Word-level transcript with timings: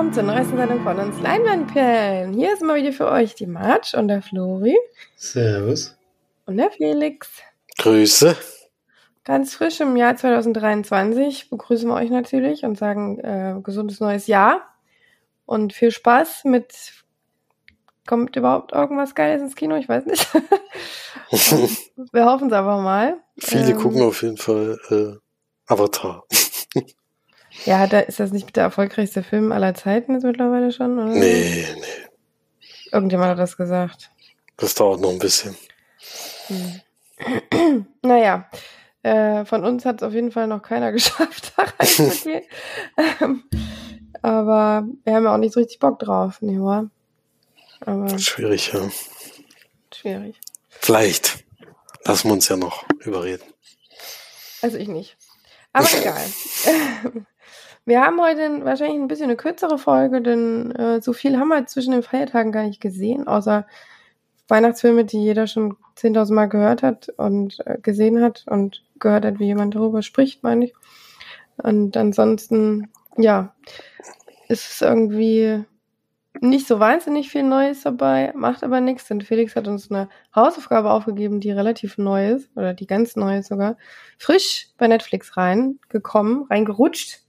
willkommen 0.00 0.14
zur 0.14 0.22
neuesten 0.22 0.56
Sendung 0.56 0.82
von 0.82 0.98
uns 0.98 1.20
Leinwandperlen. 1.20 2.32
Hier 2.32 2.54
ist 2.54 2.62
immer 2.62 2.74
wieder 2.74 2.90
für 2.90 3.10
euch 3.10 3.34
die 3.34 3.46
Marge 3.46 3.98
und 3.98 4.08
der 4.08 4.22
Flori. 4.22 4.74
Servus. 5.14 5.94
Und 6.46 6.56
der 6.56 6.70
Felix. 6.70 7.28
Grüße. 7.76 8.34
Ganz 9.24 9.54
frisch 9.54 9.78
im 9.80 9.94
Jahr 9.98 10.16
2023 10.16 11.50
begrüßen 11.50 11.86
wir 11.86 11.96
euch 11.96 12.08
natürlich 12.08 12.64
und 12.64 12.78
sagen 12.78 13.18
äh, 13.18 13.60
gesundes 13.62 14.00
neues 14.00 14.26
Jahr 14.26 14.62
und 15.44 15.74
viel 15.74 15.90
Spaß 15.90 16.44
mit. 16.44 16.94
Kommt 18.06 18.36
überhaupt 18.36 18.72
irgendwas 18.72 19.14
Geiles 19.14 19.42
ins 19.42 19.54
Kino? 19.54 19.76
Ich 19.76 19.90
weiß 19.90 20.06
nicht. 20.06 20.26
wir 22.12 22.24
hoffen 22.24 22.46
es 22.46 22.54
aber 22.54 22.80
mal. 22.80 23.18
Viele 23.36 23.72
ähm, 23.72 23.76
gucken 23.76 24.00
auf 24.00 24.22
jeden 24.22 24.38
Fall 24.38 24.78
äh, 24.88 25.70
Avatar. 25.70 26.24
Ja, 27.64 27.86
da 27.86 28.00
ist 28.00 28.20
das 28.20 28.32
nicht 28.32 28.54
der 28.56 28.64
erfolgreichste 28.64 29.22
Film 29.22 29.52
aller 29.52 29.74
Zeiten 29.74 30.14
jetzt 30.14 30.24
mittlerweile 30.24 30.72
schon, 30.72 30.98
oder? 30.98 31.12
Nee, 31.12 31.66
nee. 31.74 32.66
Irgendjemand 32.92 33.30
hat 33.30 33.38
das 33.38 33.56
gesagt. 33.56 34.10
Das 34.56 34.74
dauert 34.74 35.00
noch 35.00 35.10
ein 35.10 35.18
bisschen. 35.18 35.56
Hm. 36.46 37.86
naja, 38.02 38.48
äh, 39.02 39.44
von 39.44 39.64
uns 39.64 39.84
hat 39.84 39.96
es 39.96 40.02
auf 40.02 40.12
jeden 40.12 40.32
Fall 40.32 40.46
noch 40.46 40.62
keiner 40.62 40.92
geschafft, 40.92 41.52
da 41.56 41.64
reinzugehen. 41.78 42.44
ähm, 42.96 43.44
aber 44.22 44.86
wir 45.04 45.14
haben 45.14 45.24
ja 45.24 45.34
auch 45.34 45.38
nicht 45.38 45.54
so 45.54 45.60
richtig 45.60 45.78
Bock 45.78 45.98
drauf, 45.98 46.42
ne, 46.42 46.60
oder? 46.60 46.90
Aber 47.80 48.18
schwierig, 48.18 48.72
ja. 48.72 48.88
Schwierig. 49.94 50.38
Vielleicht. 50.68 51.44
Lassen 52.04 52.28
wir 52.28 52.32
uns 52.34 52.48
ja 52.48 52.56
noch 52.56 52.84
überreden. 53.00 53.44
Also 54.62 54.76
ich 54.76 54.88
nicht. 54.88 55.16
Aber 55.72 55.88
egal. 55.92 56.26
Wir 57.90 58.02
haben 58.02 58.20
heute 58.20 58.64
wahrscheinlich 58.64 59.00
ein 59.00 59.08
bisschen 59.08 59.24
eine 59.24 59.36
kürzere 59.36 59.76
Folge, 59.76 60.22
denn 60.22 60.70
äh, 60.76 61.02
so 61.02 61.12
viel 61.12 61.36
haben 61.36 61.48
wir 61.48 61.66
zwischen 61.66 61.90
den 61.90 62.04
Feiertagen 62.04 62.52
gar 62.52 62.62
nicht 62.62 62.80
gesehen, 62.80 63.26
außer 63.26 63.66
Weihnachtsfilme, 64.46 65.04
die 65.04 65.20
jeder 65.20 65.48
schon 65.48 65.76
10.000 65.98 66.32
Mal 66.32 66.46
gehört 66.46 66.84
hat 66.84 67.08
und 67.16 67.58
äh, 67.66 67.78
gesehen 67.82 68.22
hat 68.22 68.44
und 68.46 68.84
gehört 69.00 69.24
hat, 69.24 69.40
wie 69.40 69.46
jemand 69.46 69.74
darüber 69.74 70.02
spricht, 70.02 70.44
meine 70.44 70.66
ich. 70.66 70.74
Und 71.56 71.96
ansonsten, 71.96 72.92
ja, 73.18 73.56
ist 74.46 74.70
es 74.70 74.82
irgendwie 74.82 75.64
nicht 76.40 76.68
so 76.68 76.78
wahnsinnig 76.78 77.28
viel 77.28 77.42
Neues 77.42 77.82
dabei, 77.82 78.32
macht 78.36 78.62
aber 78.62 78.80
nichts, 78.80 79.08
denn 79.08 79.20
Felix 79.20 79.56
hat 79.56 79.66
uns 79.66 79.90
eine 79.90 80.08
Hausaufgabe 80.32 80.92
aufgegeben, 80.92 81.40
die 81.40 81.50
relativ 81.50 81.98
neu 81.98 82.34
ist, 82.34 82.56
oder 82.56 82.72
die 82.72 82.86
ganz 82.86 83.16
neu 83.16 83.38
ist 83.38 83.48
sogar, 83.48 83.76
frisch 84.16 84.68
bei 84.78 84.86
Netflix 84.86 85.36
reingekommen, 85.36 86.44
reingerutscht 86.44 87.24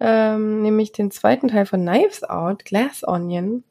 ähm, 0.00 0.62
nämlich 0.62 0.92
den 0.92 1.10
zweiten 1.10 1.48
Teil 1.48 1.66
von 1.66 1.80
Knives 1.80 2.24
Out, 2.24 2.64
Glass 2.64 3.06
Onion. 3.06 3.64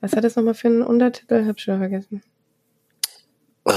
Was 0.00 0.14
hat 0.14 0.22
das 0.24 0.36
nochmal 0.36 0.54
für 0.54 0.68
einen 0.68 0.82
Untertitel? 0.82 1.46
Hab 1.46 1.58
schon 1.60 1.78
vergessen. 1.78 2.22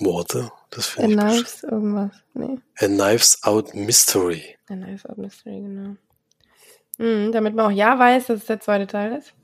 Worte, 0.00 0.50
das 0.70 0.86
finde 0.86 1.14
ich. 1.14 1.18
A 1.18 1.28
Knives 1.28 1.62
irgendwas, 1.64 2.12
nee. 2.34 2.58
A 2.80 2.86
Knives 2.86 3.42
Out 3.42 3.74
Mystery. 3.74 4.56
A 4.68 4.74
Knives 4.74 5.04
Out 5.06 5.18
Mystery, 5.18 5.60
genau. 5.60 5.96
Mhm, 6.98 7.32
damit 7.32 7.54
man 7.54 7.66
auch 7.66 7.70
ja 7.70 7.98
weiß, 7.98 8.26
dass 8.26 8.40
es 8.40 8.46
der 8.46 8.60
zweite 8.60 8.86
Teil 8.86 9.12
ist. 9.18 9.34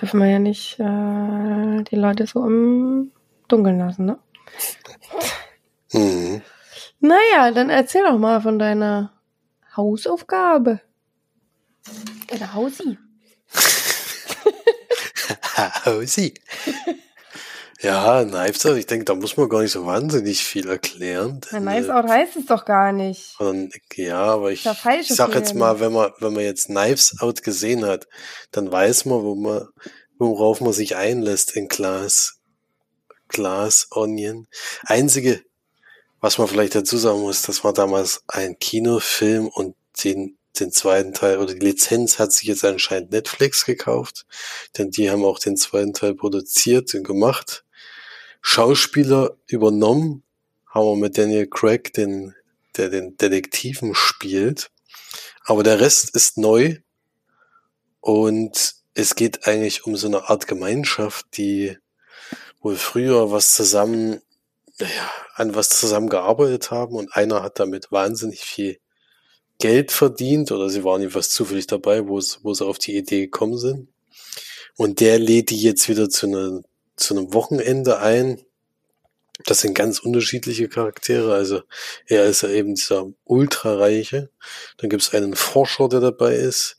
Dürfen 0.00 0.20
wir 0.20 0.28
ja 0.28 0.38
nicht 0.38 0.78
äh, 0.80 1.82
die 1.84 1.96
Leute 1.96 2.26
so 2.26 2.44
im 2.44 3.12
Dunkeln 3.48 3.78
lassen, 3.78 4.06
ne? 4.06 4.18
Mhm. 5.92 6.42
Naja, 7.04 7.50
dann 7.50 7.68
erzähl 7.68 8.02
doch 8.02 8.16
mal 8.16 8.40
von 8.40 8.58
deiner 8.58 9.12
Hausaufgabe. 9.76 10.80
Deine 12.28 12.54
Hausi. 12.54 12.96
Hausi. 15.84 16.32
Ja, 17.82 18.24
Knives 18.24 18.64
Out, 18.64 18.78
ich 18.78 18.86
denke, 18.86 19.04
da 19.04 19.14
muss 19.14 19.36
man 19.36 19.50
gar 19.50 19.60
nicht 19.60 19.72
so 19.72 19.84
wahnsinnig 19.84 20.44
viel 20.44 20.66
erklären. 20.66 21.42
Denn, 21.52 21.66
Knives 21.66 21.90
Out 21.90 22.08
heißt 22.08 22.36
es 22.36 22.46
doch 22.46 22.64
gar 22.64 22.92
nicht. 22.92 23.38
Und, 23.38 23.74
ja, 23.96 24.22
aber 24.22 24.50
ich, 24.50 24.64
ich 24.64 25.08
sag 25.08 25.34
jetzt 25.34 25.54
mal, 25.54 25.80
wenn 25.80 25.92
man, 25.92 26.10
wenn 26.20 26.32
man 26.32 26.42
jetzt 26.42 26.68
Knives 26.68 27.20
Out 27.20 27.42
gesehen 27.42 27.84
hat, 27.84 28.08
dann 28.50 28.72
weiß 28.72 29.04
man, 29.04 29.22
wo 29.22 29.34
man, 29.34 29.68
worauf 30.18 30.62
man 30.62 30.72
sich 30.72 30.96
einlässt 30.96 31.54
in 31.54 31.68
Glas, 31.68 32.38
Glas 33.28 33.88
Onion. 33.90 34.46
Einzige 34.86 35.42
was 36.24 36.38
man 36.38 36.48
vielleicht 36.48 36.74
dazu 36.74 36.96
sagen 36.96 37.20
muss, 37.20 37.42
das 37.42 37.64
war 37.64 37.74
damals 37.74 38.24
ein 38.28 38.58
Kinofilm 38.58 39.46
und 39.46 39.76
den, 40.02 40.38
den 40.58 40.72
zweiten 40.72 41.12
Teil 41.12 41.36
oder 41.36 41.52
die 41.52 41.60
Lizenz 41.60 42.18
hat 42.18 42.32
sich 42.32 42.48
jetzt 42.48 42.64
anscheinend 42.64 43.10
Netflix 43.10 43.66
gekauft, 43.66 44.24
denn 44.78 44.90
die 44.90 45.10
haben 45.10 45.22
auch 45.22 45.38
den 45.38 45.58
zweiten 45.58 45.92
Teil 45.92 46.14
produziert 46.14 46.94
und 46.94 47.04
gemacht. 47.04 47.66
Schauspieler 48.40 49.36
übernommen, 49.48 50.22
haben 50.66 50.86
wir 50.86 50.96
mit 50.96 51.18
Daniel 51.18 51.46
Craig, 51.46 51.92
den, 51.92 52.34
der 52.78 52.88
den 52.88 53.18
Detektiven 53.18 53.94
spielt. 53.94 54.70
Aber 55.44 55.62
der 55.62 55.78
Rest 55.78 56.16
ist 56.16 56.38
neu 56.38 56.78
und 58.00 58.76
es 58.94 59.14
geht 59.14 59.46
eigentlich 59.46 59.84
um 59.84 59.94
so 59.94 60.06
eine 60.06 60.30
Art 60.30 60.46
Gemeinschaft, 60.46 61.26
die 61.36 61.76
wohl 62.62 62.76
früher 62.76 63.30
was 63.30 63.54
zusammen 63.54 64.22
naja, 64.78 65.10
an 65.34 65.54
was 65.54 65.68
zusammengearbeitet 65.68 66.70
haben 66.70 66.96
und 66.96 67.14
einer 67.14 67.42
hat 67.42 67.58
damit 67.58 67.92
wahnsinnig 67.92 68.40
viel 68.40 68.78
Geld 69.58 69.92
verdient 69.92 70.50
oder 70.50 70.68
sie 70.68 70.84
waren 70.84 71.00
jedenfalls 71.00 71.30
zufällig 71.30 71.66
dabei, 71.66 72.08
wo, 72.08 72.18
es, 72.18 72.40
wo 72.42 72.54
sie 72.54 72.66
auf 72.66 72.78
die 72.78 72.96
Idee 72.96 73.22
gekommen 73.22 73.58
sind. 73.58 73.88
Und 74.76 75.00
der 75.00 75.18
lädt 75.18 75.50
die 75.50 75.60
jetzt 75.60 75.88
wieder 75.88 76.08
zu, 76.08 76.26
einer, 76.26 76.62
zu 76.96 77.16
einem 77.16 77.32
Wochenende 77.32 77.98
ein. 78.00 78.42
Das 79.46 79.60
sind 79.60 79.74
ganz 79.74 80.00
unterschiedliche 80.00 80.68
Charaktere. 80.68 81.34
Also 81.34 81.62
er 82.06 82.24
ist 82.24 82.42
ja 82.42 82.48
eben 82.48 82.74
dieser 82.74 83.06
Ultrareiche. 83.24 84.30
Dann 84.78 84.90
gibt 84.90 85.02
es 85.02 85.14
einen 85.14 85.36
Forscher, 85.36 85.88
der 85.88 86.00
dabei 86.00 86.34
ist. 86.34 86.76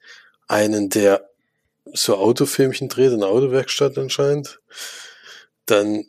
Einen, 0.47 0.89
der 0.89 1.29
so 1.93 2.17
Autofilmchen 2.17 2.89
dreht 2.89 3.13
in 3.13 3.19
der 3.19 3.29
Autowerkstatt 3.29 3.97
anscheinend. 3.97 4.59
Dann 5.65 6.05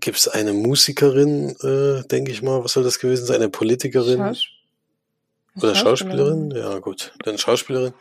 gibt 0.00 0.18
es 0.18 0.28
eine 0.28 0.52
Musikerin, 0.52 1.56
äh, 1.62 2.06
denke 2.08 2.32
ich 2.32 2.42
mal, 2.42 2.62
was 2.62 2.72
soll 2.72 2.84
das 2.84 2.98
gewesen 2.98 3.26
sein? 3.26 3.36
Eine 3.36 3.48
Politikerin? 3.48 4.18
Schaus 4.18 4.46
oder 5.56 5.74
Schauspielerin? 5.74 6.50
Ja, 6.50 6.78
gut, 6.78 7.12
dann 7.24 7.38
Schauspielerin. 7.38 7.94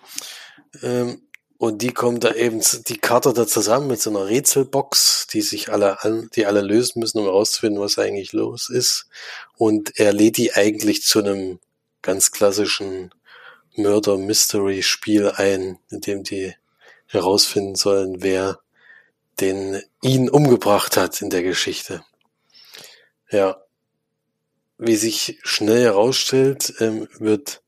Ähm, 0.82 1.22
und 1.58 1.82
die 1.82 1.92
kommt 1.92 2.26
da 2.26 2.34
eben, 2.34 2.62
die 2.88 2.98
Karte 2.98 3.32
da 3.32 3.48
zusammen 3.48 3.88
mit 3.88 4.02
so 4.02 4.10
einer 4.10 4.28
Rätselbox, 4.28 5.28
die 5.28 5.42
sich 5.42 5.72
alle 5.72 6.04
an, 6.04 6.30
die 6.36 6.46
alle 6.46 6.62
lösen 6.62 7.00
müssen, 7.00 7.20
um 7.20 7.26
herauszufinden, 7.26 7.82
was 7.82 7.98
eigentlich 7.98 8.34
los 8.34 8.70
ist. 8.70 9.08
Und 9.58 9.98
er 9.98 10.12
lädt 10.12 10.38
die 10.38 10.54
eigentlich 10.54 11.04
zu 11.04 11.20
einem 11.20 11.60
ganz 12.02 12.32
klassischen 12.32 13.12
Murder-Mystery-Spiel 13.76 15.32
ein, 15.36 15.80
in 15.90 16.02
dem 16.02 16.24
die 16.24 16.54
herausfinden 17.08 17.76
sollen, 17.76 18.22
wer 18.22 18.60
den 19.40 19.82
ihn 20.02 20.30
umgebracht 20.30 20.98
hat 20.98 21.22
in 21.22 21.30
der 21.30 21.44
Geschichte. 21.44 22.04
Ja. 23.30 23.62
Wie 24.78 24.96
sich 24.96 25.40
schnell 25.44 25.84
herausstellt, 25.84 26.74
ähm, 26.80 27.08
wird, 27.18 27.62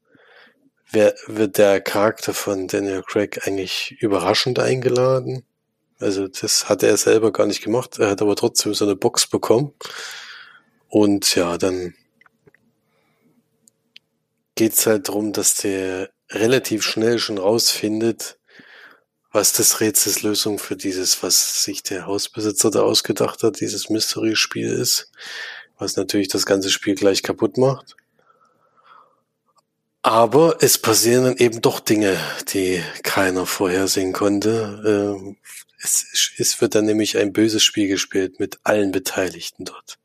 wird 0.91 1.57
der 1.57 1.79
Charakter 1.79 2.33
von 2.33 2.67
Daniel 2.67 3.03
Craig 3.03 3.47
eigentlich 3.47 3.95
überraschend 3.99 4.59
eingeladen. 4.59 5.45
Also 5.99 6.27
das 6.27 6.69
hat 6.69 6.83
er 6.83 6.97
selber 6.97 7.31
gar 7.31 7.47
nicht 7.47 7.63
gemacht. 7.63 7.97
Er 7.99 8.09
hat 8.09 8.21
aber 8.21 8.35
trotzdem 8.35 8.73
so 8.73 8.85
eine 8.85 8.95
Box 8.95 9.27
bekommen. 9.27 9.73
Und 10.89 11.33
ja, 11.35 11.57
dann 11.57 11.95
geht's 14.55 14.85
halt 14.85 15.07
darum, 15.07 15.33
dass 15.33 15.55
der 15.55 16.09
relativ 16.29 16.83
schnell 16.83 17.19
schon 17.19 17.37
rausfindet, 17.37 18.36
was 19.31 19.53
das 19.53 19.79
Rätselslösung 19.81 20.59
für 20.59 20.75
dieses, 20.75 21.21
was 21.23 21.63
sich 21.63 21.83
der 21.83 22.05
Hausbesitzer 22.05 22.71
da 22.71 22.81
ausgedacht 22.81 23.43
hat, 23.43 23.59
dieses 23.59 23.89
Mystery-Spiel 23.89 24.69
ist, 24.69 25.11
was 25.77 25.95
natürlich 25.95 26.27
das 26.27 26.45
ganze 26.45 26.69
Spiel 26.69 26.95
gleich 26.95 27.23
kaputt 27.23 27.57
macht. 27.57 27.95
Aber 30.01 30.57
es 30.61 30.77
passieren 30.77 31.25
dann 31.25 31.37
eben 31.37 31.61
doch 31.61 31.81
Dinge, 31.81 32.17
die 32.53 32.81
keiner 33.03 33.45
vorhersehen 33.45 34.13
konnte. 34.13 35.17
Ähm, 35.17 35.37
es, 35.83 36.33
es 36.37 36.61
wird 36.61 36.75
dann 36.75 36.85
nämlich 36.85 37.17
ein 37.17 37.33
böses 37.33 37.63
Spiel 37.63 37.87
gespielt 37.87 38.39
mit 38.39 38.59
allen 38.63 38.91
Beteiligten 38.91 39.65
dort. 39.65 39.99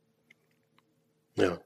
Ja. 1.36 1.60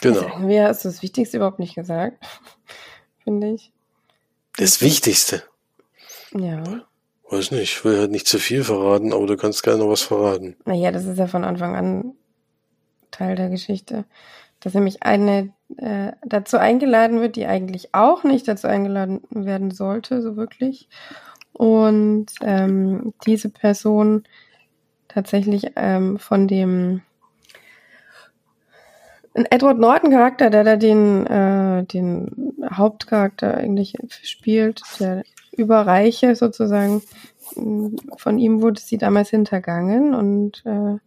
Genau. 0.00 0.26
Also 0.26 0.58
hast 0.58 0.84
du 0.84 0.88
das 0.88 1.02
Wichtigste 1.02 1.36
überhaupt 1.36 1.58
nicht 1.58 1.74
gesagt, 1.74 2.24
finde 3.24 3.54
ich. 3.54 3.72
Das 4.56 4.80
Wichtigste. 4.80 5.44
Ja. 6.32 6.62
Weiß 7.30 7.52
nicht, 7.52 7.62
ich 7.62 7.84
will 7.84 7.98
halt 7.98 8.10
nicht 8.10 8.26
zu 8.26 8.38
viel 8.38 8.64
verraten, 8.64 9.12
aber 9.12 9.26
du 9.26 9.36
kannst 9.36 9.62
gerne 9.62 9.78
noch 9.78 9.90
was 9.90 10.02
verraten. 10.02 10.56
Naja, 10.64 10.90
das 10.90 11.04
ist 11.04 11.18
ja 11.18 11.28
von 11.28 11.44
Anfang 11.44 11.76
an 11.76 12.14
Teil 13.10 13.36
der 13.36 13.50
Geschichte. 13.50 14.04
dass 14.60 14.74
nämlich 14.74 15.02
eine 15.02 15.52
äh, 15.78 16.12
dazu 16.24 16.58
eingeladen 16.58 17.20
wird, 17.20 17.36
die 17.36 17.46
eigentlich 17.46 17.94
auch 17.94 18.24
nicht 18.24 18.46
dazu 18.46 18.66
eingeladen 18.66 19.22
werden 19.30 19.70
sollte, 19.70 20.20
so 20.22 20.36
wirklich. 20.36 20.88
Und 21.52 22.26
ähm, 22.42 23.14
diese 23.26 23.48
Person 23.48 24.24
tatsächlich 25.08 25.72
ähm, 25.76 26.18
von 26.18 26.46
dem 26.46 27.02
ein 29.34 29.46
Edward 29.50 29.78
Norton 29.78 30.10
Charakter, 30.10 30.50
der 30.50 30.64
da 30.64 30.76
den, 30.76 31.26
äh, 31.26 31.84
den 31.84 32.54
Hauptcharakter 32.70 33.56
eigentlich 33.56 33.94
spielt, 34.22 34.82
der 34.98 35.22
Überreiche 35.52 36.34
sozusagen, 36.34 37.02
von 38.16 38.38
ihm 38.38 38.62
wurde 38.62 38.80
sie 38.80 38.98
damals 38.98 39.30
hintergangen 39.30 40.14
und 40.14 40.64
äh, 40.64 40.98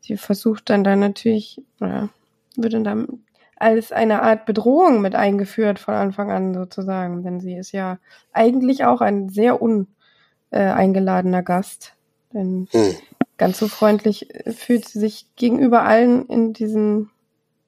sie 0.00 0.16
versucht 0.16 0.70
dann 0.70 0.84
da 0.84 0.96
natürlich, 0.96 1.60
ja, 1.80 2.08
wird 2.56 2.74
dann 2.74 3.22
als 3.56 3.92
eine 3.92 4.22
Art 4.22 4.44
Bedrohung 4.44 5.00
mit 5.00 5.14
eingeführt 5.14 5.78
von 5.78 5.94
Anfang 5.94 6.32
an 6.32 6.54
sozusagen, 6.54 7.22
denn 7.22 7.40
sie 7.40 7.54
ist 7.54 7.70
ja 7.70 7.98
eigentlich 8.32 8.84
auch 8.84 9.00
ein 9.00 9.28
sehr 9.28 9.60
uneingeladener 9.62 11.38
äh, 11.38 11.44
Gast, 11.44 11.94
denn 12.32 12.66
hm. 12.72 12.94
ganz 13.38 13.58
so 13.58 13.68
freundlich 13.68 14.28
fühlt 14.56 14.88
sie 14.88 14.98
sich 14.98 15.26
gegenüber 15.36 15.82
allen 15.82 16.26
in 16.26 16.52
diesen 16.52 17.11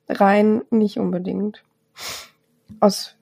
Reihen 0.09 0.63
nicht 0.71 0.99
unbedingt. 0.99 1.63
Aus 2.81 3.15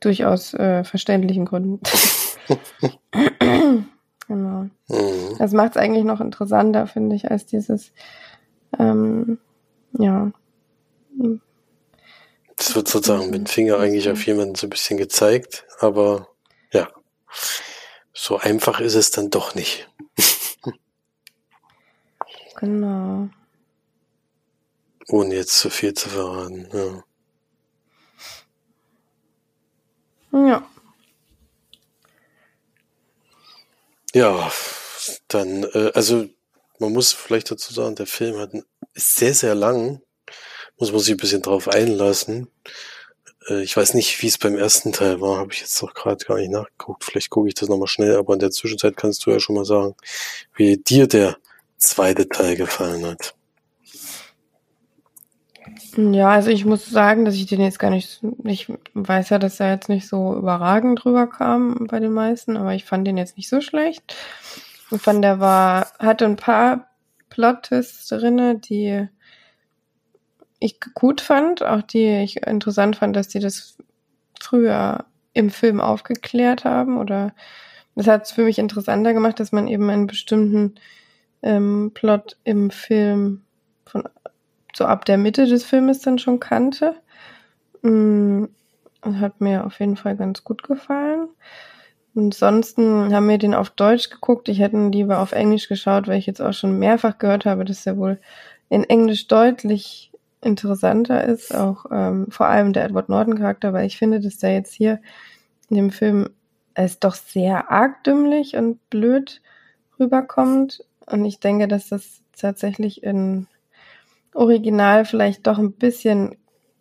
durchaus 0.00 0.54
äh, 0.54 0.84
verständlichen 0.84 1.44
Gründen. 1.44 1.80
genau. 4.28 4.68
Mhm. 4.88 5.36
Das 5.38 5.52
macht 5.52 5.72
es 5.72 5.76
eigentlich 5.76 6.04
noch 6.04 6.20
interessanter, 6.20 6.86
finde 6.86 7.16
ich, 7.16 7.30
als 7.30 7.46
dieses, 7.46 7.92
ähm, 8.78 9.38
ja. 9.92 10.30
Es 12.58 12.74
wird 12.74 12.88
sozusagen 12.88 13.30
mit 13.30 13.34
dem 13.34 13.46
Finger 13.46 13.78
eigentlich 13.78 14.08
auf 14.10 14.24
jemanden 14.26 14.54
so 14.54 14.66
ein 14.66 14.70
bisschen 14.70 14.98
gezeigt, 14.98 15.66
aber 15.80 16.28
ja, 16.72 16.88
so 18.12 18.38
einfach 18.38 18.80
ist 18.80 18.94
es 18.94 19.10
dann 19.10 19.30
doch 19.30 19.54
nicht. 19.54 19.88
genau. 22.60 23.28
Ohne 25.08 25.34
jetzt 25.36 25.58
zu 25.58 25.70
viel 25.70 25.94
zu 25.94 26.08
verraten, 26.08 26.68
ja. 26.72 27.04
Ja. 30.32 30.68
Ja, 34.14 34.50
dann, 35.28 35.64
äh, 35.74 35.92
also 35.94 36.26
man 36.78 36.92
muss 36.92 37.12
vielleicht 37.12 37.50
dazu 37.50 37.72
sagen, 37.72 37.94
der 37.96 38.06
Film 38.06 38.38
hat 38.38 38.52
ist 38.94 39.16
sehr, 39.16 39.34
sehr 39.34 39.54
lang. 39.54 40.00
Muss 40.78 40.92
man 40.92 41.00
sich 41.00 41.12
ein 41.14 41.18
bisschen 41.18 41.42
drauf 41.42 41.68
einlassen. 41.68 42.48
Äh, 43.48 43.62
ich 43.62 43.76
weiß 43.76 43.94
nicht, 43.94 44.22
wie 44.22 44.28
es 44.28 44.38
beim 44.38 44.56
ersten 44.56 44.92
Teil 44.92 45.20
war, 45.20 45.38
habe 45.38 45.52
ich 45.52 45.60
jetzt 45.60 45.80
doch 45.82 45.94
gerade 45.94 46.24
gar 46.24 46.38
nicht 46.38 46.50
nachgeguckt. 46.50 47.04
Vielleicht 47.04 47.30
gucke 47.30 47.48
ich 47.48 47.54
das 47.54 47.68
nochmal 47.68 47.88
schnell, 47.88 48.16
aber 48.16 48.34
in 48.34 48.40
der 48.40 48.50
Zwischenzeit 48.50 48.96
kannst 48.96 49.26
du 49.26 49.30
ja 49.30 49.40
schon 49.40 49.56
mal 49.56 49.64
sagen, 49.64 49.94
wie 50.54 50.76
dir 50.78 51.06
der 51.08 51.38
zweite 51.78 52.28
Teil 52.28 52.56
gefallen 52.56 53.06
hat. 53.06 53.34
Ja, 55.96 56.30
also 56.30 56.50
ich 56.50 56.66
muss 56.66 56.86
sagen, 56.86 57.24
dass 57.24 57.34
ich 57.36 57.46
den 57.46 57.60
jetzt 57.62 57.78
gar 57.78 57.90
nicht, 57.90 58.20
ich 58.44 58.70
weiß 58.92 59.30
ja, 59.30 59.38
dass 59.38 59.60
er 59.60 59.70
jetzt 59.72 59.88
nicht 59.88 60.06
so 60.06 60.36
überragend 60.36 61.02
drüber 61.02 61.26
kam 61.26 61.86
bei 61.88 62.00
den 62.00 62.12
meisten, 62.12 62.56
aber 62.58 62.74
ich 62.74 62.84
fand 62.84 63.06
den 63.06 63.16
jetzt 63.16 63.38
nicht 63.38 63.48
so 63.48 63.62
schlecht. 63.62 64.14
Ich 64.90 65.00
fand, 65.00 65.24
der 65.24 65.40
war, 65.40 65.86
hatte 65.98 66.26
ein 66.26 66.36
paar 66.36 66.90
Plot-Twists 67.30 68.08
drinne, 68.08 68.58
die 68.58 69.08
ich 70.58 70.80
gut 70.94 71.22
fand, 71.22 71.62
auch 71.62 71.82
die 71.82 72.22
ich 72.22 72.46
interessant 72.46 72.96
fand, 72.96 73.16
dass 73.16 73.28
die 73.28 73.40
das 73.40 73.78
früher 74.38 75.06
im 75.32 75.50
Film 75.50 75.80
aufgeklärt 75.80 76.64
haben 76.64 76.98
oder 76.98 77.34
das 77.94 78.06
hat 78.06 78.24
es 78.24 78.32
für 78.32 78.44
mich 78.44 78.58
interessanter 78.58 79.14
gemacht, 79.14 79.40
dass 79.40 79.52
man 79.52 79.66
eben 79.66 79.88
einen 79.88 80.06
bestimmten 80.06 80.74
ähm, 81.42 81.92
Plot 81.94 82.36
im 82.44 82.70
Film 82.70 83.44
von 83.86 84.04
so 84.76 84.84
ab 84.84 85.04
der 85.04 85.18
Mitte 85.18 85.46
des 85.46 85.64
Filmes 85.64 86.00
dann 86.00 86.18
schon 86.18 86.40
kannte. 86.40 86.94
Mm, 87.82 88.44
hat 89.02 89.40
mir 89.40 89.64
auf 89.64 89.78
jeden 89.80 89.96
Fall 89.96 90.16
ganz 90.16 90.44
gut 90.44 90.62
gefallen. 90.62 91.28
Ansonsten 92.14 93.14
haben 93.14 93.28
wir 93.28 93.38
den 93.38 93.54
auf 93.54 93.70
Deutsch 93.70 94.10
geguckt. 94.10 94.48
Ich 94.48 94.58
hätte 94.58 94.76
ihn 94.76 94.92
lieber 94.92 95.20
auf 95.20 95.32
Englisch 95.32 95.68
geschaut, 95.68 96.08
weil 96.08 96.18
ich 96.18 96.26
jetzt 96.26 96.40
auch 96.40 96.54
schon 96.54 96.78
mehrfach 96.78 97.18
gehört 97.18 97.44
habe, 97.44 97.64
dass 97.64 97.86
er 97.86 97.96
wohl 97.96 98.18
in 98.68 98.84
Englisch 98.84 99.28
deutlich 99.28 100.10
interessanter 100.40 101.24
ist, 101.24 101.54
auch 101.54 101.86
ähm, 101.90 102.26
vor 102.30 102.46
allem 102.46 102.72
der 102.72 102.84
Edward 102.84 103.08
Norton 103.08 103.38
Charakter, 103.38 103.72
weil 103.72 103.86
ich 103.86 103.98
finde, 103.98 104.20
dass 104.20 104.38
der 104.38 104.54
jetzt 104.54 104.72
hier 104.72 105.00
in 105.68 105.76
dem 105.76 105.90
Film 105.90 106.30
es 106.74 107.00
doch 107.00 107.14
sehr 107.14 107.70
arg 107.70 108.04
dümmlich 108.04 108.56
und 108.56 108.88
blöd 108.90 109.42
rüberkommt. 109.98 110.84
Und 111.06 111.24
ich 111.24 111.40
denke, 111.40 111.68
dass 111.68 111.88
das 111.88 112.22
tatsächlich 112.38 113.02
in 113.02 113.46
Original 114.36 115.04
vielleicht 115.04 115.46
doch 115.46 115.58
ein 115.58 115.72
bisschen 115.72 116.36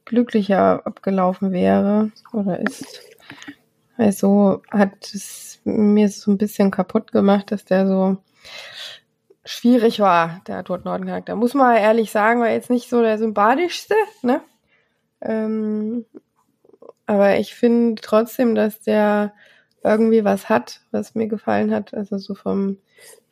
glücklicher 0.06 0.86
abgelaufen 0.86 1.52
wäre 1.52 2.12
oder 2.34 2.60
ist. 2.60 3.02
Also 3.98 4.62
hat 4.70 5.14
es 5.14 5.60
mir 5.64 6.10
so 6.10 6.32
ein 6.32 6.38
bisschen 6.38 6.70
kaputt 6.70 7.12
gemacht, 7.12 7.52
dass 7.52 7.66
der 7.66 7.88
so 7.88 8.18
schwierig 9.46 10.00
war, 10.00 10.42
der 10.48 10.60
Edward 10.60 10.86
Norton 10.86 11.08
Charakter. 11.08 11.36
Muss 11.36 11.54
man 11.54 11.78
ehrlich 11.78 12.12
sagen, 12.12 12.42
war 12.42 12.50
jetzt 12.50 12.70
nicht 12.70 12.90
so 12.90 13.02
der 13.02 13.18
sympathischste, 13.18 13.96
ne? 14.22 14.42
Ähm, 15.22 16.06
aber 17.06 17.38
ich 17.38 17.56
finde 17.56 18.02
trotzdem, 18.02 18.56
dass 18.56 18.82
der 18.82 19.34
irgendwie 19.84 20.26
was 20.26 20.50
hat, 20.50 20.82
was 20.92 21.16
mir 21.16 21.28
gefallen 21.28 21.72
hat. 21.72 21.94
Also 21.94 22.18
so 22.18 22.34
vom 22.36 22.78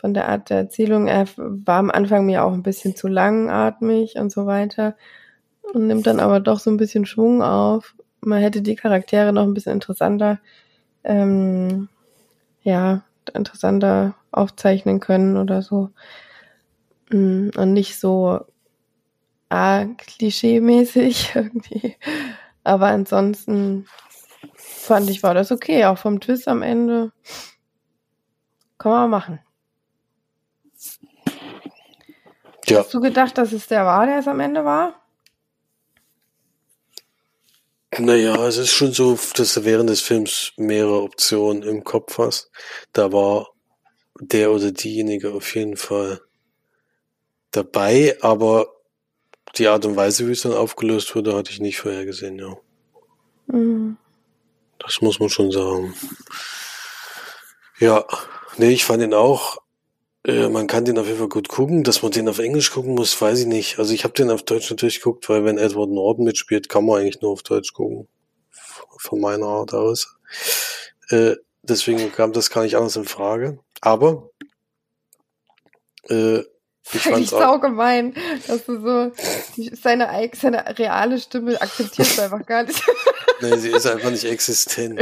von 0.04 0.14
der 0.14 0.28
Art 0.28 0.50
der 0.50 0.58
Erzählung. 0.58 1.08
Er 1.08 1.26
war 1.38 1.78
am 1.78 1.90
Anfang 1.90 2.26
mir 2.26 2.44
auch 2.44 2.52
ein 2.52 2.62
bisschen 2.62 2.94
zu 2.94 3.08
langatmig 3.08 4.16
und 4.18 4.34
so 4.34 4.46
weiter 4.46 4.98
und 5.74 5.88
nimmt 5.88 6.06
dann 6.08 6.20
aber 6.20 6.42
doch 6.42 6.60
so 6.60 6.70
ein 6.70 6.76
bisschen 6.76 7.06
Schwung 7.06 7.42
auf. 7.42 7.96
Man 8.20 8.42
hätte 8.42 8.62
die 8.62 8.76
Charaktere 8.76 9.32
noch 9.32 9.44
ein 9.44 9.54
bisschen 9.54 9.72
interessanter, 9.72 10.40
ähm, 11.06 11.88
ja, 12.64 13.06
interessanter 13.34 14.16
aufzeichnen 14.34 15.00
können 15.00 15.38
oder 15.38 15.62
so. 15.62 15.92
Mm, 17.10 17.52
und 17.56 17.72
nicht 17.72 17.98
so 17.98 18.42
ah, 19.48 19.86
klischee-mäßig 19.86 21.32
irgendwie. 21.36 21.96
Aber 22.66 22.88
ansonsten 22.88 23.86
fand 24.58 25.10
ich, 25.10 25.24
war 25.24 25.34
das 25.34 25.54
okay. 25.54 25.86
Auch 25.86 25.98
vom 25.98 26.20
Twist 26.20 26.50
am 26.50 26.62
Ende. 26.62 27.14
Kann 28.78 28.92
man 28.92 29.10
machen. 29.10 29.40
Ja. 32.68 32.80
Hast 32.80 32.94
du 32.94 33.02
gedacht, 33.02 33.38
dass 33.38 33.52
es 33.52 33.68
der 33.68 33.86
war, 33.86 34.06
der 34.06 34.20
es 34.20 34.28
am 34.28 34.40
Ende 34.40 34.64
war? 34.64 35.00
Naja, 38.00 38.48
es 38.48 38.58
ist 38.58 38.72
schon 38.72 38.92
so, 38.92 39.20
dass 39.36 39.54
du 39.54 39.66
während 39.66 39.90
des 39.90 40.02
Films 40.02 40.54
mehrere 40.58 41.04
Optionen 41.04 41.62
im 41.64 41.84
Kopf 41.84 42.18
hast. 42.18 42.50
Da 42.92 43.12
war 43.12 43.50
der 44.20 44.52
oder 44.52 44.72
diejenige 44.72 45.34
auf 45.34 45.54
jeden 45.56 45.78
Fall 45.78 46.22
dabei, 47.52 48.18
aber 48.22 48.68
die 49.58 49.68
Art 49.68 49.86
und 49.86 49.96
Weise, 49.96 50.28
wie 50.28 50.32
es 50.32 50.42
dann 50.42 50.54
aufgelöst 50.54 51.16
wurde, 51.16 51.36
hatte 51.36 51.52
ich 51.52 51.60
nicht 51.60 51.80
vorhergesehen, 51.80 52.40
ja. 52.40 52.58
Mhm. 53.48 53.98
Das 54.80 55.02
muss 55.02 55.20
man 55.20 55.30
schon 55.30 55.52
sagen. 55.52 55.94
Ja, 57.80 58.06
nee, 58.58 58.72
ich 58.72 58.86
fand 58.86 59.04
ihn 59.04 59.14
auch 59.14 59.63
äh, 60.26 60.48
man 60.50 60.68
kann 60.68 60.86
den 60.86 60.98
auf 60.98 61.08
jeden 61.08 61.20
Fall 61.20 61.30
gut 61.30 61.50
gucken. 61.50 61.84
Dass 61.84 62.02
man 62.02 62.12
den 62.12 62.30
auf 62.30 62.40
Englisch 62.40 62.72
gucken 62.72 62.96
muss, 62.96 63.20
weiß 63.20 63.42
ich 63.42 63.46
nicht. 63.46 63.80
Also 63.80 63.94
ich 63.94 64.04
habe 64.04 64.14
den 64.14 64.32
auf 64.32 64.44
Deutsch 64.44 64.70
natürlich 64.70 65.00
geguckt, 65.00 65.28
weil 65.30 65.44
wenn 65.46 65.58
Edward 65.58 65.90
Norton 65.90 66.26
mitspielt, 66.26 66.70
kann 66.70 66.86
man 66.86 67.02
eigentlich 67.02 67.22
nur 67.22 67.32
auf 67.32 67.44
Deutsch 67.44 67.74
gucken. 67.74 68.08
Von 69.00 69.20
meiner 69.20 69.48
Art 69.48 69.74
aus. 69.74 70.16
Äh, 71.10 71.36
deswegen 71.62 72.12
kam 72.12 72.32
das 72.32 72.50
gar 72.50 72.64
nicht 72.64 72.78
anders 72.78 72.96
in 72.96 73.06
Frage. 73.06 73.60
Aber 73.82 74.30
äh, 76.10 76.44
ich 76.92 77.02
fand 77.02 77.28
sau 77.28 77.60
gemein, 77.60 78.14
dass 78.48 78.66
du 78.66 78.82
so 78.82 79.12
seine, 79.82 80.30
seine 80.34 80.78
reale 80.78 81.20
Stimme 81.20 81.62
akzeptierst 81.62 82.20
einfach 82.20 82.46
gar 82.46 82.64
nicht. 82.64 82.82
nee, 83.42 83.58
sie 83.58 83.70
ist 83.70 83.88
einfach 83.88 84.12
nicht 84.12 84.26
existent. 84.26 85.02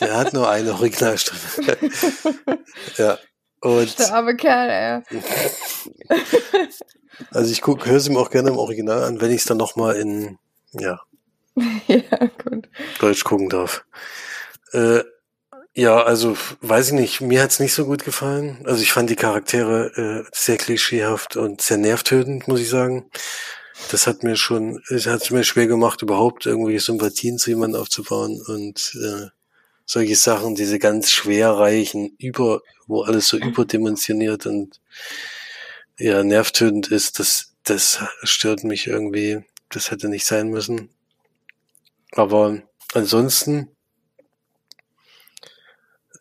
Der 0.00 0.16
hat 0.16 0.32
nur 0.32 0.48
eine 0.48 0.72
Originalstimme. 0.72 1.40
ja. 2.96 3.18
Und 3.62 3.98
der 3.98 4.12
arme 4.12 4.36
Kerl, 4.36 5.04
ey. 5.10 5.20
also 7.30 7.52
ich 7.52 7.64
höre 7.64 7.96
es 7.96 8.08
ihm 8.08 8.16
auch 8.16 8.30
gerne 8.30 8.50
im 8.50 8.58
Original 8.58 9.04
an, 9.04 9.20
wenn 9.20 9.30
ich 9.30 9.42
es 9.42 9.44
dann 9.44 9.56
nochmal 9.56 9.96
in, 9.96 10.38
ja, 10.72 11.00
ja, 11.86 12.30
gut. 12.44 12.68
Deutsch 12.98 13.24
gucken 13.24 13.48
darf. 13.48 13.84
Äh, 14.72 15.02
ja, 15.74 16.02
also 16.02 16.36
weiß 16.60 16.88
ich 16.88 16.92
nicht, 16.94 17.20
mir 17.20 17.42
hat's 17.42 17.60
nicht 17.60 17.72
so 17.72 17.86
gut 17.86 18.04
gefallen. 18.04 18.58
Also 18.64 18.82
ich 18.82 18.92
fand 18.92 19.08
die 19.10 19.16
Charaktere 19.16 20.24
äh, 20.26 20.30
sehr 20.32 20.56
klischeehaft 20.56 21.36
und 21.36 21.60
sehr 21.62 21.78
nervtötend, 21.78 22.48
muss 22.48 22.60
ich 22.60 22.68
sagen. 22.68 23.10
das 23.90 24.06
hat 24.06 24.22
mir 24.22 24.36
schon, 24.36 24.82
es 24.90 25.06
hat 25.06 25.30
mir 25.30 25.44
schwer 25.44 25.66
gemacht, 25.66 26.02
überhaupt 26.02 26.46
irgendwelche 26.46 26.80
Sympathien 26.80 27.38
zu 27.38 27.50
jemandem 27.50 27.80
aufzubauen 27.80 28.42
und 28.46 28.96
äh, 29.02 29.28
solche 29.86 30.16
Sachen, 30.16 30.54
diese 30.54 30.78
ganz 30.78 31.10
schwerreichen, 31.10 32.14
über, 32.18 32.62
wo 32.92 33.02
alles 33.02 33.28
so 33.28 33.36
überdimensioniert 33.38 34.46
und 34.46 34.80
ja, 35.98 36.22
nervtötend 36.22 36.88
ist, 36.88 37.18
das, 37.18 37.54
das 37.64 38.00
stört 38.22 38.64
mich 38.64 38.86
irgendwie. 38.86 39.44
Das 39.68 39.90
hätte 39.90 40.08
nicht 40.08 40.26
sein 40.26 40.48
müssen. 40.48 40.90
Aber 42.12 42.62
ansonsten 42.92 43.68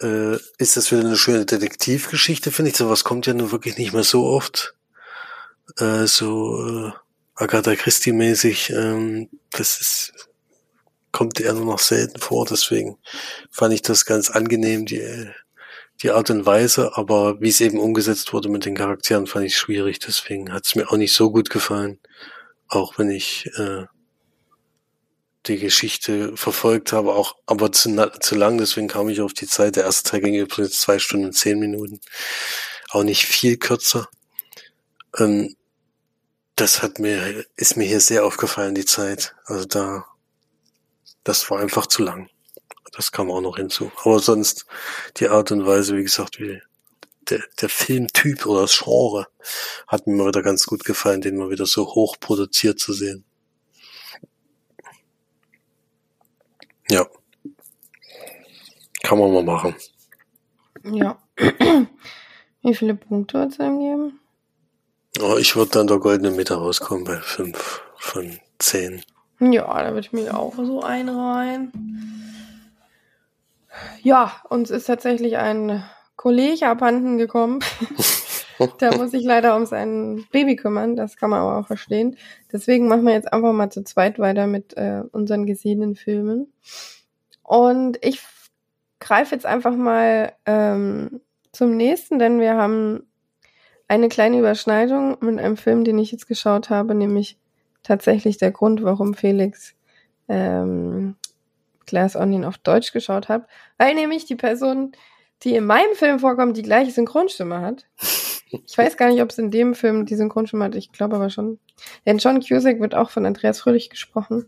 äh, 0.01 0.38
ist 0.58 0.78
das 0.78 0.92
wieder 0.92 1.01
eine 1.01 1.18
schöne 1.18 1.46
Detektivgeschichte, 1.46 2.51
finde 2.51 2.72
ich. 2.72 2.78
Sowas 2.78 3.04
kommt 3.04 3.28
ja 3.28 3.34
nun 3.34 3.51
wirklich 3.51 3.78
nicht 3.78 3.94
mehr 3.94 4.04
so 4.04 4.25
oft. 4.25 4.75
Äh, 5.78 6.06
so 6.06 6.88
äh, 6.88 6.92
Agatha 7.36 7.75
Christie-mäßig. 7.75 8.70
Ähm, 8.72 9.30
das 9.51 9.82
ist, 9.82 10.30
kommt 11.12 11.40
eher 11.40 11.54
nur 11.54 11.66
noch 11.66 11.80
selten 11.80 12.20
vor. 12.20 12.46
Deswegen 12.46 12.98
fand 13.50 13.74
ich 13.74 13.82
das 13.82 14.06
ganz 14.06 14.30
angenehm, 14.30 14.86
die, 14.86 15.32
die 16.03 16.12
Art 16.12 16.29
und 16.29 16.46
Weise. 16.46 16.98
Aber 16.98 17.39
wie 17.41 17.50
es 17.50 17.62
eben 17.62 17.79
umgesetzt 17.79 18.34
wurde 18.34 18.50
mit 18.50 18.65
den 18.65 18.75
Charakteren, 18.75 19.27
fand 19.27 19.46
ich 19.46 19.58
schwierig. 19.58 20.00
Deswegen 20.00 20.51
hat 20.53 20.65
es 20.65 20.75
mir 20.75 20.89
auch 20.89 20.98
nicht 20.98 21.13
so 21.13 21.31
gut 21.31 21.50
gefallen. 21.50 22.00
Auch 22.67 22.98
wenn 22.98 23.10
ich 23.10 23.50
äh, 23.58 23.86
die 25.48 25.58
Geschichte 25.58 26.36
verfolgt 26.38 26.93
habe, 26.93 27.13
auch 27.13 27.36
aber 27.46 27.72
zu, 27.72 28.12
zu 28.20 28.36
lang, 28.36 28.58
deswegen 28.58 28.88
kam 28.88 29.10
ich 29.10 29.22
auf 29.22 29.34
die 29.34 29.48
Zeit. 29.48 29.75
Der 29.75 29.86
erste 29.86 30.10
Teil 30.10 30.22
ging 30.22 30.36
übrigens 30.36 30.79
zwei 30.79 31.00
Stunden 31.00 31.27
und 31.27 31.34
zehn 31.34 31.60
Minuten. 31.60 32.00
Auch 32.91 33.03
nicht 33.03 33.25
viel 33.25 33.58
kürzer. 33.58 34.08
Ähm, 35.17 35.55
das 36.55 36.81
hat 36.84 37.00
mir, 37.00 37.46
ist 37.55 37.77
mir 37.77 37.86
hier 37.86 38.01
sehr 38.01 38.25
aufgefallen, 38.25 38.75
die 38.75 38.86
Zeit. 38.86 39.36
Also 39.46 39.65
da, 39.65 40.05
das 41.24 41.50
war 41.50 41.60
einfach 41.60 41.88
zu 41.88 42.03
lang. 42.03 42.29
Das 42.92 43.12
kam 43.12 43.32
auch 43.32 43.42
noch 43.42 43.58
hinzu. 43.58 43.92
Aber 44.04 44.20
sonst 44.20 44.66
die 45.18 45.30
Art 45.30 45.52
und 45.52 45.66
Weise, 45.66 45.96
wie 45.96 46.04
gesagt, 46.04 46.40
wie 46.40 46.62
der, 47.30 47.44
der 47.62 47.70
Filmtyp 47.70 48.46
oder 48.46 48.62
das 48.62 48.78
Genre 48.84 49.28
hat 49.88 50.08
mir 50.08 50.16
mal 50.16 50.28
wieder 50.28 50.42
ganz 50.42 50.66
gut 50.66 50.84
gefallen, 50.84 51.22
den 51.22 51.38
mal 51.38 51.50
wieder 51.50 51.66
so 51.66 51.86
hoch 51.96 52.18
produziert 52.20 52.80
zu 52.80 52.94
sehen. 52.94 53.24
Ja. 56.90 57.08
Kann 59.04 59.18
man 59.18 59.32
mal 59.32 59.44
machen. 59.44 59.76
Ja. 60.84 61.22
Wie 62.64 62.76
viele 62.76 62.96
Punkte 62.96 63.40
wird 63.40 63.54
es 63.54 63.60
einem 63.60 63.80
geben? 63.80 64.20
Oh, 65.20 65.38
ich 65.38 65.56
würde 65.56 65.72
dann 65.72 65.88
der 65.88 66.00
goldene 66.00 66.32
Mitte 66.32 66.56
rauskommen 66.56 67.04
bei 67.04 67.18
5 67.18 67.82
von 67.98 68.40
10. 68.60 69.04
Ja, 69.40 69.84
da 69.84 69.90
würde 69.90 70.02
ich 70.02 70.14
mich 70.14 70.30
auch 70.32 70.56
so 70.56 70.82
einreihen. 70.82 71.72
Ja, 74.01 74.34
uns 74.50 74.70
ist 74.70 74.86
tatsächlich 74.86 75.38
ein 75.38 75.84
Kollege 76.16 76.68
abhanden 76.68 77.18
gekommen. 77.18 77.60
Der 78.80 78.96
muss 78.96 79.10
sich 79.10 79.24
leider 79.24 79.56
um 79.56 79.66
sein 79.66 80.25
Baby 80.32 80.56
kümmern, 80.56 80.96
das 80.96 81.18
kann 81.18 81.32
man 81.32 81.40
aber 81.40 81.58
auch 81.58 81.66
verstehen. 81.66 82.16
Deswegen 82.51 82.88
machen 82.88 83.06
wir 83.08 83.13
jetzt 83.13 83.34
einfach 83.34 83.54
mal 83.54 83.72
zu 83.72 83.84
zweit 83.84 84.20
weiter 84.20 84.46
mit 84.46 84.78
äh, 84.78 85.01
unseren 85.12 85.48
gesehenen 85.48 85.96
Filmen. 85.96 86.54
Und 87.42 87.98
ich 88.06 88.22
greife 89.00 89.34
jetzt 89.34 89.48
einfach 89.48 89.75
mal 89.75 90.34
ähm, 90.46 91.22
zum 91.51 91.75
nächsten, 91.75 92.20
denn 92.20 92.40
wir 92.40 92.56
haben 92.56 93.04
eine 93.88 94.10
kleine 94.10 94.40
Überschneidung 94.40 95.18
mit 95.22 95.40
einem 95.40 95.58
Film, 95.58 95.84
den 95.84 95.98
ich 95.98 96.12
jetzt 96.12 96.28
geschaut 96.28 96.70
habe, 96.70 96.94
nämlich 96.94 97.38
tatsächlich 97.84 98.38
der 98.38 98.51
Grund, 98.51 98.84
warum 98.84 99.16
Felix 99.16 99.74
ähm, 100.30 101.16
Glass 101.92 102.16
Onion 102.16 102.46
auf 102.46 102.58
Deutsch 102.58 102.94
geschaut 102.94 103.30
hat, 103.30 103.48
weil 103.78 103.94
nämlich 103.94 104.26
die 104.26 104.36
Person, 104.36 104.94
die 105.44 105.56
in 105.56 105.66
meinem 105.66 105.94
Film 105.94 106.20
vorkommt, 106.20 106.58
die 106.58 106.64
gleiche 106.64 106.92
Synchronstimme 106.92 107.62
hat. 107.62 107.86
Ich 108.66 108.78
weiß 108.78 108.98
gar 108.98 109.10
nicht, 109.10 109.22
ob 109.22 109.30
es 109.30 109.38
in 109.38 109.52
dem 109.52 109.76
Film 109.76 110.06
die 110.06 110.16
Synchronstimme 110.16 110.66
hat. 110.66 110.76
Ich 110.76 110.92
glaube 110.92 111.16
aber 111.16 111.30
schon. 111.30 111.60
Denn 112.06 112.18
John 112.18 112.42
Cusack 112.42 112.80
wird 112.80 112.96
auch 112.96 113.10
von 113.10 113.26
Andreas 113.26 113.60
Fröhlich 113.60 113.90
gesprochen. 113.90 114.48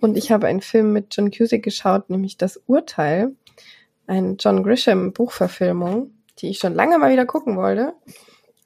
Und 0.00 0.16
ich 0.16 0.30
habe 0.32 0.46
einen 0.46 0.60
Film 0.60 0.92
mit 0.92 1.14
John 1.16 1.30
Cusack 1.30 1.62
geschaut, 1.62 2.10
nämlich 2.10 2.36
Das 2.36 2.60
Urteil. 2.66 3.34
Ein 4.06 4.36
John 4.38 4.62
Grisham 4.62 5.12
Buchverfilmung, 5.12 6.12
die 6.38 6.48
ich 6.48 6.58
schon 6.58 6.74
lange 6.74 6.98
mal 6.98 7.12
wieder 7.12 7.26
gucken 7.26 7.56
wollte, 7.56 7.94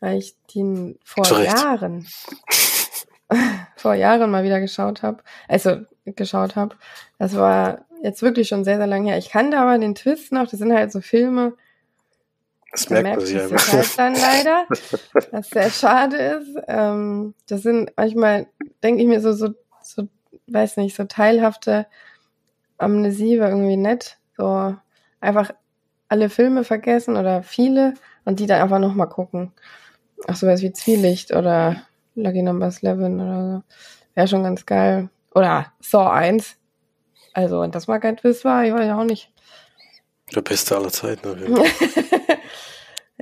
weil 0.01 0.19
ich 0.19 0.37
den 0.55 0.99
vor 1.05 1.25
Zurecht. 1.25 1.57
Jahren, 1.57 2.07
vor 3.77 3.95
Jahren 3.95 4.31
mal 4.31 4.45
wieder 4.45 4.61
geschaut 4.61 5.03
habe. 5.03 5.23
Also 5.49 5.79
geschaut 6.05 6.57
habe. 6.57 6.77
Das 7.19 7.37
war 7.37 7.85
jetzt 8.03 8.23
wirklich 8.23 8.49
schon 8.49 8.65
sehr, 8.65 8.79
sehr 8.79 8.87
lange 8.87 9.11
her. 9.11 9.19
Ich 9.19 9.31
kannte 9.31 9.59
aber 9.59 9.79
den 9.79 9.95
Twist 9.95 10.33
noch. 10.33 10.49
Das 10.49 10.59
sind 10.59 10.73
halt 10.73 10.93
so 10.93 11.01
Filme, 11.01 11.55
das 12.73 12.89
merkt 12.89 13.17
man 13.17 13.27
sich 13.27 13.41
einfach. 13.41 13.73
Halt 13.73 13.99
dann 13.99 14.15
leider, 14.15 14.67
was 15.31 15.51
sehr 15.51 15.71
schade 15.71 16.17
ist. 16.17 16.57
Ähm, 16.69 17.35
das 17.47 17.63
sind 17.63 17.93
manchmal, 17.97 18.47
denke 18.83 19.03
ich 19.03 19.09
mir 19.09 19.21
so, 19.21 19.33
so, 19.33 19.51
so, 19.83 20.09
weiß 20.47 20.79
nicht, 20.79 20.97
so 20.97 21.05
teilhafte 21.05 21.87
Amnesie 22.79 23.39
war 23.39 23.51
irgendwie 23.51 23.77
nett. 23.77 24.19
So 24.37 24.75
einfach 25.21 25.53
alle 26.09 26.31
Filme 26.31 26.65
vergessen 26.65 27.17
oder 27.17 27.43
viele 27.43 27.95
und 28.25 28.41
die 28.41 28.47
dann 28.47 28.63
einfach 28.63 28.79
nochmal 28.79 29.09
gucken. 29.09 29.53
Ach, 30.27 30.37
sowas 30.37 30.63
wie 30.63 30.73
Zwielicht 30.73 31.35
oder 31.35 31.83
Lucky 32.15 32.43
Numbers 32.43 32.83
11 32.83 32.99
oder 32.99 33.57
so. 33.57 33.63
Wäre 34.15 34.29
schon 34.29 34.43
ganz 34.45 34.65
geil. 34.65 35.11
Oder 35.35 35.73
Saw 35.81 36.11
1. 36.11 36.57
Also, 37.35 37.61
wenn 37.61 37.71
das 37.71 37.87
mal 37.87 37.99
kein 37.99 38.17
Twist 38.17 38.45
war, 38.45 38.65
ich 38.65 38.73
weiß 38.73 38.87
ja 38.87 38.99
auch 38.99 39.05
nicht. 39.05 39.31
Der 40.35 40.43
beste 40.43 40.77
aller 40.77 40.91
Zeiten. 40.91 41.37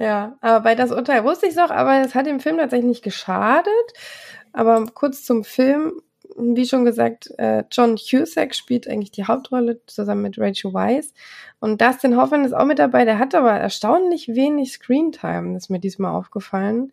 Ja, 0.00 0.38
aber 0.40 0.60
bei 0.60 0.74
das 0.74 0.92
Urteil 0.92 1.24
wusste 1.24 1.46
ich 1.46 1.52
es 1.52 1.58
auch, 1.58 1.70
aber 1.70 2.00
es 2.00 2.14
hat 2.14 2.24
dem 2.24 2.40
Film 2.40 2.56
tatsächlich 2.56 2.88
nicht 2.88 3.04
geschadet. 3.04 3.70
Aber 4.52 4.86
kurz 4.86 5.24
zum 5.24 5.44
Film, 5.44 6.00
wie 6.38 6.64
schon 6.64 6.86
gesagt, 6.86 7.30
äh, 7.36 7.64
John 7.70 7.96
Cusack 7.96 8.54
spielt 8.54 8.88
eigentlich 8.88 9.10
die 9.10 9.26
Hauptrolle 9.26 9.82
zusammen 9.86 10.22
mit 10.22 10.38
Rachel 10.38 10.72
Weisz. 10.72 11.12
Und 11.60 11.82
Dustin 11.82 12.16
Hoffman 12.16 12.46
ist 12.46 12.54
auch 12.54 12.64
mit 12.64 12.78
dabei, 12.78 13.04
der 13.04 13.18
hat 13.18 13.34
aber 13.34 13.52
erstaunlich 13.52 14.28
wenig 14.28 14.72
Screentime, 14.72 15.52
das 15.52 15.64
ist 15.64 15.68
mir 15.68 15.80
diesmal 15.80 16.14
aufgefallen. 16.14 16.92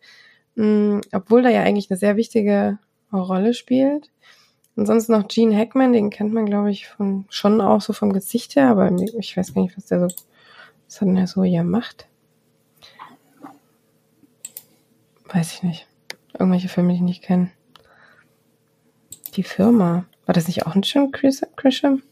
Mhm, 0.56 1.00
obwohl 1.12 1.46
er 1.46 1.52
ja 1.52 1.62
eigentlich 1.62 1.90
eine 1.90 1.98
sehr 1.98 2.16
wichtige 2.16 2.78
Rolle 3.10 3.54
spielt. 3.54 4.10
Ansonsten 4.78 5.10
noch 5.10 5.26
Gene 5.26 5.56
Hackman, 5.56 5.92
den 5.92 6.08
kennt 6.08 6.32
man, 6.32 6.46
glaube 6.46 6.70
ich, 6.70 6.86
von, 6.86 7.24
schon 7.30 7.60
auch 7.60 7.80
so 7.80 7.92
vom 7.92 8.12
Gesicht 8.12 8.54
her, 8.54 8.68
aber 8.68 8.92
ich 9.18 9.36
weiß 9.36 9.52
gar 9.52 9.62
nicht, 9.62 9.76
was 9.76 9.86
der 9.86 10.08
so, 10.08 10.16
was 10.86 11.00
hat 11.00 11.08
denn 11.08 11.16
er 11.16 11.26
so 11.26 11.42
hier 11.42 11.64
macht. 11.64 12.06
Weiß 15.24 15.52
ich 15.52 15.62
nicht. 15.64 15.88
Irgendwelche 16.38 16.68
Filme, 16.68 16.90
die 16.90 16.94
ich 16.94 17.02
nicht 17.02 17.24
kenne. 17.24 17.50
Die 19.34 19.42
Firma. 19.42 20.04
War 20.26 20.32
das 20.32 20.46
nicht 20.46 20.64
auch 20.64 20.76
ein 20.76 20.82
Jim 20.82 21.10
Grisham? 21.10 22.02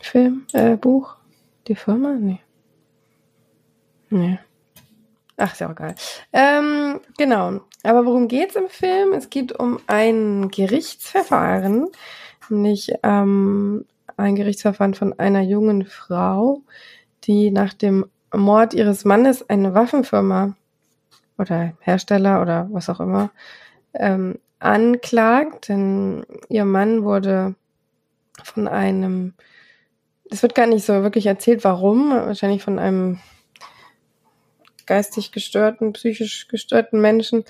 Film, 0.00 0.44
äh, 0.54 0.76
Buch? 0.76 1.14
Die 1.68 1.76
Firma? 1.76 2.14
Nee. 2.14 2.40
Nee. 4.10 4.40
Ach, 5.36 5.52
ist 5.52 5.60
ja 5.60 5.66
auch 5.66 5.72
egal. 5.72 5.94
Ähm, 6.32 7.00
genau. 7.18 7.60
Aber 7.82 8.06
worum 8.06 8.28
geht's 8.28 8.56
im 8.56 8.68
Film? 8.68 9.12
Es 9.12 9.30
geht 9.30 9.58
um 9.58 9.80
ein 9.86 10.48
Gerichtsverfahren, 10.50 11.88
nämlich 12.48 12.92
ähm, 13.02 13.84
ein 14.16 14.36
Gerichtsverfahren 14.36 14.94
von 14.94 15.18
einer 15.18 15.42
jungen 15.42 15.84
Frau, 15.86 16.62
die 17.24 17.50
nach 17.50 17.74
dem 17.74 18.06
Mord 18.32 18.74
ihres 18.74 19.04
Mannes 19.04 19.48
eine 19.48 19.74
Waffenfirma 19.74 20.54
oder 21.38 21.72
Hersteller 21.80 22.40
oder 22.40 22.68
was 22.70 22.88
auch 22.88 23.00
immer 23.00 23.30
ähm, 23.92 24.38
anklagt, 24.58 25.68
denn 25.68 26.24
ihr 26.48 26.64
Mann 26.64 27.04
wurde 27.04 27.54
von 28.42 28.66
einem, 28.68 29.34
es 30.30 30.42
wird 30.42 30.54
gar 30.54 30.66
nicht 30.66 30.84
so 30.84 31.02
wirklich 31.02 31.26
erzählt, 31.26 31.64
warum, 31.64 32.10
wahrscheinlich 32.10 32.62
von 32.62 32.78
einem 32.78 33.18
geistig 34.86 35.32
gestörten, 35.32 35.92
psychisch 35.92 36.48
gestörten 36.48 37.00
Menschen 37.00 37.44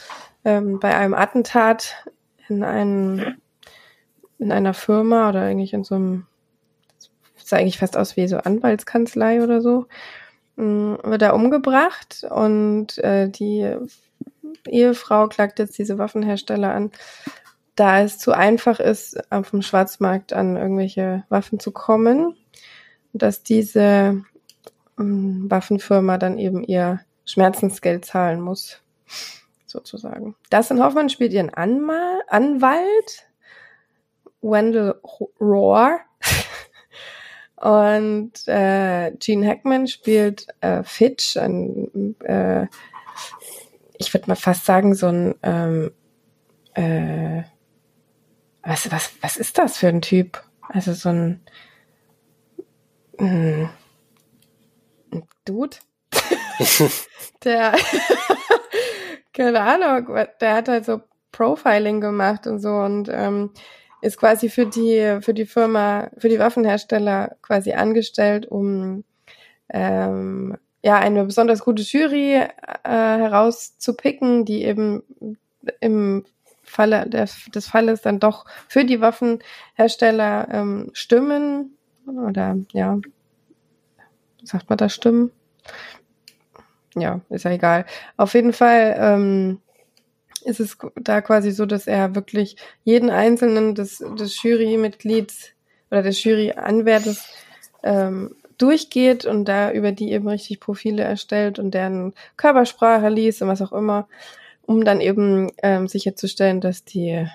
ähm, 0.44 0.80
bei 0.80 0.94
einem 0.94 1.14
Attentat 1.14 2.06
in 2.48 2.62
einem 2.62 3.36
in 4.38 4.52
einer 4.52 4.74
Firma 4.74 5.28
oder 5.28 5.42
eigentlich 5.42 5.72
in 5.72 5.84
so 5.84 5.94
einem 5.94 6.26
sah 7.36 7.56
eigentlich 7.56 7.78
fast 7.78 7.96
aus 7.96 8.16
wie 8.16 8.26
so 8.26 8.38
Anwaltskanzlei 8.38 9.42
oder 9.42 9.60
so 9.60 9.86
wird 10.56 11.22
er 11.22 11.34
umgebracht 11.34 12.24
und 12.30 12.98
äh, 12.98 13.28
die 13.28 13.76
Ehefrau 14.68 15.26
klagt 15.26 15.58
jetzt 15.58 15.78
diese 15.78 15.98
Waffenhersteller 15.98 16.72
an, 16.72 16.92
da 17.74 18.02
es 18.02 18.18
zu 18.18 18.32
einfach 18.32 18.78
ist, 18.78 19.20
dem 19.50 19.62
Schwarzmarkt 19.62 20.32
an 20.32 20.56
irgendwelche 20.56 21.24
Waffen 21.28 21.58
zu 21.58 21.72
kommen, 21.72 22.36
dass 23.12 23.42
diese 23.42 24.22
ähm, 24.98 25.50
Waffenfirma 25.50 26.18
dann 26.18 26.38
eben 26.38 26.62
ihr 26.62 27.00
Schmerzensgeld 27.24 28.04
zahlen 28.04 28.40
muss. 28.40 28.80
sozusagen. 29.66 30.36
Dustin 30.50 30.82
Hoffman 30.82 31.08
spielt 31.08 31.32
ihren 31.32 31.52
Anmal 31.52 32.22
Anwalt, 32.28 33.28
Wendell 34.40 35.00
Roar. 35.40 36.00
Und 37.56 38.46
äh, 38.46 39.12
Gene 39.18 39.48
Hackman 39.48 39.86
spielt 39.86 40.46
äh, 40.60 40.82
Fitch, 40.82 41.36
ein, 41.36 42.14
äh, 42.20 42.66
ich 43.96 44.12
würde 44.12 44.28
mal 44.28 44.34
fast 44.34 44.66
sagen, 44.66 44.94
so 44.94 45.06
ein 45.06 45.34
ähm, 45.42 45.90
äh, 46.74 47.44
was, 48.62 48.90
was, 48.90 49.12
was 49.20 49.36
ist 49.36 49.58
das 49.58 49.78
für 49.78 49.88
ein 49.88 50.02
Typ? 50.02 50.42
Also 50.68 50.92
so 50.92 51.10
ein, 51.10 51.40
ein, 53.18 53.70
ein 55.12 55.22
Dude, 55.44 55.76
der, 57.44 57.74
keine 59.32 59.60
Ahnung, 59.60 60.26
der 60.40 60.54
hat 60.54 60.68
halt 60.68 60.84
so 60.84 61.00
Profiling 61.32 62.00
gemacht 62.00 62.46
und 62.46 62.60
so 62.60 62.70
und 62.70 63.08
ähm, 63.12 63.50
ist 64.00 64.18
quasi 64.18 64.48
für 64.48 64.66
die, 64.66 65.18
für 65.20 65.34
die 65.34 65.46
Firma, 65.46 66.10
für 66.18 66.28
die 66.28 66.38
Waffenhersteller 66.38 67.36
quasi 67.42 67.72
angestellt, 67.72 68.46
um 68.46 69.04
ähm, 69.70 70.56
ja 70.82 70.98
eine 70.98 71.24
besonders 71.24 71.60
gute 71.60 71.82
Jury 71.82 72.34
äh, 72.34 72.48
herauszupicken, 72.84 74.44
die 74.44 74.64
eben 74.64 75.02
im 75.80 76.24
Falle 76.62 77.08
des, 77.08 77.46
des 77.54 77.66
Falles 77.66 78.02
dann 78.02 78.20
doch 78.20 78.44
für 78.68 78.84
die 78.84 79.00
Waffenhersteller 79.00 80.48
ähm, 80.52 80.90
stimmen 80.92 81.76
oder 82.06 82.56
ja, 82.72 82.98
sagt 84.42 84.68
man 84.68 84.78
da 84.78 84.88
stimmen? 84.88 85.30
Ja, 86.94 87.20
ist 87.28 87.44
ja 87.44 87.50
egal. 87.50 87.86
Auf 88.16 88.34
jeden 88.34 88.52
Fall 88.52 88.96
ähm, 88.98 89.60
ist 90.44 90.60
es 90.60 90.76
da 90.96 91.20
quasi 91.20 91.50
so, 91.50 91.66
dass 91.66 91.86
er 91.86 92.14
wirklich 92.14 92.56
jeden 92.84 93.10
einzelnen 93.10 93.74
des, 93.74 94.04
des 94.18 94.42
Jurymitglieds 94.42 95.50
oder 95.90 96.02
des 96.02 96.22
Juryanwärters 96.22 97.28
ähm, 97.82 98.36
durchgeht 98.58 99.24
und 99.24 99.46
da 99.46 99.72
über 99.72 99.92
die 99.92 100.12
eben 100.12 100.28
richtig 100.28 100.60
Profile 100.60 101.02
erstellt 101.02 101.58
und 101.58 101.72
deren 101.72 102.14
Körpersprache 102.36 103.08
liest 103.08 103.42
und 103.42 103.48
was 103.48 103.62
auch 103.62 103.72
immer, 103.72 104.06
um 104.62 104.84
dann 104.84 105.00
eben 105.00 105.50
ähm, 105.62 105.88
sicherzustellen, 105.88 106.60
dass 106.60 106.84
die 106.84 107.26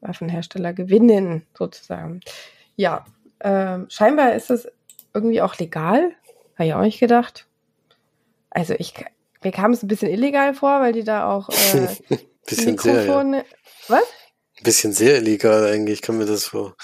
Waffenhersteller 0.00 0.72
gewinnen, 0.72 1.46
sozusagen. 1.56 2.20
Ja, 2.76 3.04
ähm, 3.40 3.86
scheinbar 3.88 4.34
ist 4.34 4.50
das 4.50 4.68
irgendwie 5.14 5.42
auch 5.42 5.56
legal. 5.58 6.12
Habe 6.56 6.66
ich 6.66 6.74
auch 6.74 6.82
nicht 6.82 7.00
gedacht. 7.00 7.46
Also 8.54 8.74
ich 8.78 8.94
mir 9.42 9.52
kam 9.52 9.72
es 9.72 9.82
ein 9.82 9.88
bisschen 9.88 10.10
illegal 10.10 10.54
vor, 10.54 10.80
weil 10.80 10.92
die 10.92 11.04
da 11.04 11.28
auch 11.30 11.48
äh, 11.48 12.16
bisschen 12.46 12.72
Mikrofone. 12.72 13.38
Sehr, 13.38 13.96
ja. 13.96 14.02
Was? 14.02 14.04
Ein 14.58 14.64
bisschen 14.64 14.92
sehr 14.92 15.16
illegal 15.16 15.66
eigentlich, 15.66 16.02
kann 16.02 16.18
mir 16.18 16.26
das 16.26 16.46
vor. 16.46 16.76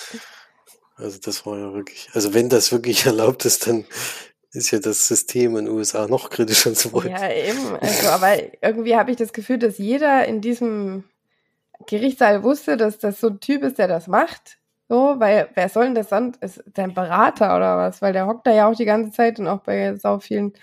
Also 0.97 1.19
das 1.23 1.47
war 1.47 1.57
ja 1.57 1.73
wirklich, 1.73 2.09
also 2.13 2.35
wenn 2.35 2.49
das 2.49 2.73
wirklich 2.73 3.07
erlaubt 3.07 3.45
ist, 3.45 3.67
dann 3.67 3.85
ist 4.53 4.71
ja 4.71 4.79
das 4.79 5.07
System 5.07 5.57
in 5.57 5.67
den 5.67 5.75
USA 5.75 6.09
noch 6.09 6.31
kritischer 6.31 6.75
zu 6.75 6.93
wollen. 6.93 7.11
Ja, 7.11 7.31
eben. 7.31 7.77
Also, 7.81 8.09
aber 8.09 8.37
irgendwie 8.63 8.97
habe 8.97 9.11
ich 9.11 9.17
das 9.17 9.33
Gefühl, 9.33 9.59
dass 9.59 9.79
jeder 9.79 10.27
in 10.27 10.41
diesem 10.41 11.05
Gerichtssaal 11.87 12.43
wusste, 12.43 12.77
dass 12.77 12.99
das 12.99 13.21
so 13.21 13.29
ein 13.29 13.41
Typ 13.41 13.63
ist, 13.63 13.79
der 13.79 13.89
das 13.89 14.09
macht. 14.09 14.59
So, 14.89 15.17
weil 15.19 15.51
wer 15.55 15.69
soll 15.69 15.85
denn 15.85 15.95
das 15.95 16.09
sonst? 16.09 16.43
Ist 16.43 16.65
dein 16.75 16.95
Berater 16.95 17.55
oder 17.55 17.77
was? 17.77 18.01
Weil 18.01 18.15
der 18.15 18.27
hockt 18.27 18.47
da 18.47 18.53
ja 18.53 18.69
auch 18.69 18.75
die 18.75 18.87
ganze 18.87 19.13
Zeit 19.13 19.39
und 19.39 19.47
auch 19.47 19.61
bei 19.61 19.95
sau 19.97 20.19
vielen 20.19 20.55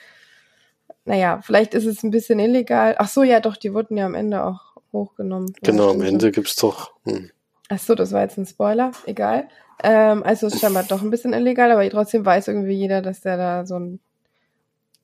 naja, 1.06 1.40
vielleicht 1.44 1.74
ist 1.74 1.86
es 1.86 2.04
ein 2.04 2.12
bisschen 2.12 2.40
illegal. 2.40 2.96
Ach 2.98 3.08
so, 3.08 3.24
ja, 3.24 3.40
doch, 3.40 3.58
die 3.58 3.74
wurden 3.74 3.96
ja 3.96 4.06
am 4.08 4.16
Ende 4.16 4.44
auch 4.44 4.76
hochgenommen. 4.92 5.54
Genau, 5.62 5.92
am 5.92 6.02
Ende 6.02 6.32
gibt's 6.32 6.56
doch. 6.56 6.94
Hm. 7.04 7.32
Ach 7.70 7.80
so, 7.80 7.96
das 7.96 8.12
war 8.12 8.22
jetzt 8.22 8.38
ein 8.38 8.46
Spoiler. 8.46 8.92
Egal. 9.06 9.48
Ähm, 9.84 10.24
also 10.24 10.48
ist 10.48 10.60
scheinbar 10.60 10.84
doch 10.84 11.02
ein 11.02 11.10
bisschen 11.10 11.34
illegal, 11.34 11.72
aber 11.72 11.88
trotzdem 11.90 12.26
weiß 12.26 12.48
irgendwie 12.48 12.74
jeder, 12.74 13.02
dass 13.02 13.22
der 13.22 13.38
da 13.38 13.66
so 13.66 13.78
ein, 13.78 14.00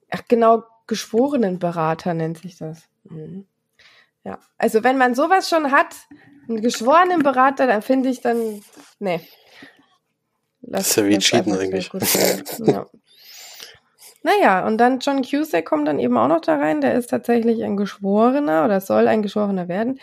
ach 0.10 0.24
genau, 0.28 0.64
Geschworenenberater 0.88 2.14
nennt 2.14 2.40
sich 2.40 2.58
das. 2.58 2.84
Mhm. 3.04 3.46
Ja, 4.24 4.40
also 4.58 4.84
wenn 4.84 4.98
man 4.98 5.16
sowas 5.16 5.50
schon 5.50 5.72
hat, 5.72 5.96
einen 6.48 6.62
geschworenen 6.62 7.24
Berater, 7.24 7.68
dann 7.68 7.82
finde 7.82 8.10
ich 8.10 8.22
dann, 8.22 8.62
nee. 9.00 9.22
Lass, 10.62 10.84
das 10.84 10.90
ist 10.90 10.96
ja 10.98 11.06
wie 11.08 11.18
Cheaten 11.18 11.54
eigentlich. 11.54 11.92
Ja. 12.66 12.86
Naja, 14.24 14.66
und 14.68 14.78
dann 14.78 15.00
John 15.00 15.24
Cusack 15.24 15.66
kommt 15.66 15.88
dann 15.88 16.00
eben 16.00 16.18
auch 16.18 16.28
noch 16.28 16.42
da 16.42 16.58
rein. 16.58 16.82
Der 16.82 16.94
ist 16.94 17.10
tatsächlich 17.10 17.64
ein 17.64 17.78
Geschworener 17.78 18.66
oder 18.66 18.80
soll 18.80 19.08
ein 19.08 19.24
Geschworener 19.24 19.68
werden. 19.68 20.00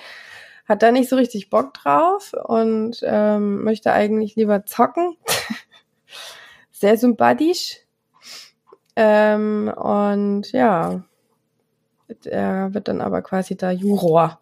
Hat 0.67 0.83
da 0.83 0.91
nicht 0.91 1.09
so 1.09 1.17
richtig 1.17 1.51
Bock 1.51 1.73
drauf 1.75 2.35
und 2.45 3.01
ähm, 3.03 3.63
möchte 3.63 3.93
eigentlich 3.93 4.37
lieber 4.37 4.67
zocken. 4.67 5.17
Sehr 6.73 6.99
sympathisch. 6.99 7.79
Ähm, 8.97 9.73
und 9.75 10.51
ja, 10.53 11.05
er 12.25 12.75
wird 12.75 12.89
dann 12.89 13.01
aber 13.01 13.23
quasi 13.23 13.57
da 13.57 13.71
Juror. 13.71 14.41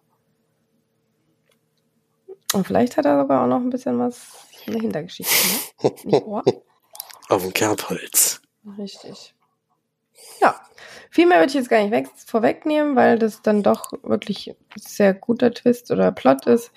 Und 2.55 2.67
vielleicht 2.67 2.97
hat 2.97 3.05
er 3.05 3.21
sogar 3.21 3.43
auch 3.43 3.49
noch 3.49 3.61
ein 3.61 3.71
bisschen 3.71 3.99
was 3.99 4.47
in 4.65 4.73
der 4.73 4.83
Hintergeschichte. 4.83 5.35
Ne? 6.05 6.23
Auf 7.29 7.43
dem 7.43 7.53
Kerbholz. 7.53 8.41
Richtig. 8.79 9.36
Ja, 10.41 10.61
viel 11.11 11.27
mehr 11.27 11.39
würde 11.39 11.49
ich 11.49 11.55
jetzt 11.55 11.69
gar 11.71 11.81
nicht 11.81 11.91
weg, 11.91 12.09
vorwegnehmen, 12.27 12.97
weil 12.97 13.19
das 13.19 13.43
dann 13.43 13.63
doch 13.63 13.93
wirklich 14.03 14.55
sehr 14.77 15.15
guter 15.15 15.53
Twist 15.53 15.91
oder 15.91 16.13
Plot 16.13 16.47
ist, 16.47 16.73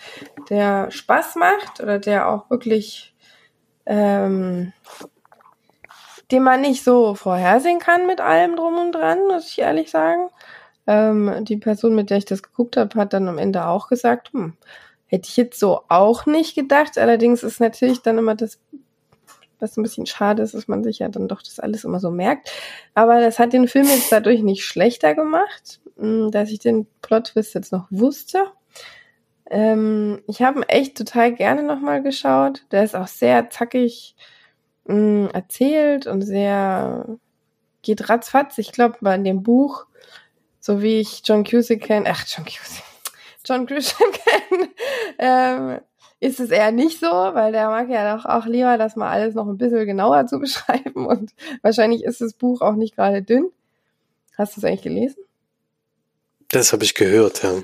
der 0.49 0.91
Spaß 0.91 1.36
macht 1.36 1.82
oder 1.82 1.99
der 1.99 2.30
auch 2.30 2.49
wirklich, 2.49 3.15
ähm, 3.86 4.73
den 6.32 6.43
man 6.43 6.62
nicht 6.62 6.84
so 6.84 7.15
vorhersehen 7.15 7.80
kann 7.80 8.08
mit 8.08 8.21
allem 8.21 8.56
drum 8.56 8.78
und 8.78 8.91
dran, 8.91 9.19
muss 9.28 9.49
ich 9.49 9.60
ehrlich 9.60 9.89
sagen. 9.89 10.30
Ähm, 10.88 11.45
die 11.45 11.58
Person, 11.58 11.95
mit 11.95 12.10
der 12.10 12.17
ich 12.17 12.25
das 12.25 12.43
geguckt 12.43 12.78
habe, 12.78 12.99
hat 12.99 13.13
dann 13.13 13.28
am 13.28 13.38
Ende 13.38 13.67
auch 13.67 13.88
gesagt, 13.88 14.32
hm, 14.34 14.54
hätte 15.08 15.28
ich 15.28 15.38
jetzt 15.38 15.60
so 15.60 15.82
auch 15.88 16.25
nicht 16.25 16.56
gedacht. 16.56 16.97
Allerdings 16.97 17.43
ist 17.43 17.60
natürlich 17.60 18.02
dann 18.02 18.17
immer 18.17 18.36
das 18.36 18.60
was 19.61 19.77
ein 19.77 19.83
bisschen 19.83 20.05
schade 20.05 20.43
ist, 20.43 20.53
dass 20.53 20.67
man 20.67 20.83
sich 20.83 20.99
ja 20.99 21.09
dann 21.09 21.27
doch 21.27 21.41
das 21.41 21.59
alles 21.59 21.83
immer 21.83 21.99
so 21.99 22.11
merkt. 22.11 22.51
Aber 22.93 23.19
das 23.19 23.39
hat 23.39 23.53
den 23.53 23.67
Film 23.67 23.87
jetzt 23.87 24.11
dadurch 24.11 24.41
nicht 24.41 24.63
schlechter 24.63 25.15
gemacht, 25.15 25.79
hm, 25.97 26.31
dass 26.31 26.49
ich 26.49 26.59
den 26.59 26.87
Plot-Twist 27.01 27.53
jetzt 27.53 27.71
noch 27.71 27.87
wusste. 27.89 28.45
Ähm, 29.49 30.21
ich 30.27 30.41
habe 30.41 30.59
ihn 30.59 30.63
echt 30.63 30.97
total 30.97 31.33
gerne 31.33 31.63
nochmal 31.63 32.01
geschaut. 32.03 32.65
Der 32.71 32.83
ist 32.83 32.95
auch 32.95 33.07
sehr 33.07 33.49
zackig 33.49 34.15
mh, 34.85 34.95
hm, 34.95 35.29
erzählt 35.33 36.07
und 36.07 36.21
sehr 36.21 37.17
geht 37.81 38.09
ratzfatz. 38.09 38.57
Ich 38.57 38.71
glaube, 38.71 38.97
bei 39.01 39.17
dem 39.17 39.43
Buch, 39.43 39.85
so 40.59 40.81
wie 40.81 40.99
ich 40.99 41.21
John 41.25 41.43
Cusack 41.43 41.81
kenne, 41.81 42.09
ach, 42.09 42.25
John 42.27 42.45
Cusack, 42.45 42.83
John 43.45 43.65
Grisham 43.65 44.07
kenne, 44.11 44.69
ähm, 45.17 45.79
ist 46.19 46.39
es 46.39 46.49
eher 46.49 46.71
nicht 46.71 46.99
so, 46.99 47.08
weil 47.08 47.51
der 47.51 47.69
mag 47.69 47.89
ja 47.89 48.15
doch 48.15 48.25
auch 48.25 48.45
lieber, 48.45 48.77
das 48.77 48.95
mal 48.95 49.10
alles 49.10 49.36
noch 49.36 49.47
ein 49.47 49.58
bisschen 49.58 49.86
genauer 49.86 50.27
zu 50.27 50.39
beschreiben 50.39 51.05
und 51.05 51.34
wahrscheinlich 51.62 52.03
ist 52.03 52.21
das 52.21 52.34
Buch 52.34 52.62
auch 52.62 52.75
nicht 52.75 52.95
gerade 52.95 53.21
dünn. 53.21 53.51
Hast 54.38 54.55
du 54.55 54.62
es 54.62 54.65
eigentlich 54.65 54.82
gelesen? 54.82 55.23
Das 56.51 56.73
habe 56.73 56.84
ich 56.84 56.95
gehört, 56.95 57.43
ja. 57.43 57.62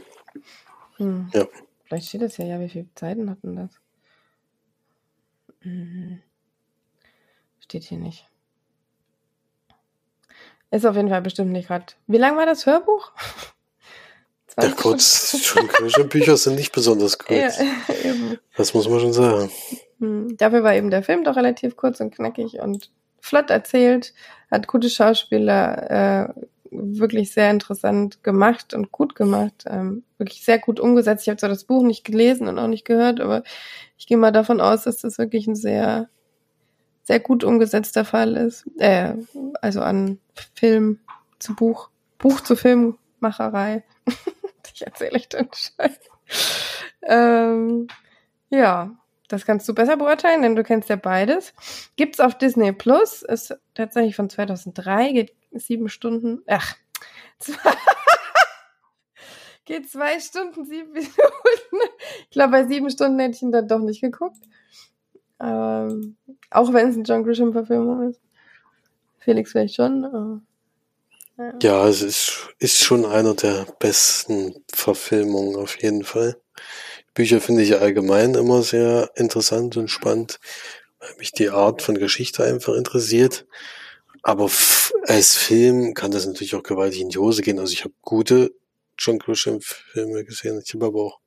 Hm. 0.98 1.30
ja. 1.34 1.48
Vielleicht 1.86 2.08
steht 2.08 2.22
das 2.22 2.38
ja, 2.38 2.46
ja, 2.46 2.60
wie 2.60 2.70
viele 2.70 2.88
Zeiten 2.96 3.30
hatten 3.30 3.56
das? 3.56 3.72
Hm. 5.62 6.22
Steht 7.60 7.84
hier 7.84 7.98
nicht. 7.98 8.28
Ist 10.72 10.86
auf 10.86 10.96
jeden 10.96 11.10
Fall 11.10 11.22
bestimmt 11.22 11.52
nicht 11.52 11.68
gerade. 11.68 11.86
Wie 12.08 12.18
lang 12.18 12.38
war 12.38 12.46
das 12.46 12.65
Hörbuch? 12.65 13.12
Ja, 14.62 14.72
kurz, 14.72 15.38
schon, 15.44 16.10
Bücher 16.10 16.38
sind 16.38 16.56
nicht 16.56 16.72
besonders 16.72 17.18
kurz. 17.18 17.60
Ja, 18.04 18.13
das 18.58 18.74
muss 18.74 18.88
man 18.88 19.00
schon 19.00 19.13
sagen. 19.13 19.52
Hm, 20.00 20.38
dafür 20.38 20.63
war 20.63 20.76
eben 20.76 20.91
der 20.91 21.04
Film 21.04 21.24
doch 21.24 21.36
relativ 21.36 21.76
kurz 21.76 22.00
und 22.00 22.13
knackig 22.13 22.60
und 22.60 22.89
flott 23.20 23.50
erzählt, 23.50 24.13
hat 24.52 24.68
gute 24.68 24.89
Schauspieler, 24.89 26.30
äh, 26.30 26.34
wirklich 26.72 27.32
sehr 27.32 27.50
interessant 27.52 28.24
gemacht 28.24 28.74
und 28.74 28.91
gut 28.91 29.15
gemacht, 29.15 29.65
ähm, 29.68 30.04
wirklich 30.18 30.44
sehr 30.44 30.60
gut 30.60 30.80
umgesetzt. 30.80 31.24
Ich 31.24 31.30
habe 31.30 31.38
zwar 31.38 31.50
das 31.50 31.63
Buch 31.63 31.84
nicht 31.84 32.04
gelesen 32.04 32.48
und 32.48 32.60
auch 32.60 32.68
nicht 32.68 32.86
gehört, 32.86 33.20
aber 33.20 33.44
ich 33.98 34.08
gehe 34.08 34.18
mal 34.18 34.32
davon 34.32 34.62
aus, 34.62 34.84
dass 34.84 34.98
das 34.98 35.18
wirklich 35.18 35.48
ein 35.48 35.56
sehr, 35.56 36.10
sehr 37.04 37.20
gut 37.20 37.44
umgesetzter 37.44 38.06
Fall 38.06 38.36
ist. 38.36 38.65
Äh, 38.78 39.13
also 39.62 39.82
an 39.82 40.20
Film 40.54 41.00
zu 41.39 41.56
Buch, 41.56 41.89
Buch 42.18 42.41
zu 42.41 42.56
Filmmacherei. 42.56 43.84
ich 44.73 44.86
erzähle 44.86 45.17
ich 45.17 45.30
den 45.30 45.49
Scheiß. 45.54 45.99
Ähm, 47.04 47.88
ja, 48.49 48.91
das 49.28 49.45
kannst 49.45 49.67
du 49.67 49.73
besser 49.73 49.97
beurteilen, 49.97 50.41
denn 50.41 50.56
du 50.56 50.63
kennst 50.63 50.89
ja 50.89 50.95
beides. 50.95 51.54
Gibt's 51.95 52.19
auf 52.19 52.38
Disney 52.38 52.71
Plus, 52.71 53.21
ist 53.21 53.58
tatsächlich 53.73 54.15
von 54.15 54.30
2003, 54.30 55.12
geht 55.12 55.34
sieben 55.51 55.89
Stunden, 55.89 56.43
ach, 56.47 56.75
Geht 59.65 59.89
zwei 59.89 60.19
Stunden, 60.19 60.65
sieben 60.65 60.91
Minuten. 60.93 61.12
Ich 62.23 62.30
glaube, 62.30 62.51
bei 62.51 62.67
sieben 62.67 62.89
Stunden 62.89 63.19
hätte 63.19 63.36
ich 63.36 63.41
ihn 63.41 63.51
dann 63.51 63.67
doch 63.67 63.80
nicht 63.80 64.01
geguckt. 64.01 64.38
Ähm, 65.39 66.17
auch 66.51 66.71
wenn 66.71 66.89
es 66.89 66.95
ein 66.95 67.04
John 67.04 67.23
Grisham-Verfilmung 67.23 68.10
ist. 68.10 68.21
Felix 69.17 69.51
vielleicht 69.51 69.75
schon. 69.75 70.45
Ja. 71.62 71.88
es 71.88 72.02
ist, 72.02 72.50
ist 72.60 72.84
schon 72.84 73.06
einer 73.06 73.34
der 73.34 73.65
besten 73.80 74.63
Verfilmungen 74.74 75.56
auf 75.56 75.82
jeden 75.82 76.04
Fall. 76.04 76.38
Bücher 77.13 77.41
finde 77.41 77.63
ich 77.63 77.80
allgemein 77.80 78.36
immer 78.36 78.62
sehr 78.62 79.12
interessant 79.15 79.78
und 79.78 79.89
spannend, 79.89 80.39
weil 81.00 81.15
mich 81.17 81.32
die 81.32 81.50
Art 81.50 81.82
von 81.82 81.95
Geschichte 81.95 82.43
einfach 82.43 82.74
interessiert. 82.74 83.45
Aber 84.21 84.50
als 85.04 85.36
Film 85.36 85.93
kann 85.93 86.12
das 86.12 86.26
natürlich 86.26 86.56
auch 86.56 86.63
gewaltig 86.63 87.02
in 87.02 87.10
die 87.10 87.19
Hose 87.19 87.41
gehen. 87.41 87.60
Also 87.60 87.74
ich 87.74 87.84
habe 87.84 87.93
gute 88.02 88.54
John 88.98 89.19
Grisham-Filme 89.19 90.26
gesehen. 90.26 90.62
Ich 90.65 90.74
habe 90.74 90.86
aber 90.88 91.04
auch 91.04 91.19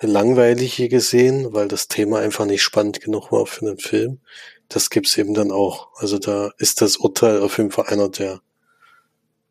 langweilige 0.00 0.88
gesehen, 0.88 1.52
weil 1.52 1.68
das 1.68 1.88
Thema 1.88 2.20
einfach 2.20 2.46
nicht 2.46 2.62
spannend 2.62 3.00
genug 3.00 3.30
war 3.32 3.46
für 3.46 3.66
einen 3.66 3.78
Film. 3.78 4.20
Das 4.68 4.90
gibt's 4.90 5.16
eben 5.18 5.34
dann 5.34 5.50
auch. 5.50 5.88
Also 5.96 6.18
da 6.18 6.50
ist 6.58 6.80
das 6.80 6.96
Urteil 6.96 7.40
auf 7.40 7.58
jeden 7.58 7.70
Fall 7.70 7.86
einer, 7.86 8.08
der, 8.08 8.40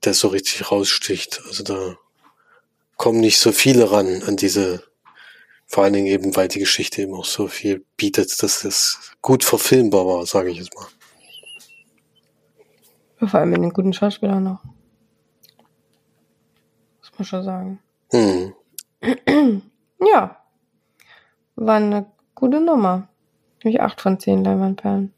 der 0.06 0.14
so 0.14 0.28
richtig 0.30 0.72
raussticht. 0.72 1.42
Also 1.48 1.64
da 1.64 1.98
kommen 2.98 3.20
nicht 3.20 3.40
so 3.40 3.52
viele 3.52 3.92
ran 3.92 4.24
an 4.24 4.36
diese, 4.38 4.84
vor 5.66 5.84
allen 5.84 5.94
Dingen 5.94 6.08
eben, 6.08 6.36
weil 6.36 6.48
die 6.48 6.60
Geschichte 6.60 7.02
eben 7.02 7.14
auch 7.14 7.26
so 7.26 7.48
viel 7.48 7.86
bietet, 7.98 8.42
dass 8.44 8.64
es 8.64 9.12
gut 9.22 9.44
verfilmbar 9.44 10.06
war, 10.06 10.26
sage 10.26 10.52
ich 10.52 10.58
jetzt 10.58 10.76
mal. 10.76 10.88
Vor 13.28 13.40
allem 13.40 13.52
mit 13.52 13.62
den 13.62 13.74
guten 13.74 13.94
Schauspielern 13.94 14.44
noch. 14.44 14.64
Muss 17.00 17.12
man 17.18 17.26
schon 17.26 17.44
sagen. 17.44 17.80
Hm. 18.12 18.54
Ja. 20.06 20.44
War 21.56 21.76
eine 21.76 22.12
gute 22.36 22.60
Nummer. 22.60 23.08
Nämlich 23.64 23.82
8 23.82 24.02
von 24.02 24.20
10 24.20 24.44
Leinwandperlen. 24.44 25.14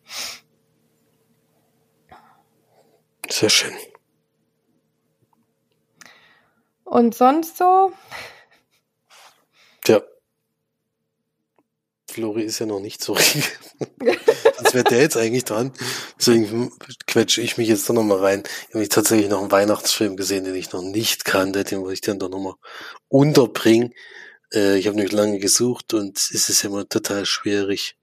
Sehr 3.30 3.50
schön. 3.50 3.74
Und 6.96 7.14
sonst 7.14 7.58
so? 7.58 7.92
Tja. 9.84 10.02
Flori 12.10 12.44
ist 12.44 12.60
ja 12.60 12.68
noch 12.68 12.80
nicht 12.80 13.04
so 13.04 13.12
richtig. 13.20 13.44
Sonst 14.56 14.74
wäre 14.74 14.86
der 14.86 15.02
jetzt 15.02 15.18
eigentlich 15.18 15.44
dran. 15.44 15.74
Deswegen 16.18 16.72
quetsche 17.06 17.42
ich 17.42 17.58
mich 17.58 17.68
jetzt 17.68 17.90
doch 17.90 17.94
nochmal 17.94 18.20
rein. 18.20 18.44
Ich 18.70 18.76
habe 18.76 18.88
tatsächlich 18.88 19.28
noch 19.28 19.42
einen 19.42 19.52
Weihnachtsfilm 19.52 20.16
gesehen, 20.16 20.46
den 20.46 20.56
ich 20.56 20.72
noch 20.72 20.84
nicht 20.84 21.26
kannte. 21.26 21.66
Den 21.66 21.82
wollte 21.82 21.96
ich 21.96 22.00
dann 22.00 22.20
doch 22.20 22.30
nochmal 22.30 22.56
unterbringen. 23.10 23.94
Äh, 24.54 24.78
ich 24.78 24.88
habe 24.88 24.96
nicht 24.96 25.12
lange 25.12 25.40
gesucht 25.40 25.94
und 25.94 26.18
es 26.18 26.48
ist 26.48 26.64
immer 26.64 26.88
total 26.88 27.26
schwierig, 27.26 27.98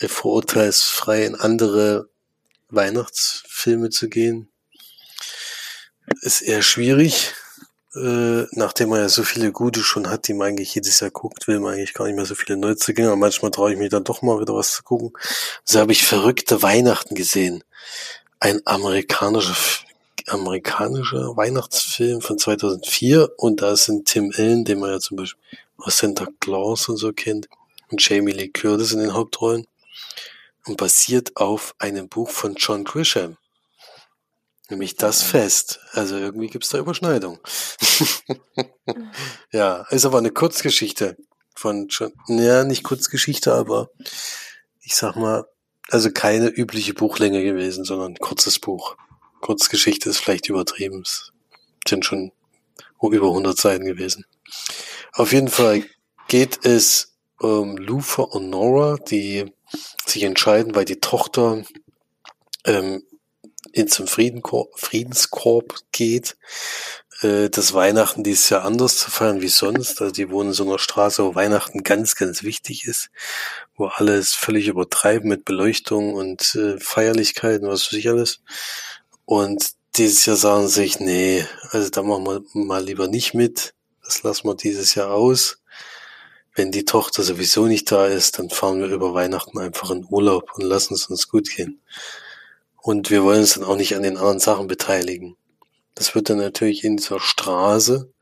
äh, 0.00 0.08
vorurteilsfrei 0.08 1.24
in 1.24 1.34
andere 1.34 2.10
Weihnachtsfilme 2.68 3.88
zu 3.88 4.10
gehen. 4.10 4.50
Ist 6.20 6.42
eher 6.42 6.60
schwierig. 6.60 7.32
Äh, 7.94 8.46
nachdem 8.52 8.88
man 8.88 9.00
ja 9.00 9.08
so 9.08 9.22
viele 9.22 9.52
gute 9.52 9.80
schon 9.80 10.08
hat, 10.08 10.26
die 10.26 10.34
man 10.34 10.48
eigentlich 10.48 10.74
jedes 10.74 11.00
Jahr 11.00 11.10
guckt, 11.10 11.46
will 11.46 11.60
man 11.60 11.74
eigentlich 11.74 11.94
gar 11.94 12.06
nicht 12.06 12.16
mehr 12.16 12.24
so 12.24 12.34
viele 12.34 12.56
Neuzugänge. 12.56 13.08
Aber 13.08 13.16
manchmal 13.16 13.50
traue 13.50 13.72
ich 13.72 13.78
mich 13.78 13.90
dann 13.90 14.04
doch 14.04 14.22
mal 14.22 14.40
wieder 14.40 14.54
was 14.54 14.72
zu 14.72 14.82
gucken. 14.82 15.12
So 15.64 15.80
habe 15.80 15.92
ich 15.92 16.04
verrückte 16.04 16.62
Weihnachten 16.62 17.14
gesehen. 17.14 17.64
Ein 18.40 18.60
amerikanischer 18.64 19.54
amerikanischer 20.28 21.36
Weihnachtsfilm 21.36 22.20
von 22.20 22.38
2004 22.38 23.32
und 23.38 23.60
da 23.60 23.76
sind 23.76 24.06
Tim 24.06 24.32
Allen, 24.36 24.64
den 24.64 24.78
man 24.78 24.90
ja 24.90 25.00
zum 25.00 25.16
Beispiel 25.16 25.40
aus 25.78 25.98
Santa 25.98 26.28
Claus 26.40 26.88
und 26.88 26.96
so 26.96 27.12
kennt, 27.12 27.48
und 27.90 28.06
Jamie 28.08 28.32
Lee 28.32 28.48
Curtis 28.48 28.92
in 28.92 29.00
den 29.00 29.14
Hauptrollen 29.14 29.66
und 30.66 30.76
basiert 30.76 31.36
auf 31.36 31.74
einem 31.78 32.08
Buch 32.08 32.30
von 32.30 32.54
John 32.54 32.84
Grisham. 32.84 33.36
Nämlich 34.72 34.96
das 34.96 35.20
Fest. 35.20 35.80
Also 35.92 36.16
irgendwie 36.16 36.46
gibt's 36.46 36.70
da 36.70 36.78
Überschneidung. 36.78 37.38
ja, 39.52 39.84
ist 39.90 40.06
aber 40.06 40.16
eine 40.16 40.30
Kurzgeschichte 40.30 41.18
von 41.54 41.88
John, 41.88 42.10
ja, 42.28 42.64
nicht 42.64 42.82
Kurzgeschichte, 42.82 43.52
aber 43.52 43.90
ich 44.80 44.96
sag 44.96 45.16
mal, 45.16 45.44
also 45.90 46.10
keine 46.10 46.48
übliche 46.48 46.94
Buchlänge 46.94 47.44
gewesen, 47.44 47.84
sondern 47.84 48.16
kurzes 48.16 48.58
Buch. 48.60 48.96
Kurzgeschichte 49.42 50.08
ist 50.08 50.20
vielleicht 50.20 50.48
übertrieben. 50.48 51.02
Es 51.04 51.32
sind 51.86 52.06
schon 52.06 52.32
über 53.02 53.26
100 53.26 53.58
Seiten 53.58 53.84
gewesen. 53.84 54.24
Auf 55.12 55.34
jeden 55.34 55.48
Fall 55.48 55.84
geht 56.28 56.64
es 56.64 57.18
um 57.38 57.76
Luther 57.76 58.32
und 58.32 58.48
Nora, 58.48 58.96
die 58.96 59.52
sich 60.06 60.22
entscheiden, 60.22 60.74
weil 60.74 60.86
die 60.86 60.98
Tochter 60.98 61.62
ähm, 62.64 63.02
in 63.72 63.88
zum 63.88 64.06
Friedenskorb 64.06 65.74
geht, 65.92 66.36
äh, 67.22 67.48
das 67.50 67.72
Weihnachten 67.74 68.22
dieses 68.24 68.50
Jahr 68.50 68.64
anders 68.64 68.96
zu 68.98 69.10
feiern 69.10 69.40
wie 69.40 69.48
sonst. 69.48 70.00
Also 70.00 70.12
die 70.12 70.30
wohnen 70.30 70.50
in 70.50 70.54
so 70.54 70.64
einer 70.64 70.78
Straße, 70.78 71.24
wo 71.24 71.34
Weihnachten 71.34 71.82
ganz, 71.82 72.16
ganz 72.16 72.42
wichtig 72.42 72.86
ist, 72.86 73.10
wo 73.76 73.86
alles 73.86 74.34
völlig 74.34 74.68
übertreiben 74.68 75.28
mit 75.28 75.44
Beleuchtung 75.44 76.14
und 76.14 76.54
äh, 76.54 76.78
Feierlichkeiten, 76.78 77.68
was 77.68 77.86
weiß 77.86 77.98
ich 77.98 78.08
alles. 78.08 78.40
Und 79.24 79.72
dieses 79.96 80.26
Jahr 80.26 80.36
sagen 80.36 80.68
sie 80.68 80.74
sich, 80.74 81.00
nee, 81.00 81.46
also 81.70 81.90
da 81.90 82.02
machen 82.02 82.24
wir 82.24 82.42
mal 82.54 82.82
lieber 82.82 83.08
nicht 83.08 83.34
mit. 83.34 83.74
Das 84.04 84.22
lassen 84.22 84.48
wir 84.48 84.54
dieses 84.54 84.94
Jahr 84.94 85.12
aus. 85.12 85.58
Wenn 86.54 86.70
die 86.70 86.84
Tochter 86.84 87.22
sowieso 87.22 87.66
nicht 87.66 87.90
da 87.90 88.06
ist, 88.06 88.38
dann 88.38 88.50
fahren 88.50 88.80
wir 88.80 88.88
über 88.88 89.14
Weihnachten 89.14 89.58
einfach 89.58 89.90
in 89.90 90.06
Urlaub 90.08 90.50
und 90.54 90.62
lassen 90.62 90.94
es 90.94 91.06
uns 91.06 91.28
gut 91.28 91.48
gehen. 91.48 91.80
Und 92.82 93.10
wir 93.10 93.22
wollen 93.22 93.40
uns 93.40 93.54
dann 93.54 93.64
auch 93.64 93.76
nicht 93.76 93.94
an 93.94 94.02
den 94.02 94.16
anderen 94.16 94.40
Sachen 94.40 94.66
beteiligen. 94.66 95.36
Das 95.94 96.16
wird 96.16 96.28
dann 96.28 96.38
natürlich 96.38 96.82
in 96.82 96.96
dieser 96.96 97.20
Straße 97.20 98.12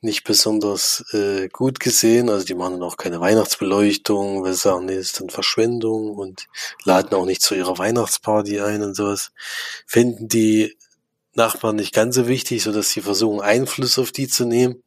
nicht 0.00 0.24
besonders 0.24 1.04
äh, 1.12 1.48
gut 1.48 1.78
gesehen. 1.78 2.30
Also 2.30 2.46
die 2.46 2.54
machen 2.54 2.80
dann 2.80 2.82
auch 2.82 2.96
keine 2.96 3.20
Weihnachtsbeleuchtung, 3.20 4.42
weil 4.42 4.54
sie 4.54 4.60
sagen, 4.60 4.86
nee, 4.86 4.96
ist 4.96 5.20
dann 5.20 5.28
Verschwendung 5.28 6.16
und 6.16 6.46
laden 6.84 7.14
auch 7.14 7.26
nicht 7.26 7.42
zu 7.42 7.54
ihrer 7.54 7.76
Weihnachtsparty 7.76 8.60
ein 8.60 8.82
und 8.82 8.94
sowas. 8.94 9.30
Finden 9.86 10.26
die 10.26 10.76
Nachbarn 11.34 11.76
nicht 11.76 11.92
ganz 11.92 12.14
so 12.14 12.26
wichtig, 12.26 12.62
so 12.62 12.72
dass 12.72 12.90
sie 12.90 13.02
versuchen, 13.02 13.42
Einfluss 13.42 13.98
auf 13.98 14.10
die 14.10 14.26
zu 14.26 14.46
nehmen. 14.46 14.82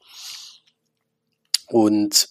Und 1.68 2.28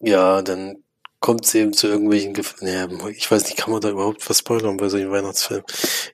ja, 0.00 0.42
dann 0.42 0.81
kommt 1.22 1.46
es 1.46 1.54
eben 1.54 1.72
zu 1.72 1.86
irgendwelchen, 1.86 2.34
Gef 2.34 2.56
naja, 2.60 2.88
ich 3.10 3.30
weiß 3.30 3.44
nicht, 3.44 3.56
kann 3.56 3.70
man 3.70 3.80
da 3.80 3.88
überhaupt 3.88 4.28
was 4.28 4.40
spoilern 4.40 4.76
bei 4.76 4.88
solchen 4.88 5.10
Weihnachtsfilmen? 5.10 5.64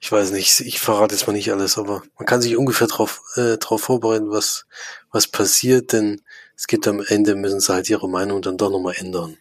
Ich 0.00 0.12
weiß 0.12 0.30
nicht, 0.30 0.60
ich 0.60 0.78
verrate 0.78 1.14
jetzt 1.14 1.26
mal 1.26 1.32
nicht 1.32 1.50
alles, 1.50 1.78
aber 1.78 2.02
man 2.16 2.26
kann 2.26 2.42
sich 2.42 2.56
ungefähr 2.56 2.86
drauf, 2.86 3.22
äh, 3.34 3.56
drauf 3.56 3.82
vorbereiten, 3.82 4.30
was, 4.30 4.66
was 5.10 5.26
passiert, 5.26 5.92
denn 5.92 6.20
es 6.54 6.66
gibt 6.66 6.86
am 6.86 7.02
Ende, 7.08 7.34
müssen 7.34 7.58
sie 7.58 7.72
halt 7.72 7.90
ihre 7.90 8.08
Meinung 8.08 8.42
dann 8.42 8.58
doch 8.58 8.70
nochmal 8.70 8.94
ändern. 8.98 9.38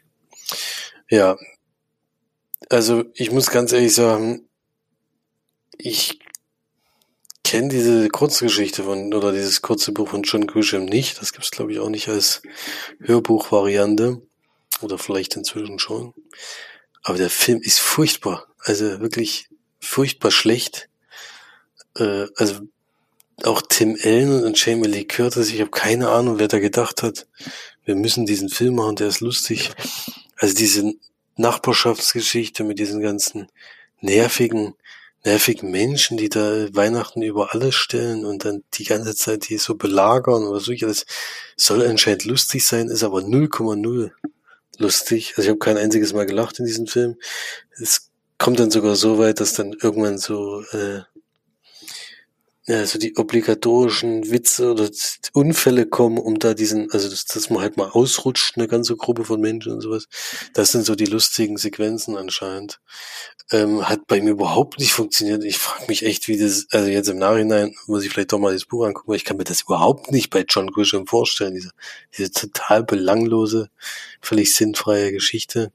Ja, 1.10 1.38
also 2.70 3.04
ich 3.14 3.32
muss 3.32 3.52
ganz 3.52 3.74
ehrlich 3.74 3.94
sagen, 3.94 4.48
ich 5.78 6.20
kenne 7.44 7.68
diese 7.68 8.08
Kurzgeschichte 8.10 8.84
von, 8.84 9.14
oder 9.14 9.32
dieses 9.32 9.62
kurze 9.62 9.92
Buch 9.92 10.10
von 10.10 10.24
John 10.24 10.48
Grisham 10.48 10.86
nicht. 10.86 11.22
Das 11.22 11.34
gibt's 11.34 11.52
glaube 11.52 11.74
ich, 11.74 11.80
auch 11.80 11.90
nicht 11.90 12.08
als 12.08 12.42
Hörbuchvariante. 13.02 14.22
Oder 14.82 14.98
vielleicht 14.98 15.36
inzwischen 15.36 15.80
schon. 15.80 16.14
Aber 17.04 17.18
der 17.18 17.30
Film 17.30 17.62
ist 17.62 17.80
furchtbar. 17.80 18.48
Also 18.60 19.00
wirklich 19.00 19.50
furchtbar 19.80 20.32
schlecht. 20.32 20.90
Äh, 21.96 22.28
also 22.36 22.62
auch 23.44 23.62
Tim 23.62 23.98
Allen 24.04 24.44
und 24.44 24.64
Jamie 24.64 24.88
Lee 24.88 25.06
Curtis, 25.06 25.52
ich 25.52 25.62
habe 25.62 25.70
keine 25.70 26.10
Ahnung, 26.10 26.40
wer 26.40 26.48
da 26.48 26.60
gedacht 26.60 27.04
hat, 27.04 27.28
wir 27.86 27.96
müssen 27.96 28.26
diesen 28.26 28.50
Film 28.50 28.76
machen, 28.76 28.96
der 28.96 29.08
ist 29.08 29.20
lustig. 29.20 29.72
Also 30.38 30.56
diese 30.56 30.94
Nachbarschaftsgeschichte 31.36 32.64
mit 32.64 32.80
diesen 32.80 33.02
ganzen 33.02 33.48
nervigen, 34.02 34.74
nervigen 35.24 35.72
Menschen, 35.72 36.18
die 36.18 36.30
da 36.30 36.68
Weihnachten 36.74 37.22
über 37.22 37.54
alles 37.54 37.76
stellen 37.76 38.26
und 38.26 38.44
dann 38.44 38.64
die 38.74 38.86
ganze 38.86 39.16
Zeit 39.16 39.50
die 39.50 39.58
so 39.58 39.76
belagern 39.76 40.44
oder 40.44 40.60
so, 40.60 40.74
das 40.74 41.06
soll 41.56 41.86
anscheinend 41.86 42.26
lustig 42.26 42.66
sein, 42.66 42.90
ist 42.90 43.04
aber 43.04 43.20
0,0 43.20 44.12
lustig. 44.78 45.34
Also 45.38 45.44
ich 45.44 45.50
habe 45.50 45.60
kein 45.60 45.78
einziges 45.78 46.14
Mal 46.14 46.26
gelacht 46.26 46.60
in 46.60 46.66
diesem 46.66 46.88
Film. 46.88 47.16
Es 47.82 48.12
kommt 48.38 48.60
dann 48.60 48.72
sogar 48.72 48.96
so 48.96 49.18
weit, 49.18 49.40
dass 49.40 49.54
dann 49.54 49.74
irgendwann 49.74 50.18
so 50.18 50.62
äh, 50.72 51.02
ja, 52.68 52.86
so 52.86 53.00
die 53.00 53.16
obligatorischen 53.16 54.30
Witze 54.30 54.72
oder 54.72 54.90
Unfälle 55.32 55.86
kommen, 55.86 56.18
um 56.18 56.38
da 56.38 56.54
diesen, 56.54 56.92
also 56.92 57.10
dass, 57.10 57.24
dass 57.24 57.50
man 57.50 57.62
halt 57.62 57.78
mal 57.78 57.90
ausrutscht, 57.90 58.58
eine 58.58 58.68
ganze 58.68 58.98
Gruppe 58.98 59.24
von 59.24 59.40
Menschen 59.40 59.72
und 59.72 59.80
sowas. 59.80 60.08
Das 60.54 60.74
sind 60.74 60.86
so 60.86 60.96
die 60.96 61.06
lustigen 61.06 61.56
Sequenzen 61.56 62.18
anscheinend. 62.18 62.82
Ähm, 63.50 63.88
hat 63.88 64.08
bei 64.08 64.22
mir 64.22 64.32
überhaupt 64.32 64.78
nicht 64.78 64.92
funktioniert. 64.92 65.44
Ich 65.46 65.58
frage 65.58 65.86
mich 65.88 66.06
echt, 66.06 66.28
wie 66.28 66.38
das, 66.38 66.68
also 66.72 66.90
jetzt 66.90 67.08
im 67.08 67.18
Nachhinein 67.18 67.74
muss 67.86 68.04
ich 68.04 68.12
vielleicht 68.12 68.34
doch 68.34 68.40
mal 68.40 68.52
das 68.52 68.66
Buch 68.66 68.86
angucken, 68.86 69.10
weil 69.10 69.16
ich 69.16 69.24
kann 69.24 69.38
mir 69.38 69.46
das 69.46 69.62
überhaupt 69.62 70.12
nicht 70.12 70.30
bei 70.30 70.44
John 70.48 70.70
Grisham 70.70 71.08
vorstellen. 71.08 71.54
Diese, 71.54 71.72
diese 72.18 72.32
total 72.32 72.84
belanglose, 72.84 73.70
völlig 74.20 74.54
sinnfreie 74.54 75.14
Geschichte, 75.14 75.72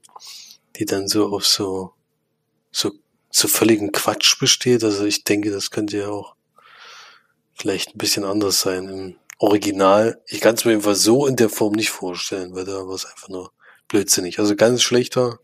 die 0.75 0.85
dann 0.85 1.07
so 1.07 1.33
auf 1.33 1.47
so, 1.47 1.93
so, 2.71 2.91
so 3.31 3.47
völligen 3.47 3.91
Quatsch 3.91 4.37
besteht. 4.39 4.83
Also 4.83 5.05
ich 5.05 5.23
denke, 5.23 5.49
das 5.49 5.71
könnte 5.71 5.97
ja 5.97 6.09
auch 6.09 6.35
vielleicht 7.55 7.95
ein 7.95 7.97
bisschen 7.97 8.23
anders 8.23 8.61
sein 8.61 8.87
im 8.87 9.15
Original. 9.39 10.21
Ich 10.27 10.41
kann 10.41 10.55
es 10.55 10.63
mir 10.63 10.71
jedenfalls 10.71 11.03
so 11.03 11.25
in 11.25 11.35
der 11.35 11.49
Form 11.49 11.73
nicht 11.73 11.89
vorstellen, 11.89 12.55
weil 12.55 12.65
da 12.65 12.87
war 12.87 12.95
es 12.95 13.05
einfach 13.05 13.29
nur 13.29 13.51
blödsinnig. 13.87 14.39
Also 14.39 14.55
ganz 14.55 14.81
schlechter 14.81 15.39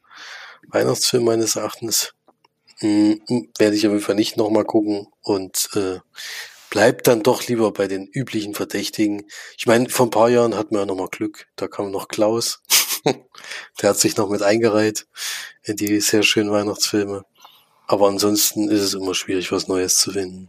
Weihnachtsfilm 0.68 1.26
meines 1.26 1.56
Erachtens. 1.56 2.13
Hm, 2.80 3.22
werde 3.58 3.76
ich 3.76 3.86
auf 3.86 3.94
jeden 3.94 4.04
Fall 4.04 4.15
nicht 4.15 4.38
nochmal 4.38 4.65
gucken 4.65 5.08
und 5.22 5.70
äh, 5.76 6.00
bleibt 6.70 7.08
dann 7.08 7.24
doch 7.24 7.46
lieber 7.48 7.72
bei 7.72 7.88
den 7.88 8.08
üblichen 8.08 8.54
Verdächtigen. 8.54 9.28
Ich 9.58 9.65
meine, 9.65 9.89
vor 9.89 10.08
ein 10.08 10.12
paar 10.12 10.30
Jahren 10.30 10.56
hatten 10.56 10.76
wir 10.76 10.82
ja 10.82 10.86
nochmal 10.86 11.10
Glück. 11.10 11.48
Da 11.56 11.68
kam 11.68 11.92
noch 11.92 12.08
Klaus. 12.08 12.62
Der 13.82 13.89
hat 13.89 13.98
sich 13.98 14.15
noch 14.18 14.30
mit 14.30 14.44
eingereiht 14.44 15.08
in 15.63 15.76
die 15.76 16.00
sehr 16.00 16.24
schönen 16.24 16.52
Weihnachtsfilme. 16.52 17.26
Aber 17.88 18.08
ansonsten 18.08 18.70
ist 18.70 18.82
es 18.82 18.94
immer 18.94 19.15
schwierig, 19.15 19.52
was 19.52 19.68
Neues 19.68 19.98
zu 19.98 20.12
finden. 20.12 20.48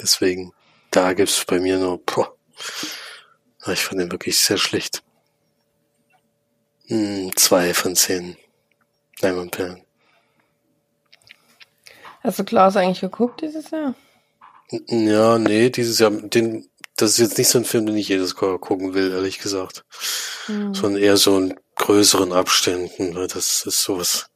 Deswegen 0.00 0.52
da 0.92 1.14
gibt's 1.14 1.44
bei 1.46 1.58
mir 1.58 1.78
nur, 1.78 2.04
boah, 2.04 2.36
ich 3.72 3.82
fand 3.82 4.00
den 4.00 4.12
wirklich 4.12 4.38
sehr 4.38 4.58
schlecht. 4.58 5.02
Hm, 6.88 7.30
zwei 7.36 7.72
von 7.72 7.96
zehn 7.96 8.36
Leinwandperlen. 9.20 9.84
Hast 12.22 12.38
du 12.38 12.44
Klaus 12.44 12.76
eigentlich 12.76 13.00
geguckt 13.00 13.40
dieses 13.40 13.70
Jahr? 13.70 13.94
Ja, 14.88 15.38
nee, 15.38 15.70
dieses 15.70 15.98
Jahr, 15.98 16.10
den, 16.10 16.68
das 16.96 17.12
ist 17.12 17.18
jetzt 17.18 17.38
nicht 17.38 17.48
so 17.48 17.58
ein 17.58 17.64
Film, 17.64 17.86
den 17.86 17.96
ich 17.96 18.08
jedes 18.08 18.34
Jahr 18.40 18.58
gucken 18.58 18.94
will, 18.94 19.12
ehrlich 19.12 19.38
gesagt. 19.38 19.84
Hm. 20.46 20.74
Sondern 20.74 21.02
eher 21.02 21.16
so 21.16 21.38
in 21.38 21.58
größeren 21.76 22.32
Abständen, 22.32 23.14
weil 23.14 23.26
das 23.26 23.66
ist 23.66 23.82
sowas. 23.82 24.30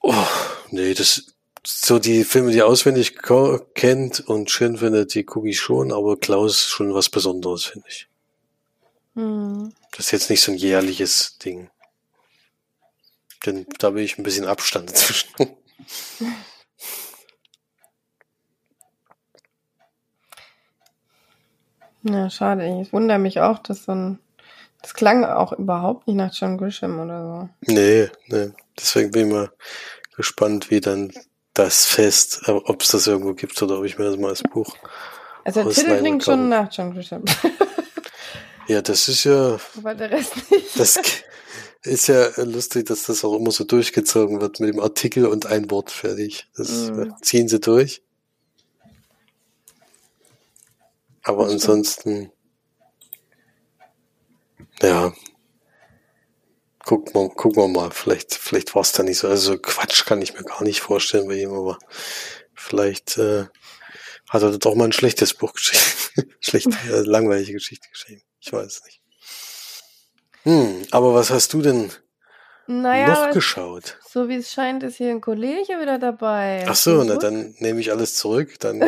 Oh, 0.00 0.26
nee, 0.70 0.94
das, 0.94 1.34
so 1.66 1.98
die 1.98 2.24
Filme, 2.24 2.52
die 2.52 2.62
auswendig 2.62 3.18
kennt 3.74 4.20
und 4.20 4.50
schön 4.50 4.78
findet, 4.78 5.14
die 5.14 5.24
gucke 5.24 5.48
ich 5.48 5.60
schon, 5.60 5.92
aber 5.92 6.18
Klaus 6.18 6.52
ist 6.52 6.68
schon 6.68 6.94
was 6.94 7.10
Besonderes, 7.10 7.64
finde 7.64 7.88
ich. 7.88 8.08
Hm. 9.14 9.72
Das 9.92 10.06
ist 10.06 10.12
jetzt 10.12 10.30
nicht 10.30 10.40
so 10.40 10.52
ein 10.52 10.58
jährliches 10.58 11.36
Ding. 11.38 11.68
Denn 13.44 13.66
da 13.78 13.94
will 13.94 14.04
ich 14.04 14.18
ein 14.18 14.22
bisschen 14.22 14.46
Abstand 14.46 14.90
dazwischen. 14.90 15.28
Ja, 22.02 22.30
schade. 22.30 22.80
Ich 22.82 22.92
wundere 22.92 23.18
mich 23.18 23.40
auch, 23.40 23.58
dass 23.58 23.84
so 23.84 23.92
ein. 23.92 24.18
Das 24.82 24.94
klang 24.94 25.24
auch 25.24 25.52
überhaupt 25.52 26.06
nicht 26.06 26.16
nach 26.16 26.32
John 26.32 26.56
Grisham 26.56 27.00
oder 27.00 27.22
so. 27.22 27.72
Nee, 27.72 28.08
nee. 28.28 28.50
Deswegen 28.78 29.10
bin 29.10 29.26
ich 29.26 29.32
mal 29.32 29.52
gespannt, 30.16 30.70
wie 30.70 30.80
dann 30.80 31.12
das 31.52 31.84
fest, 31.84 32.48
ob 32.48 32.80
es 32.80 32.88
das 32.88 33.06
irgendwo 33.06 33.34
gibt 33.34 33.60
oder 33.60 33.78
ob 33.78 33.84
ich 33.84 33.98
mir 33.98 34.06
das 34.06 34.16
mal 34.16 34.28
als 34.28 34.42
Buch. 34.42 34.74
Also 35.44 35.64
der 35.64 35.72
Titel 35.72 35.98
klingt 35.98 36.24
schon 36.24 36.48
nach 36.48 36.72
John 36.72 36.94
Grisham. 36.94 37.24
ja, 38.68 38.80
das 38.80 39.08
ist 39.08 39.24
ja. 39.24 39.58
Aber 39.76 39.94
der 39.94 40.10
Rest 40.10 40.50
nicht. 40.50 40.78
Das 40.78 40.98
ist 41.82 42.08
ja 42.08 42.30
lustig, 42.42 42.86
dass 42.86 43.04
das 43.04 43.24
auch 43.24 43.36
immer 43.36 43.50
so 43.50 43.64
durchgezogen 43.64 44.40
wird 44.40 44.60
mit 44.60 44.74
dem 44.74 44.80
Artikel 44.80 45.26
und 45.26 45.46
ein 45.46 45.70
Wort 45.70 45.90
fertig. 45.90 46.48
Das 46.54 46.90
mm. 46.90 47.12
ziehen 47.22 47.48
sie 47.48 47.60
durch. 47.60 48.02
Aber 51.22 51.44
das 51.44 51.54
ansonsten, 51.54 52.32
ja, 54.82 55.12
gucken 56.84 57.14
wir, 57.14 57.28
gucken 57.30 57.62
wir 57.62 57.68
mal. 57.68 57.90
Vielleicht, 57.90 58.34
vielleicht 58.34 58.74
war 58.74 58.82
es 58.82 58.92
da 58.92 59.02
nicht 59.02 59.18
so. 59.18 59.28
Also 59.28 59.58
Quatsch 59.58 60.04
kann 60.04 60.22
ich 60.22 60.34
mir 60.34 60.44
gar 60.44 60.62
nicht 60.62 60.80
vorstellen 60.80 61.28
bei 61.28 61.36
ihm, 61.36 61.52
aber 61.52 61.78
vielleicht 62.54 63.16
äh, 63.18 63.46
hat 64.28 64.42
er 64.42 64.58
doch 64.58 64.74
mal 64.74 64.84
ein 64.84 64.92
schlechtes 64.92 65.34
Buch 65.34 65.54
geschrieben. 65.54 66.34
Schlechte, 66.40 66.76
äh, 66.88 67.00
langweilige 67.02 67.54
Geschichte 67.54 67.88
geschrieben. 67.90 68.22
Ich 68.40 68.52
weiß 68.52 68.82
nicht. 68.84 68.99
Hm, 70.44 70.82
aber 70.90 71.14
was 71.14 71.30
hast 71.30 71.52
du 71.52 71.62
denn 71.62 71.90
naja, 72.66 73.26
noch 73.26 73.34
geschaut? 73.34 73.98
So 74.08 74.28
wie 74.28 74.36
es 74.36 74.50
scheint, 74.50 74.82
ist 74.82 74.96
hier 74.96 75.10
ein 75.10 75.20
Kollege 75.20 75.80
wieder 75.80 75.98
dabei. 75.98 76.64
Ach 76.68 76.74
so, 76.74 77.04
na, 77.04 77.16
dann 77.16 77.54
nehme 77.58 77.80
ich 77.80 77.90
alles 77.90 78.14
zurück. 78.14 78.58
Dann 78.60 78.82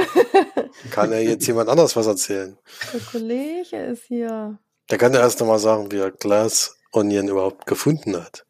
kann 0.90 1.12
er 1.12 1.22
jetzt 1.22 1.46
jemand 1.46 1.68
anders 1.68 1.94
was 1.96 2.06
erzählen. 2.06 2.56
Der 2.92 3.00
Kollege 3.00 3.76
ist 3.76 4.04
hier. 4.04 4.58
Der 4.90 4.98
kann 4.98 5.12
ja 5.14 5.20
erst 5.20 5.40
nochmal 5.40 5.58
sagen, 5.58 5.90
wie 5.92 5.98
er 5.98 6.10
Glas 6.10 6.76
Onion 6.92 7.28
überhaupt 7.28 7.66
gefunden 7.66 8.16
hat. 8.16 8.44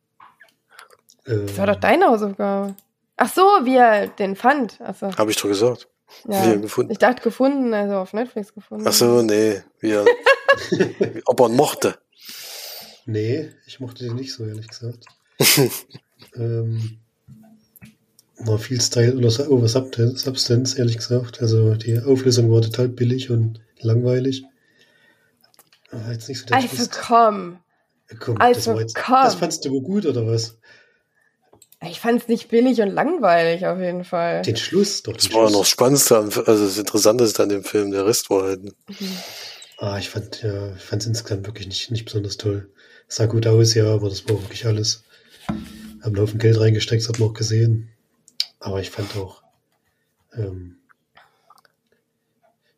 Das 1.25 1.57
war 1.57 1.67
doch 1.67 1.77
deine 1.77 2.07
Hausaufgabe. 2.07 2.75
Ach 3.17 3.33
so, 3.33 3.43
wie 3.63 3.77
er 3.77 4.09
den 4.09 4.35
fand. 4.35 4.79
So. 4.99 5.17
Habe 5.17 5.31
ich 5.31 5.37
doch 5.37 5.49
gesagt. 5.49 5.89
Ja. 6.27 6.45
Wie 6.45 6.51
er 6.51 6.59
gefunden. 6.59 6.91
Ich 6.91 6.99
dachte 6.99 7.23
gefunden, 7.23 7.73
also 7.73 7.97
auf 7.97 8.13
Netflix 8.13 8.53
gefunden. 8.53 8.85
Ach 8.87 8.93
so, 8.93 9.23
nee. 9.23 9.63
Wie 9.79 9.93
er, 9.93 10.05
ob 11.27 11.41
er 11.41 11.47
ihn 11.47 11.57
mochte. 11.57 11.99
Nee, 13.07 13.51
ich 13.67 13.81
mochte 13.81 14.05
den 14.05 14.17
nicht 14.17 14.33
so, 14.33 14.45
ehrlich 14.45 14.69
gesagt. 14.69 15.07
ähm, 16.37 16.99
war 18.39 18.59
viel 18.59 18.81
Style 18.81 19.17
oder 19.17 19.51
over 19.51 19.69
Substance, 19.69 20.79
ehrlich 20.79 20.97
gesagt. 20.97 21.41
Also 21.41 21.75
die 21.75 21.99
Auflösung 21.99 22.51
war 22.51 22.63
total 22.63 22.89
billig 22.89 23.31
und 23.31 23.61
langweilig. 23.81 24.45
War 25.91 26.13
jetzt 26.13 26.29
nicht 26.29 26.41
so 26.41 26.47
der 26.47 26.57
also 26.57 26.69
Twist. 26.69 26.93
komm. 26.93 27.59
Komm, 28.19 28.37
also, 28.39 28.73
das, 28.73 28.81
jetzt, 28.81 28.95
komm. 28.95 29.25
das 29.25 29.35
fandst 29.37 29.65
du 29.65 29.71
wohl 29.71 29.83
gut, 29.83 30.07
oder 30.07 30.27
was? 30.27 30.59
Ich 31.89 31.99
fand 31.99 32.23
es 32.23 32.29
nicht 32.29 32.49
billig 32.49 32.81
und 32.81 32.91
langweilig 32.91 33.67
auf 33.67 33.79
jeden 33.81 34.05
Fall. 34.05 34.43
Den 34.43 34.57
Schluss 34.57 35.03
doch. 35.03 35.13
Den 35.13 35.19
das 35.19 35.33
war 35.33 35.51
noch 35.51 35.65
spannendste, 35.65 36.17
also 36.17 36.65
das 36.65 36.79
Interessanteste 36.79 37.43
an 37.43 37.49
dem 37.49 37.65
Film, 37.65 37.91
der 37.91 38.07
Rest 38.07 38.31
war 38.31 38.45
halt. 38.45 38.63
Mhm. 38.65 38.73
Ah, 39.79 39.99
ich 39.99 40.11
fand 40.11 40.43
ja, 40.43 40.75
ich 40.77 40.83
fand 40.83 41.03
es 41.03 41.09
insgesamt 41.09 41.47
wirklich 41.47 41.67
nicht, 41.67 41.91
nicht 41.91 42.05
besonders 42.05 42.37
toll. 42.37 42.71
Es 43.13 43.17
sah 43.17 43.27
gut 43.27 43.47
aus, 43.47 43.75
ja, 43.75 43.93
aber 43.93 44.09
das 44.09 44.27
war 44.27 44.41
wirklich 44.41 44.65
alles. 44.65 45.05
Haben 45.47 45.67
einen 46.03 46.19
Haufen 46.19 46.39
Geld 46.39 46.59
reingesteckt, 46.59 47.03
das 47.03 47.11
hat 47.11 47.19
man 47.19 47.29
auch 47.29 47.35
gesehen. 47.35 47.91
Aber 48.59 48.81
ich 48.81 48.89
fand 48.89 49.15
auch 49.19 49.43
ähm, 50.35 50.79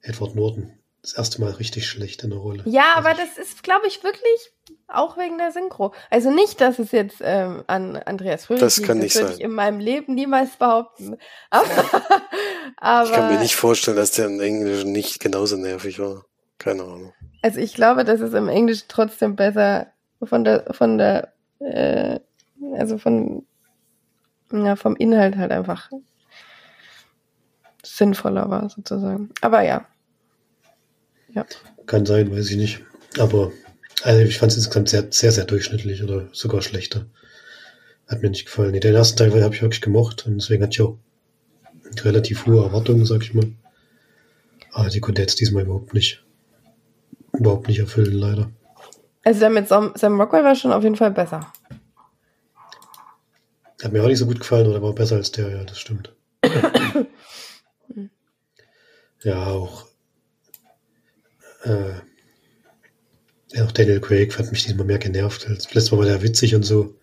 Edward 0.01 0.35
Norton 0.35 0.73
das 1.03 1.13
erste 1.13 1.41
Mal 1.41 1.53
richtig 1.53 1.87
schlecht 1.87 2.25
in 2.25 2.31
der 2.31 2.41
Rolle. 2.41 2.65
Ja, 2.67 2.95
also 2.97 3.09
aber 3.09 3.17
das 3.17 3.39
ist, 3.39 3.63
glaube 3.63 3.87
ich, 3.87 4.03
wirklich 4.03 4.51
auch 4.89 5.17
wegen 5.17 5.39
der 5.39 5.53
Synchro. 5.53 5.95
Also 6.11 6.33
nicht, 6.33 6.61
dass 6.61 6.81
es 6.81 6.91
jetzt 6.91 7.19
ähm, 7.21 7.63
an 7.69 7.95
Andreas 7.95 8.47
Fröhlich 8.47 8.61
das 8.61 8.83
kann 8.83 9.01
liegt, 9.01 9.15
das 9.15 9.23
würde 9.23 9.35
ich 9.35 9.41
in 9.41 9.53
meinem 9.53 9.79
Leben 9.79 10.17
niemals 10.17 10.57
behaupten. 10.57 11.17
Aber, 11.51 11.69
aber, 12.79 13.09
ich 13.09 13.15
kann 13.15 13.33
mir 13.33 13.39
nicht 13.39 13.55
vorstellen, 13.55 13.97
dass 13.97 14.11
der 14.11 14.27
im 14.27 14.41
Englischen 14.41 14.91
nicht 14.91 15.21
genauso 15.21 15.57
nervig 15.57 16.01
war. 16.01 16.27
Keine 16.59 16.83
Ahnung. 16.83 17.15
Also 17.41 17.61
ich 17.61 17.75
glaube, 17.75 18.03
dass 18.03 18.19
es 18.19 18.33
im 18.33 18.49
Englischen 18.49 18.87
trotzdem 18.89 19.37
besser 19.37 19.95
von 20.23 20.45
der, 20.45 20.73
von 20.73 20.99
der, 20.99 21.33
äh, 21.61 22.21
also 22.77 22.99
von, 22.99 23.45
ja, 24.53 24.77
vom 24.77 24.97
Inhalt 24.97 25.37
halt 25.37 25.53
einfach 25.53 25.91
sinnvoller 27.83 28.49
war, 28.51 28.69
sozusagen. 28.71 29.31
Aber 29.41 29.63
ja. 29.63 29.87
Ja. 31.33 31.47
Kann 31.87 32.07
sein, 32.07 32.31
weiß 32.31 32.51
ich 32.51 32.57
nicht. 32.57 32.83
Aber 33.19 33.53
also 34.03 34.21
ich 34.23 34.39
fand 34.39 34.53
es 34.53 34.59
insgesamt 34.59 34.89
sehr, 34.89 35.07
sehr, 35.11 35.33
sehr 35.33 35.45
durchschnittlich 35.45 36.03
oder 36.03 36.29
sogar 36.33 36.63
schlechter. 36.63 37.07
Hat 38.07 38.23
mir 38.23 38.31
nicht 38.31 38.47
gefallen. 38.47 38.79
Den 38.79 38.95
ersten 38.95 39.17
Teil 39.17 39.43
habe 39.43 39.55
ich 39.55 39.63
wirklich 39.63 39.81
gemocht 39.81 40.27
und 40.27 40.37
deswegen 40.37 40.63
hatte 40.63 40.73
ich 40.73 40.83
auch 40.83 40.99
relativ 42.03 42.47
hohe 42.47 42.65
Erwartungen, 42.65 43.07
sag 43.07 43.23
ich 43.23 43.35
mal. 43.35 43.53
Aber 44.73 44.89
die 44.89 45.01
konnte 45.01 45.23
jetzt 45.23 45.41
diesmal 45.41 45.65
überhaupt 45.65 45.95
nicht, 45.95 46.25
überhaupt 47.33 47.69
nicht 47.69 47.79
erfüllen, 47.79 48.13
leider. 48.13 48.51
Also 49.25 49.41
der 49.41 49.51
mit 49.51 49.69
Sam, 49.69 49.93
Sam 49.97 50.21
Rockwell 50.21 50.45
war 50.45 50.55
schon 50.55 50.73
auf 50.73 50.83
jeden 50.83 50.97
Fall 50.97 51.11
besser. 51.11 51.53
Hat 53.83 53.93
mir 53.93 54.03
auch 54.03 54.09
nicht 54.09 54.19
so 54.19 54.27
gut 54.27 54.41
gefallen, 54.41 54.67
oder 54.67 54.83
war 54.83 54.95
besser 54.95 55.17
als 55.17 55.33
der, 55.33 55.51
ja, 55.51 55.65
das 55.65 55.79
stimmt. 55.79 56.15
ja, 59.23 59.47
auch 59.47 59.87
äh, 61.65 61.95
ja, 63.55 63.65
auch 63.65 63.73
Daniel 63.73 64.01
Craig 64.01 64.37
hat 64.39 64.51
mich 64.51 64.65
diesmal 64.65 64.85
mehr 64.85 64.99
genervt. 64.99 65.47
Als 65.49 65.73
letztes 65.73 65.93
Mal 65.93 65.99
war 65.99 66.07
der 66.07 66.23
witzig 66.23 66.55
und 66.55 66.65
so. 66.65 66.95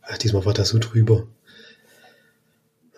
Ach, 0.00 0.16
diesmal 0.18 0.44
war 0.44 0.54
der 0.54 0.64
so 0.64 0.78
drüber. 0.78 1.28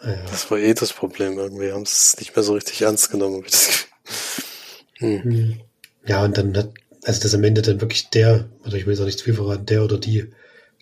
Ja. 0.03 0.14
Das 0.31 0.50
war 0.50 0.59
eh 0.59 0.74
das 0.74 0.92
Problem 0.92 1.37
irgendwie. 1.37 1.72
Haben 1.72 1.83
es 1.83 2.16
nicht 2.18 2.37
mehr 2.37 2.44
so 2.44 2.55
richtig 2.55 2.83
ernst 2.83 3.11
genommen. 3.11 3.44
Hm. 4.98 5.22
hm. 5.22 5.61
Ja, 6.07 6.22
und 6.24 6.38
dann 6.38 6.57
hat, 6.57 6.72
also 7.05 7.21
das 7.21 7.35
am 7.35 7.45
Ende 7.45 7.62
dann 7.62 7.81
wirklich 7.81 8.09
der, 8.11 8.49
oder 8.64 8.77
ich 8.77 8.87
will 8.87 8.95
jetzt 8.95 9.01
auch 9.01 9.07
nicht 9.07 9.19
zu 9.19 9.25
viel 9.25 9.35
verraten, 9.35 9.67
der 9.67 9.85
oder 9.85 9.99
die, 9.99 10.33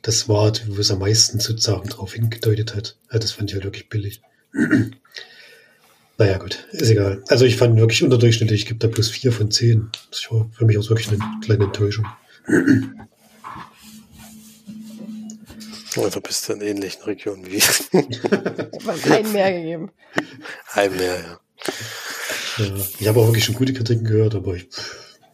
das 0.02 0.28
war, 0.28 0.52
wo 0.66 0.80
es 0.80 0.90
am 0.90 1.00
meisten 1.00 1.40
sozusagen 1.40 1.88
drauf 1.88 2.14
hingedeutet 2.14 2.74
hat. 2.74 2.96
Ja, 3.12 3.18
das 3.18 3.32
fand 3.32 3.50
ich 3.50 3.54
halt 3.54 3.64
wirklich 3.64 3.88
billig. 3.88 4.20
naja, 6.18 6.38
gut, 6.38 6.66
ist 6.72 6.90
egal. 6.90 7.22
Also 7.28 7.44
ich 7.44 7.56
fand 7.56 7.76
wirklich 7.76 8.02
unterdurchschnittlich, 8.02 8.62
ich 8.62 8.66
gebe 8.66 8.78
da 8.78 8.88
plus 8.88 9.10
vier 9.10 9.32
von 9.32 9.50
zehn. 9.50 9.90
Das 10.10 10.30
war 10.30 10.48
für 10.52 10.64
mich 10.64 10.78
auch 10.78 10.88
wirklich 10.88 11.08
eine 11.08 11.18
kleine 11.44 11.64
Enttäuschung. 11.64 12.06
Oder 15.96 16.06
also 16.06 16.20
bist 16.20 16.48
du 16.48 16.54
in 16.54 16.60
ähnlichen 16.62 17.02
Regionen 17.02 17.46
wie 17.46 17.56
ich. 17.56 19.10
ein 19.10 19.32
mehr 19.32 19.52
gegeben. 19.52 19.90
Ein 20.72 20.96
mehr, 20.96 21.16
ja. 21.20 21.40
ja. 22.58 22.76
Ich 22.98 23.08
habe 23.08 23.20
auch 23.20 23.26
wirklich 23.26 23.44
schon 23.44 23.54
gute 23.54 23.72
Kritiken 23.72 24.04
gehört, 24.04 24.34
aber 24.34 24.54
ich, 24.54 24.68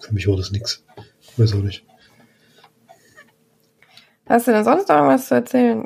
für 0.08 0.14
mich 0.14 0.26
war 0.26 0.36
das 0.36 0.50
nichts. 0.50 0.82
Weiß 1.36 1.52
auch 1.52 1.62
nicht. 1.62 1.84
Hast 4.26 4.46
du 4.46 4.52
denn 4.52 4.64
sonst 4.64 4.88
noch 4.88 4.96
irgendwas 4.96 5.28
zu 5.28 5.34
erzählen? 5.34 5.84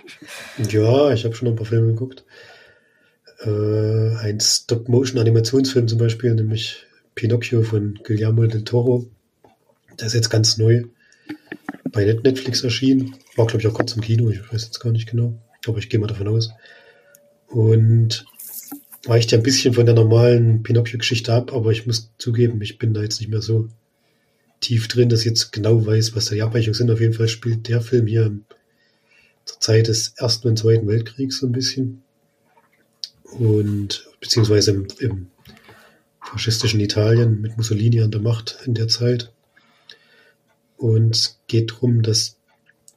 ja, 0.70 1.10
ich 1.12 1.24
habe 1.24 1.34
schon 1.34 1.48
ein 1.48 1.56
paar 1.56 1.66
Filme 1.66 1.88
geguckt. 1.88 2.24
Äh, 3.40 4.16
ein 4.16 4.40
Stop-Motion-Animationsfilm 4.40 5.86
zum 5.86 5.98
Beispiel, 5.98 6.34
nämlich 6.34 6.86
Pinocchio 7.14 7.62
von 7.62 7.98
Guillermo 8.04 8.46
del 8.46 8.64
Toro. 8.64 9.06
Der 10.00 10.06
ist 10.06 10.14
jetzt 10.14 10.30
ganz 10.30 10.56
neu 10.56 10.84
bei 11.92 12.04
Netflix 12.04 12.64
erschienen. 12.64 13.16
War, 13.36 13.46
glaube 13.46 13.60
ich, 13.60 13.66
auch 13.68 13.74
kurz 13.74 13.92
im 13.92 14.00
Kino, 14.00 14.30
ich 14.30 14.40
weiß 14.50 14.64
jetzt 14.64 14.80
gar 14.80 14.92
nicht 14.92 15.10
genau, 15.10 15.38
aber 15.66 15.78
ich 15.78 15.90
gehe 15.90 16.00
mal 16.00 16.06
davon 16.06 16.28
aus. 16.28 16.52
Und 17.48 18.24
weicht 19.04 19.32
ja 19.32 19.38
ein 19.38 19.44
bisschen 19.44 19.74
von 19.74 19.86
der 19.86 19.94
normalen 19.94 20.62
Pinocchio-Geschichte 20.62 21.32
ab, 21.32 21.52
aber 21.52 21.70
ich 21.70 21.86
muss 21.86 22.10
zugeben, 22.18 22.60
ich 22.62 22.78
bin 22.78 22.94
da 22.94 23.02
jetzt 23.02 23.20
nicht 23.20 23.30
mehr 23.30 23.42
so 23.42 23.68
tief 24.60 24.88
drin, 24.88 25.08
dass 25.08 25.20
ich 25.20 25.26
jetzt 25.26 25.52
genau 25.52 25.86
weiß, 25.86 26.16
was 26.16 26.26
da 26.26 26.34
die 26.34 26.42
Abweichungen 26.42 26.74
sind. 26.74 26.90
Auf 26.90 27.00
jeden 27.00 27.14
Fall 27.14 27.28
spielt 27.28 27.68
der 27.68 27.80
Film 27.80 28.06
hier 28.06 28.36
zur 29.44 29.60
Zeit 29.60 29.88
des 29.88 30.14
Ersten 30.16 30.48
und 30.48 30.58
Zweiten 30.58 30.86
Weltkriegs 30.86 31.38
so 31.38 31.46
ein 31.46 31.52
bisschen. 31.52 32.02
Und 33.22 34.08
beziehungsweise 34.20 34.72
im, 34.72 34.86
im 34.98 35.30
faschistischen 36.20 36.80
Italien 36.80 37.40
mit 37.40 37.56
Mussolini 37.56 38.02
an 38.02 38.10
der 38.10 38.20
Macht 38.20 38.58
in 38.64 38.74
der 38.74 38.88
Zeit. 38.88 39.32
Und 40.76 41.14
es 41.14 41.40
geht 41.46 41.72
darum, 41.72 42.02
dass 42.02 42.36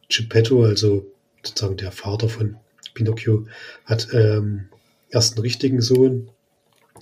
Geppetto, 0.09 0.63
also 0.63 1.07
sozusagen 1.43 1.77
der 1.77 1.91
Vater 1.91 2.27
von 2.27 2.57
Pinocchio, 2.93 3.47
hat 3.85 4.09
ähm, 4.13 4.67
erst 5.11 5.35
einen 5.35 5.43
richtigen 5.43 5.81
Sohn, 5.81 6.29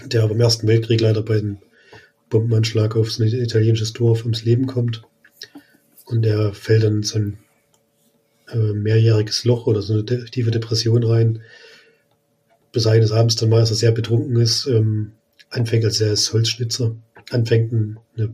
der 0.05 0.23
aber 0.23 0.33
im 0.33 0.41
Ersten 0.41 0.67
Weltkrieg 0.67 1.01
leider 1.01 1.21
bei 1.21 1.37
dem 1.37 1.59
Bombenanschlag 2.29 2.95
auf 2.95 3.17
ein 3.17 3.27
italienisches 3.27 3.93
Dorf 3.93 4.21
ums 4.21 4.43
Leben 4.43 4.67
kommt. 4.67 5.03
Und 6.05 6.25
er 6.25 6.53
fällt 6.53 6.83
dann 6.83 6.97
in 6.97 7.03
so 7.03 7.19
ein 7.19 7.39
äh, 8.51 8.73
mehrjähriges 8.73 9.45
Loch 9.45 9.67
oder 9.67 9.81
so 9.81 9.93
eine 9.93 10.03
de 10.03 10.25
tiefe 10.25 10.51
Depression 10.51 11.03
rein, 11.03 11.41
bis 12.71 12.87
eines 12.87 13.11
Abends 13.11 13.35
dann 13.35 13.49
mal, 13.49 13.59
als 13.59 13.71
er 13.71 13.75
sehr 13.75 13.91
betrunken 13.91 14.35
ist, 14.37 14.65
ähm, 14.67 15.13
anfängt, 15.49 15.85
als 15.85 16.01
er 16.01 16.13
ist 16.13 16.31
Holzschnitzer, 16.33 16.95
anfängt 17.31 17.73
eine 17.73 18.33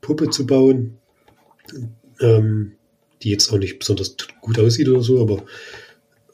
Puppe 0.00 0.30
zu 0.30 0.46
bauen, 0.46 0.98
ähm, 2.20 2.72
die 3.22 3.30
jetzt 3.30 3.52
auch 3.52 3.58
nicht 3.58 3.78
besonders 3.78 4.16
gut 4.40 4.58
aussieht 4.58 4.88
oder 4.88 5.02
so, 5.02 5.20
aber 5.20 5.42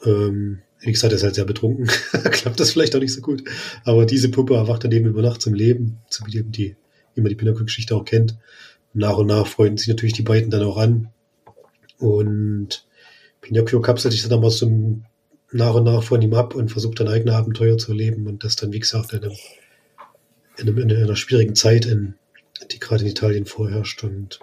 ähm, 0.05 0.61
wie 0.83 0.91
gesagt, 0.91 1.13
er 1.13 1.17
ist 1.17 1.23
halt 1.23 1.35
sehr 1.35 1.45
betrunken. 1.45 1.87
Klappt 2.11 2.59
das 2.59 2.71
vielleicht 2.71 2.95
auch 2.95 2.99
nicht 2.99 3.13
so 3.13 3.21
gut. 3.21 3.43
Aber 3.85 4.05
diese 4.05 4.29
Puppe 4.29 4.55
erwacht 4.55 4.83
dann 4.83 4.91
eben 4.91 5.07
über 5.07 5.21
Nacht 5.21 5.41
zum 5.41 5.53
Leben, 5.53 5.99
so 6.09 6.25
wie, 6.25 6.43
die, 6.43 6.75
wie 7.15 7.21
man 7.21 7.29
die 7.29 7.35
Pinocchio-Geschichte 7.35 7.95
auch 7.95 8.05
kennt. 8.05 8.37
Nach 8.93 9.17
und 9.17 9.27
nach 9.27 9.47
freuen 9.47 9.77
sich 9.77 9.87
natürlich 9.87 10.13
die 10.13 10.23
beiden 10.23 10.51
dann 10.51 10.63
auch 10.63 10.77
an. 10.77 11.09
Und 11.97 12.85
Pinocchio 13.41 13.81
kapselt 13.81 14.13
sich 14.13 14.23
dann 14.23 14.33
aber 14.33 14.51
so 14.51 14.69
nach 15.51 15.75
und 15.75 15.85
nach 15.85 16.03
von 16.03 16.21
ihm 16.21 16.33
ab 16.33 16.53
und 16.53 16.69
versucht 16.69 16.99
dann 16.99 17.07
eigene 17.07 17.35
Abenteuer 17.35 17.77
zu 17.77 17.91
erleben 17.91 18.27
und 18.27 18.43
das 18.43 18.55
dann, 18.55 18.73
wie 18.73 18.79
gesagt, 18.79 19.13
in, 19.13 19.23
einem, 19.23 19.35
in, 20.57 20.67
einem, 20.67 20.77
in 20.77 20.91
einer 20.91 21.15
schwierigen 21.15 21.55
Zeit, 21.55 21.85
in, 21.85 22.15
die 22.71 22.79
gerade 22.79 23.03
in 23.03 23.09
Italien 23.09 23.45
vorherrscht 23.45 24.03
und 24.03 24.39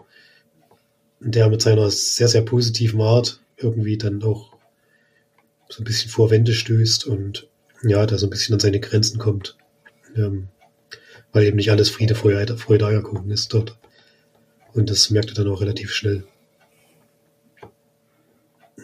der 1.20 1.50
mit 1.50 1.60
seiner 1.60 1.90
sehr, 1.90 2.28
sehr 2.28 2.42
positiven 2.42 3.00
Art 3.02 3.42
irgendwie 3.56 3.98
dann 3.98 4.22
auch 4.22 4.49
so 5.70 5.82
ein 5.82 5.84
bisschen 5.84 6.10
vor 6.10 6.30
Wände 6.30 6.52
stößt 6.52 7.06
und 7.06 7.48
ja, 7.82 8.04
da 8.04 8.18
so 8.18 8.26
ein 8.26 8.30
bisschen 8.30 8.54
an 8.54 8.60
seine 8.60 8.80
Grenzen 8.80 9.18
kommt. 9.18 9.56
Ähm, 10.16 10.48
weil 11.32 11.44
eben 11.44 11.56
nicht 11.56 11.70
alles 11.70 11.90
Friede, 11.90 12.14
Freude, 12.14 12.56
Freude 12.56 12.86
Eierkuchen 12.86 13.30
ist 13.30 13.54
dort. 13.54 13.78
Und 14.72 14.90
das 14.90 15.10
merkt 15.10 15.30
er 15.30 15.34
dann 15.34 15.48
auch 15.48 15.60
relativ 15.60 15.92
schnell. 15.92 16.24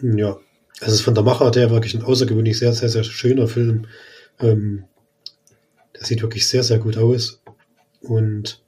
Ja, 0.01 0.39
es 0.79 0.93
ist 0.93 1.01
von 1.01 1.15
der 1.15 1.23
Macher 1.23 1.51
der 1.51 1.71
wirklich 1.71 1.95
ein 1.95 2.03
außergewöhnlich 2.03 2.57
sehr, 2.57 2.73
sehr, 2.73 2.89
sehr 2.89 3.03
schöner 3.03 3.47
Film. 3.47 3.87
Ähm, 4.39 4.85
der 5.95 6.05
sieht 6.05 6.21
wirklich 6.21 6.47
sehr, 6.47 6.63
sehr 6.63 6.79
gut 6.79 6.97
aus. 6.97 7.41
Und 8.01 8.61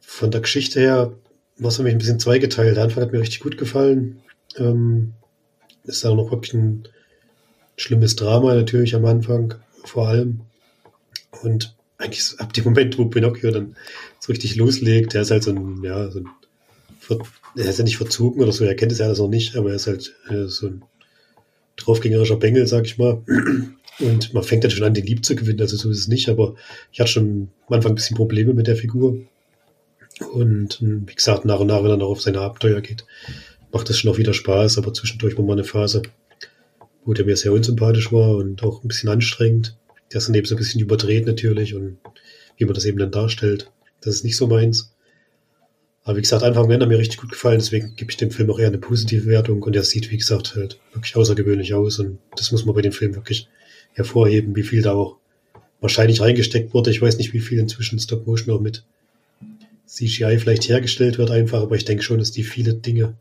von 0.00 0.30
der 0.30 0.42
Geschichte 0.42 0.80
her 0.80 1.12
war 1.56 1.68
es 1.68 1.78
mich 1.78 1.92
ein 1.92 1.98
bisschen 1.98 2.20
zweigeteilt. 2.20 2.76
Der 2.76 2.84
Anfang 2.84 3.02
hat 3.02 3.12
mir 3.12 3.20
richtig 3.20 3.40
gut 3.40 3.56
gefallen. 3.56 4.20
Ähm, 4.56 5.14
ist 5.96 6.04
auch 6.04 6.16
noch 6.16 6.30
wirklich 6.30 6.54
ein 6.54 6.88
schlimmes 7.76 8.16
Drama 8.16 8.54
natürlich 8.54 8.94
am 8.94 9.04
Anfang, 9.04 9.54
vor 9.84 10.08
allem. 10.08 10.40
Und 11.42 11.74
eigentlich 11.98 12.34
ab 12.38 12.52
dem 12.52 12.64
Moment, 12.64 12.98
wo 12.98 13.06
Pinocchio 13.06 13.50
dann 13.50 13.76
so 14.18 14.32
richtig 14.32 14.56
loslegt, 14.56 15.14
der 15.14 15.22
ist 15.22 15.30
halt 15.30 15.42
so 15.42 15.50
ein, 15.50 15.82
ja, 15.82 16.10
so 16.10 16.20
ein, 16.20 16.28
er 17.56 17.70
ist 17.70 17.78
ja 17.78 17.84
nicht 17.84 17.96
verzogen 17.96 18.42
oder 18.42 18.52
so, 18.52 18.64
er 18.64 18.74
kennt 18.74 18.92
es 18.92 18.98
ja 18.98 19.06
alles 19.06 19.18
noch 19.18 19.28
nicht, 19.28 19.56
aber 19.56 19.70
er 19.70 19.76
ist 19.76 19.86
halt 19.86 20.14
äh, 20.28 20.46
so 20.46 20.68
ein 20.68 20.84
draufgängerischer 21.76 22.36
Bengel, 22.36 22.66
sag 22.66 22.84
ich 22.84 22.98
mal. 22.98 23.22
Und 23.98 24.32
man 24.32 24.42
fängt 24.42 24.64
dann 24.64 24.70
schon 24.70 24.84
an, 24.84 24.94
den 24.94 25.06
lieb 25.06 25.24
zu 25.24 25.34
gewinnen, 25.34 25.60
also 25.60 25.76
so 25.76 25.90
ist 25.90 25.98
es 25.98 26.08
nicht, 26.08 26.28
aber 26.28 26.54
ich 26.92 27.00
hatte 27.00 27.10
schon 27.10 27.48
am 27.66 27.74
Anfang 27.74 27.92
ein 27.92 27.96
bisschen 27.96 28.16
Probleme 28.16 28.54
mit 28.54 28.66
der 28.66 28.76
Figur. 28.76 29.18
Und 30.32 30.78
wie 30.80 31.14
gesagt, 31.14 31.44
nach 31.44 31.60
und 31.60 31.68
nach, 31.68 31.82
wenn 31.82 31.90
er 31.90 31.96
noch 31.96 32.08
auf 32.08 32.20
seine 32.20 32.40
Abenteuer 32.40 32.80
geht, 32.80 33.04
macht 33.72 33.88
das 33.88 33.98
schon 33.98 34.10
auch 34.10 34.18
wieder 34.18 34.34
Spaß, 34.34 34.78
aber 34.78 34.92
zwischendurch 34.92 35.36
war 35.36 35.44
mal 35.44 35.54
eine 35.54 35.64
Phase, 35.64 36.02
wo 37.04 37.14
der 37.14 37.24
mir 37.24 37.36
sehr 37.36 37.52
unsympathisch 37.52 38.12
war 38.12 38.36
und 38.36 38.62
auch 38.62 38.82
ein 38.82 38.88
bisschen 38.88 39.08
anstrengend. 39.08 39.76
Der 40.12 40.18
ist 40.18 40.28
dann 40.28 40.34
eben 40.34 40.46
so 40.46 40.54
ein 40.54 40.58
bisschen 40.58 40.80
überdreht 40.80 41.26
natürlich 41.26 41.74
und 41.74 41.98
wie 42.56 42.64
man 42.64 42.74
das 42.74 42.84
eben 42.84 42.98
dann 42.98 43.10
darstellt. 43.10 43.70
Das 44.00 44.14
ist 44.14 44.24
nicht 44.24 44.36
so 44.36 44.46
meins. 44.46 44.92
Aber 46.02 46.16
wie 46.16 46.22
gesagt, 46.22 46.42
Anfang 46.42 46.70
an 46.72 46.80
hat 46.80 46.88
mir 46.88 46.98
richtig 46.98 47.20
gut 47.20 47.30
gefallen, 47.30 47.58
deswegen 47.58 47.94
gebe 47.94 48.10
ich 48.10 48.16
dem 48.16 48.30
Film 48.30 48.50
auch 48.50 48.58
eher 48.58 48.68
eine 48.68 48.78
positive 48.78 49.26
Wertung 49.26 49.62
und 49.62 49.76
er 49.76 49.84
sieht, 49.84 50.10
wie 50.10 50.16
gesagt, 50.16 50.56
halt 50.56 50.80
wirklich 50.94 51.14
außergewöhnlich 51.14 51.74
aus 51.74 51.98
und 51.98 52.18
das 52.36 52.52
muss 52.52 52.64
man 52.64 52.74
bei 52.74 52.82
dem 52.82 52.92
Film 52.92 53.14
wirklich 53.14 53.48
hervorheben, 53.92 54.56
wie 54.56 54.62
viel 54.62 54.82
da 54.82 54.92
auch 54.92 55.18
wahrscheinlich 55.80 56.20
reingesteckt 56.20 56.72
wurde. 56.72 56.90
Ich 56.90 57.02
weiß 57.02 57.18
nicht, 57.18 57.32
wie 57.32 57.40
viel 57.40 57.58
inzwischen 57.58 57.98
Stop 57.98 58.26
Motion 58.26 58.54
auch 58.54 58.60
mit 58.60 58.84
CGI 59.86 60.38
vielleicht 60.38 60.68
hergestellt 60.68 61.18
wird 61.18 61.30
einfach, 61.30 61.62
aber 61.62 61.76
ich 61.76 61.84
denke 61.84 62.02
schon, 62.02 62.18
dass 62.18 62.30
die 62.30 62.44
viele 62.44 62.74
Dinge 62.74 63.16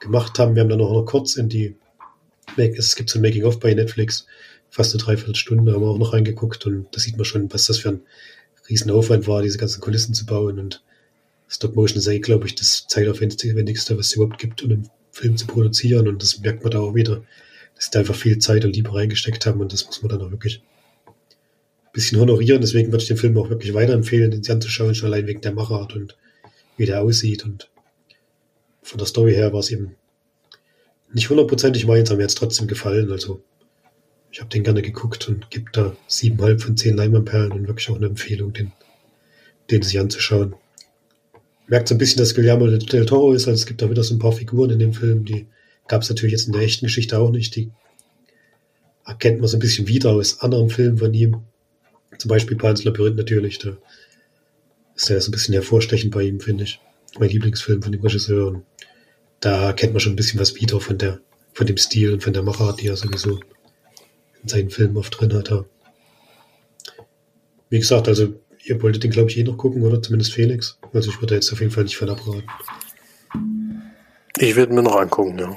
gemacht 0.00 0.38
haben. 0.38 0.54
Wir 0.54 0.62
haben 0.62 0.68
dann 0.68 0.80
auch 0.80 0.92
noch 0.92 1.04
kurz 1.04 1.36
in 1.36 1.48
die, 1.48 1.76
es 2.56 2.96
gibt 2.96 3.10
so 3.10 3.18
ein 3.18 3.22
Making-of 3.22 3.60
bei 3.60 3.74
Netflix, 3.74 4.26
fast 4.70 4.92
eine 4.92 5.02
Dreiviertelstunde 5.02 5.72
haben 5.72 5.82
wir 5.82 5.88
auch 5.88 5.98
noch 5.98 6.12
reingeguckt 6.12 6.66
und 6.66 6.88
da 6.90 7.00
sieht 7.00 7.16
man 7.16 7.24
schon, 7.24 7.52
was 7.52 7.66
das 7.66 7.78
für 7.78 7.90
ein 7.90 8.00
Riesenaufwand 8.68 9.28
war, 9.28 9.42
diese 9.42 9.58
ganzen 9.58 9.80
Kulissen 9.80 10.14
zu 10.14 10.26
bauen 10.26 10.58
und 10.58 10.82
Stop-Motion 11.48 12.02
eigentlich, 12.02 12.22
glaube 12.22 12.46
ich, 12.46 12.54
das 12.54 12.86
zeitaufwendigste, 12.88 13.96
was 13.96 14.06
es 14.06 14.14
überhaupt 14.14 14.38
gibt, 14.38 14.62
um 14.62 14.70
einen 14.70 14.90
Film 15.12 15.36
zu 15.36 15.46
produzieren 15.46 16.08
und 16.08 16.22
das 16.22 16.40
merkt 16.40 16.64
man 16.64 16.72
da 16.72 16.80
auch 16.80 16.94
wieder, 16.94 17.22
dass 17.76 17.90
da 17.90 18.00
einfach 18.00 18.16
viel 18.16 18.38
Zeit 18.38 18.64
und 18.64 18.74
Liebe 18.74 18.92
reingesteckt 18.92 19.46
haben 19.46 19.60
und 19.60 19.72
das 19.72 19.86
muss 19.86 20.02
man 20.02 20.10
dann 20.10 20.22
auch 20.22 20.30
wirklich 20.30 20.62
ein 21.06 21.92
bisschen 21.92 22.18
honorieren. 22.18 22.60
Deswegen 22.60 22.90
würde 22.90 23.02
ich 23.02 23.08
den 23.08 23.16
Film 23.16 23.36
auch 23.38 23.50
wirklich 23.50 23.74
weiterempfehlen, 23.74 24.30
den 24.30 24.50
anzuschauen, 24.50 24.94
schon 24.94 25.12
allein 25.12 25.26
wegen 25.26 25.40
der 25.40 25.52
Machart 25.52 25.94
und 25.94 26.16
wie 26.76 26.86
der 26.86 27.02
aussieht 27.02 27.44
und 27.44 27.70
von 28.84 28.98
der 28.98 29.06
Story 29.06 29.34
her 29.34 29.52
war 29.52 29.60
es 29.60 29.70
eben 29.70 29.96
nicht 31.12 31.30
hundertprozentig 31.30 31.86
meins, 31.86 32.10
aber 32.10 32.18
mir 32.18 32.24
hat 32.24 32.34
trotzdem 32.34 32.66
gefallen. 32.66 33.10
Also 33.10 33.42
ich 34.30 34.40
habe 34.40 34.50
den 34.50 34.62
gerne 34.62 34.82
geguckt 34.82 35.28
und 35.28 35.50
gebe 35.50 35.70
da 35.72 35.96
siebeneinhalb 36.06 36.60
von 36.60 36.76
zehn 36.76 36.96
Leinwandperlen 36.96 37.52
und 37.52 37.66
wirklich 37.66 37.88
auch 37.88 37.96
eine 37.96 38.06
Empfehlung, 38.06 38.52
den, 38.52 38.72
den 39.70 39.82
sich 39.82 39.98
anzuschauen. 39.98 40.54
Merkt 41.66 41.88
so 41.88 41.94
ein 41.94 41.98
bisschen, 41.98 42.18
dass 42.18 42.34
Guillermo 42.34 42.66
del 42.66 43.06
Toro 43.06 43.32
ist, 43.32 43.48
also 43.48 43.58
es 43.58 43.66
gibt 43.66 43.80
da 43.80 43.88
wieder 43.88 44.04
so 44.04 44.14
ein 44.14 44.18
paar 44.18 44.32
Figuren 44.32 44.70
in 44.70 44.78
dem 44.78 44.92
Film, 44.92 45.24
die 45.24 45.46
gab 45.88 46.02
es 46.02 46.10
natürlich 46.10 46.32
jetzt 46.32 46.46
in 46.46 46.52
der 46.52 46.62
echten 46.62 46.86
Geschichte 46.86 47.18
auch 47.18 47.30
nicht. 47.30 47.56
Die 47.56 47.70
erkennt 49.06 49.40
man 49.40 49.48
so 49.48 49.56
ein 49.56 49.60
bisschen 49.60 49.88
wieder 49.88 50.10
aus 50.10 50.40
anderen 50.40 50.68
Filmen 50.68 50.98
von 50.98 51.14
ihm. 51.14 51.42
Zum 52.18 52.28
Beispiel 52.28 52.56
Pans 52.56 52.84
Labyrinth 52.84 53.16
natürlich, 53.16 53.58
da 53.58 53.78
ist 54.94 55.10
er 55.10 55.20
so 55.20 55.30
ein 55.30 55.32
bisschen 55.32 55.54
hervorstechend 55.54 56.12
bei 56.12 56.22
ihm, 56.22 56.40
finde 56.40 56.64
ich. 56.64 56.80
Mein 57.18 57.30
Lieblingsfilm 57.30 57.82
von 57.82 57.92
dem 57.92 58.02
Regisseur. 58.02 58.62
Da 59.44 59.74
kennt 59.74 59.92
man 59.92 60.00
schon 60.00 60.14
ein 60.14 60.16
bisschen 60.16 60.40
was 60.40 60.54
wieder 60.54 60.80
von 60.80 60.96
der, 60.96 61.20
von 61.52 61.66
dem 61.66 61.76
Stil 61.76 62.14
und 62.14 62.22
von 62.22 62.32
der 62.32 62.42
Machart, 62.42 62.80
die 62.80 62.88
er 62.88 62.96
sowieso 62.96 63.40
in 64.42 64.48
seinen 64.48 64.70
Filmen 64.70 64.96
oft 64.96 65.20
drin 65.20 65.34
hat. 65.34 65.66
Wie 67.68 67.78
gesagt, 67.78 68.08
also 68.08 68.40
ihr 68.62 68.82
wolltet 68.82 69.04
den, 69.04 69.10
glaube 69.10 69.28
ich, 69.28 69.36
eh 69.36 69.42
noch 69.42 69.58
gucken, 69.58 69.82
oder? 69.82 70.00
Zumindest 70.00 70.32
Felix. 70.32 70.78
Also 70.94 71.10
ich 71.10 71.20
würde 71.20 71.34
jetzt 71.34 71.52
auf 71.52 71.60
jeden 71.60 71.72
Fall 71.72 71.84
nicht 71.84 71.98
von 71.98 72.08
abraten. 72.08 72.44
Ich 74.38 74.56
werde 74.56 74.72
mir 74.72 74.82
noch 74.82 74.96
angucken, 74.96 75.38
ja. 75.38 75.54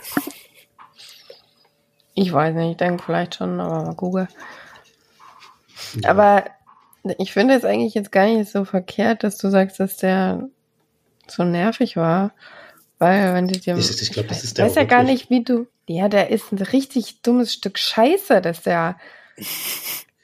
Ich 2.14 2.34
weiß 2.34 2.56
nicht, 2.56 2.72
ich 2.72 2.78
denke 2.78 3.02
vielleicht 3.06 3.36
schon, 3.36 3.58
aber 3.62 3.86
mal 3.86 3.96
gucken. 3.96 4.28
Ja. 6.02 6.10
Aber 6.10 6.44
ich 7.20 7.32
finde 7.32 7.54
es 7.54 7.64
eigentlich 7.64 7.94
jetzt 7.94 8.12
gar 8.12 8.26
nicht 8.26 8.52
so 8.52 8.66
verkehrt, 8.66 9.24
dass 9.24 9.38
du 9.38 9.50
sagst, 9.50 9.80
dass 9.80 9.96
der 9.96 10.50
so 11.30 11.46
nervig 11.46 11.96
war. 11.96 12.34
Weil, 13.00 13.34
wenn 13.34 13.48
du 13.48 13.60
dir. 13.60 13.78
Ich, 13.78 13.90
ich 13.90 14.28
das 14.28 14.44
ist 14.44 14.58
der. 14.58 14.66
weiß 14.66 14.76
ja 14.76 14.84
gar 14.84 15.04
nicht, 15.04 15.30
wie 15.30 15.44
du. 15.44 15.68
Ja, 15.88 16.10
der 16.10 16.32
ist 16.32 16.52
ein 16.52 16.58
richtig 16.58 17.22
dummes 17.22 17.54
Stück 17.54 17.78
Scheiße, 17.78 18.42
dass 18.42 18.64
der. 18.64 18.98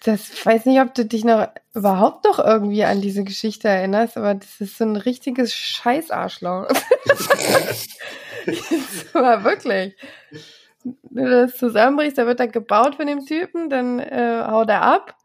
Das 0.03 0.33
ich 0.33 0.45
weiß 0.45 0.65
nicht, 0.65 0.81
ob 0.81 0.93
du 0.93 1.05
dich 1.05 1.23
noch 1.23 1.47
überhaupt 1.73 2.25
noch 2.25 2.39
irgendwie 2.39 2.83
an 2.83 2.99
diese 2.99 3.23
Geschichte 3.23 3.69
erinnerst, 3.69 4.17
aber 4.17 4.33
das 4.33 4.59
ist 4.59 4.77
so 4.77 4.83
ein 4.83 4.97
richtiges 4.97 5.53
Scheißarschloch. 5.53 6.67
das 8.45 9.13
war 9.13 9.45
wirklich. 9.45 9.95
Wenn 10.83 11.25
du 11.25 11.45
das 11.45 11.55
zusammenbrichst, 11.55 12.17
da 12.17 12.25
wird 12.25 12.41
er 12.41 12.49
gebaut 12.49 12.95
von 12.95 13.07
dem 13.07 13.25
Typen, 13.25 13.69
dann 13.69 13.99
äh, 13.99 14.43
haut 14.45 14.67
er 14.69 14.81
ab 14.81 15.15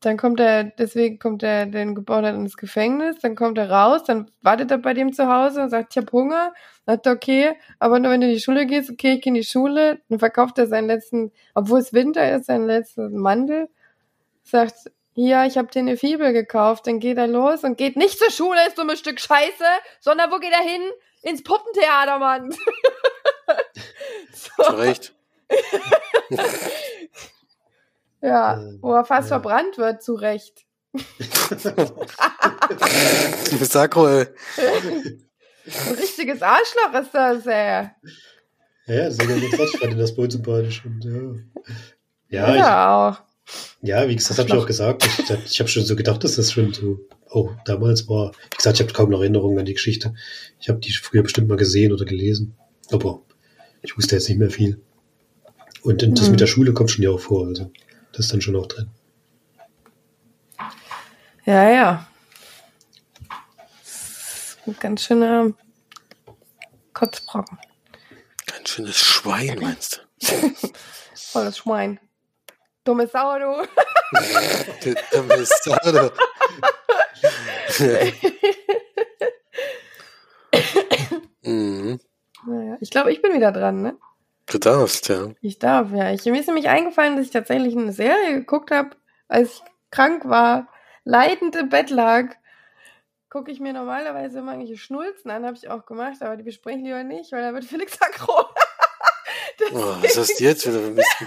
dann 0.00 0.16
kommt 0.16 0.38
er, 0.38 0.64
deswegen 0.64 1.18
kommt 1.18 1.42
er, 1.42 1.66
den 1.66 1.96
hat, 2.08 2.34
ins 2.34 2.56
Gefängnis, 2.56 3.18
dann 3.20 3.34
kommt 3.34 3.58
er 3.58 3.70
raus, 3.70 4.04
dann 4.04 4.30
wartet 4.42 4.70
er 4.70 4.78
bei 4.78 4.94
dem 4.94 5.12
zu 5.12 5.26
Hause 5.26 5.62
und 5.62 5.70
sagt, 5.70 5.88
ich 5.90 5.98
hab 6.02 6.12
Hunger. 6.12 6.54
Sagt 6.86 7.06
er, 7.06 7.12
okay, 7.12 7.56
aber 7.80 7.98
nur 7.98 8.12
wenn 8.12 8.20
du 8.20 8.28
in 8.28 8.34
die 8.34 8.40
Schule 8.40 8.66
gehst, 8.66 8.90
okay, 8.90 9.14
ich 9.14 9.20
gehe 9.22 9.30
in 9.30 9.34
die 9.34 9.44
Schule. 9.44 10.00
Dann 10.08 10.20
verkauft 10.20 10.58
er 10.58 10.68
seinen 10.68 10.86
letzten, 10.86 11.32
obwohl 11.54 11.80
es 11.80 11.92
Winter 11.92 12.32
ist, 12.32 12.46
seinen 12.46 12.66
letzten 12.66 13.16
Mandel. 13.16 13.68
Sagt, 14.44 14.74
ja, 15.14 15.44
ich 15.44 15.58
habe 15.58 15.68
dir 15.68 15.80
eine 15.80 15.96
Fibel 15.96 16.32
gekauft. 16.32 16.86
Dann 16.86 17.00
geht 17.00 17.18
er 17.18 17.26
los 17.26 17.64
und 17.64 17.76
geht 17.76 17.96
nicht 17.96 18.18
zur 18.18 18.30
Schule, 18.30 18.66
ist 18.68 18.78
dummes 18.78 19.00
Stück 19.00 19.20
Scheiße, 19.20 19.64
sondern 20.00 20.30
wo 20.30 20.38
geht 20.38 20.52
er 20.52 20.62
hin? 20.62 20.82
Ins 21.22 21.42
Puppentheater, 21.42 22.20
Mann. 22.20 22.52
so. 24.32 24.62
Zu 24.62 24.72
Recht. 24.78 25.14
Ja, 28.20 28.58
ähm, 28.58 28.78
wo 28.80 28.92
er 28.94 29.04
fast 29.04 29.30
ja. 29.30 29.40
verbrannt 29.40 29.78
wird, 29.78 30.02
zu 30.02 30.14
Recht. 30.14 30.66
Sakroll. 33.60 34.34
Ein 34.56 35.94
richtiges 35.94 36.42
Arschloch 36.42 36.94
ist 37.00 37.14
das, 37.14 37.46
ey. 37.46 37.90
Ja, 38.86 39.10
sehr 39.10 39.26
gerne 39.26 39.48
Quatsch, 39.50 39.74
ich 39.74 39.80
fand 39.80 40.00
das 40.00 40.14
Boot 40.14 40.32
sympathisch. 40.32 40.82
Und, 40.84 41.04
ja, 41.04 41.34
ja, 42.30 42.54
ja 42.54 42.56
ich, 42.56 42.64
auch. 42.64 43.22
Ja, 43.82 44.08
wie 44.08 44.16
gesagt, 44.16 44.38
habe 44.38 44.48
ich 44.48 44.54
auch 44.54 44.66
gesagt. 44.66 45.06
Ich, 45.06 45.30
ich 45.30 45.60
habe 45.60 45.68
schon 45.68 45.84
so 45.84 45.94
gedacht, 45.94 46.24
dass 46.24 46.36
das 46.36 46.52
schon 46.52 46.72
so 46.72 46.98
auch 47.30 47.54
damals 47.64 48.08
war. 48.08 48.32
Wie 48.50 48.56
gesagt, 48.56 48.76
ich 48.76 48.82
habe 48.82 48.92
kaum 48.94 49.10
noch 49.10 49.20
Erinnerungen 49.20 49.58
an 49.58 49.66
die 49.66 49.74
Geschichte. 49.74 50.14
Ich 50.58 50.68
habe 50.68 50.80
die 50.80 50.92
früher 50.92 51.22
bestimmt 51.22 51.48
mal 51.48 51.58
gesehen 51.58 51.92
oder 51.92 52.04
gelesen. 52.04 52.54
Aber 52.90 53.22
ich 53.82 53.96
wusste 53.96 54.16
jetzt 54.16 54.28
nicht 54.28 54.38
mehr 54.38 54.50
viel. 54.50 54.80
Und 55.82 56.02
das 56.02 56.26
mhm. 56.26 56.30
mit 56.32 56.40
der 56.40 56.46
Schule 56.46 56.72
kommt 56.72 56.90
schon 56.90 57.04
ja 57.04 57.10
auch 57.10 57.20
vor. 57.20 57.46
Also. 57.46 57.70
Das 58.12 58.26
ist 58.26 58.32
dann 58.32 58.40
schon 58.40 58.56
auch 58.56 58.66
drin. 58.66 58.90
Ja, 61.44 61.70
ja. 61.70 62.08
Ein 64.66 64.76
ganz 64.80 65.04
schöner 65.04 65.52
Kotzbrocken. 66.92 67.58
Ganz 68.46 68.68
schönes 68.68 68.98
Schwein, 68.98 69.58
meinst 69.60 70.04
du? 70.20 70.26
Volles 71.14 71.58
Schwein. 71.58 72.00
Dumme 72.84 73.06
Sau, 73.06 73.38
du. 73.38 73.66
Dumme 75.12 75.44
Sau, 75.44 75.76
du. 75.84 76.10
mhm. 81.42 82.00
Naja, 82.46 82.76
ich 82.80 82.90
glaube, 82.90 83.12
ich 83.12 83.20
bin 83.22 83.34
wieder 83.34 83.52
dran, 83.52 83.82
ne? 83.82 83.96
Du 84.50 84.58
darfst, 84.58 85.08
ja. 85.08 85.28
Ich 85.40 85.58
darf, 85.58 85.92
ja. 85.92 86.10
Ich, 86.12 86.24
mir 86.24 86.40
ist 86.40 86.46
nämlich 86.46 86.68
eingefallen, 86.68 87.16
dass 87.16 87.26
ich 87.26 87.32
tatsächlich 87.32 87.76
eine 87.76 87.92
Serie 87.92 88.34
geguckt 88.34 88.70
habe, 88.70 88.90
als 89.28 89.52
ich 89.52 89.62
krank 89.90 90.28
war, 90.28 90.68
leidend 91.04 91.54
im 91.56 91.68
Bett 91.68 91.90
lag. 91.90 92.34
Gucke 93.28 93.50
ich 93.50 93.60
mir 93.60 93.74
normalerweise 93.74 94.38
immer 94.38 94.52
irgendwelche 94.52 94.80
Schnulzen 94.80 95.30
an, 95.30 95.44
habe 95.44 95.56
ich 95.56 95.68
auch 95.68 95.84
gemacht, 95.84 96.22
aber 96.22 96.36
die 96.36 96.44
besprechen 96.44 96.84
lieber 96.84 97.04
nicht, 97.04 97.30
weil 97.32 97.42
da 97.42 97.52
wird 97.52 97.66
Felix 97.66 98.00
aggro. 98.00 98.40
oh, 99.72 99.96
was 100.00 100.16
hast 100.16 100.40
du 100.40 100.44
jetzt 100.44 100.66
wieder 100.66 100.80
für 100.80 100.90
Mist 100.90 101.24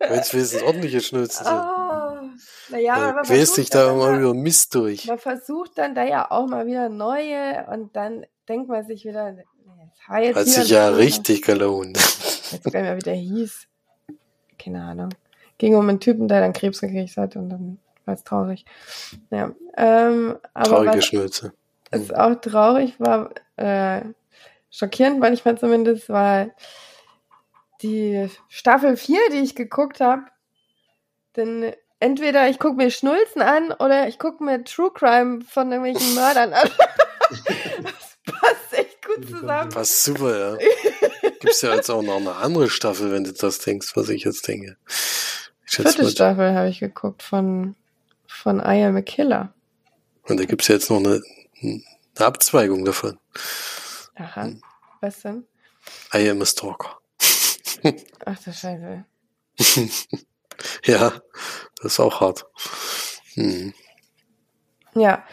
Jetzt 0.00 0.34
wenigstens 0.34 0.62
ordentliche 0.62 1.00
Schnulzen 1.00 1.44
sind. 1.44 1.56
Oh, 1.56 1.96
naja, 2.70 2.94
aber 2.94 3.22
quälst 3.22 3.56
dich 3.56 3.70
da 3.70 3.90
immer 3.90 4.18
über 4.18 4.34
Mist 4.34 4.74
durch. 4.74 5.06
Man 5.06 5.18
versucht 5.18 5.78
dann 5.78 5.94
da 5.94 6.04
ja 6.04 6.30
auch 6.30 6.46
mal 6.46 6.66
wieder 6.66 6.88
neue 6.88 7.66
und 7.70 7.96
dann 7.96 8.26
denkt 8.48 8.68
man 8.68 8.86
sich 8.86 9.04
wieder, 9.04 9.36
Jetzt 10.08 10.36
Hat 10.36 10.46
sich 10.46 10.70
ja 10.70 10.88
richtig 10.88 11.42
gelohnt. 11.42 11.96
Jetzt 11.96 12.64
gar 12.64 12.80
nicht 12.80 12.88
mehr, 12.88 12.96
wie 12.96 13.00
der 13.00 13.14
hieß. 13.14 13.66
Keine 14.58 14.82
Ahnung. 14.82 15.10
Ging 15.58 15.74
um 15.74 15.88
einen 15.88 16.00
Typen, 16.00 16.28
der 16.28 16.40
dann 16.40 16.52
Krebs 16.52 16.80
gekriegt 16.80 17.16
hat 17.16 17.36
und 17.36 17.48
dann 17.48 17.78
war 18.04 18.14
es 18.14 18.24
traurig. 18.24 18.64
Ja, 19.30 19.52
ähm, 19.76 20.38
aber 20.54 20.68
Traurige 20.68 21.02
Schnürze. 21.02 21.52
Es 21.90 22.12
auch 22.12 22.34
traurig 22.36 22.98
war, 22.98 23.30
äh, 23.56 24.02
schockierend 24.70 25.18
manchmal 25.18 25.58
zumindest, 25.58 26.08
war 26.08 26.48
die 27.82 28.28
Staffel 28.48 28.96
4, 28.96 29.18
die 29.32 29.40
ich 29.40 29.54
geguckt 29.54 30.00
habe. 30.00 30.22
Denn 31.36 31.72
entweder 32.00 32.48
ich 32.48 32.58
gucke 32.58 32.76
mir 32.76 32.90
Schnulzen 32.90 33.42
an 33.42 33.72
oder 33.72 34.08
ich 34.08 34.18
gucke 34.18 34.42
mir 34.42 34.64
True 34.64 34.90
Crime 34.92 35.42
von 35.42 35.70
irgendwelchen 35.72 36.14
Mördern 36.14 36.52
an. 36.52 36.70
gut 39.16 39.28
zusammen. 39.30 39.70
Passt 39.70 40.04
super, 40.04 40.38
ja. 40.38 40.58
Gibt's 41.40 41.62
ja 41.62 41.74
jetzt 41.74 41.90
auch 41.90 42.02
noch 42.02 42.16
eine 42.16 42.36
andere 42.36 42.70
Staffel, 42.70 43.12
wenn 43.12 43.24
du 43.24 43.32
das 43.32 43.58
denkst, 43.58 43.92
was 43.94 44.08
ich 44.08 44.24
jetzt 44.24 44.46
denke. 44.48 44.76
Ich 45.66 45.76
Vierte 45.76 46.02
mal, 46.02 46.10
Staffel 46.10 46.54
habe 46.54 46.68
ich 46.68 46.80
geguckt 46.80 47.22
von, 47.22 47.74
von 48.26 48.58
I 48.60 48.84
Am 48.84 48.96
a 48.96 49.02
Killer. 49.02 49.52
Und 50.22 50.40
da 50.40 50.44
gibt's 50.44 50.68
ja 50.68 50.74
jetzt 50.74 50.90
noch 50.90 50.98
eine, 50.98 51.22
eine 51.62 51.82
Abzweigung 52.18 52.84
davon. 52.84 53.18
Aha. 54.16 54.44
Hm. 54.44 54.62
Was 55.00 55.20
denn? 55.22 55.46
I 56.14 56.28
Am 56.30 56.40
a 56.40 56.46
Stalker. 56.46 56.98
Ach 58.24 58.38
du 58.42 58.52
Scheiße. 58.52 59.04
ja, 60.84 61.12
das 61.76 61.92
ist 61.92 62.00
auch 62.00 62.20
hart. 62.20 62.46
Hm. 63.34 63.74
Ja, 64.94 65.24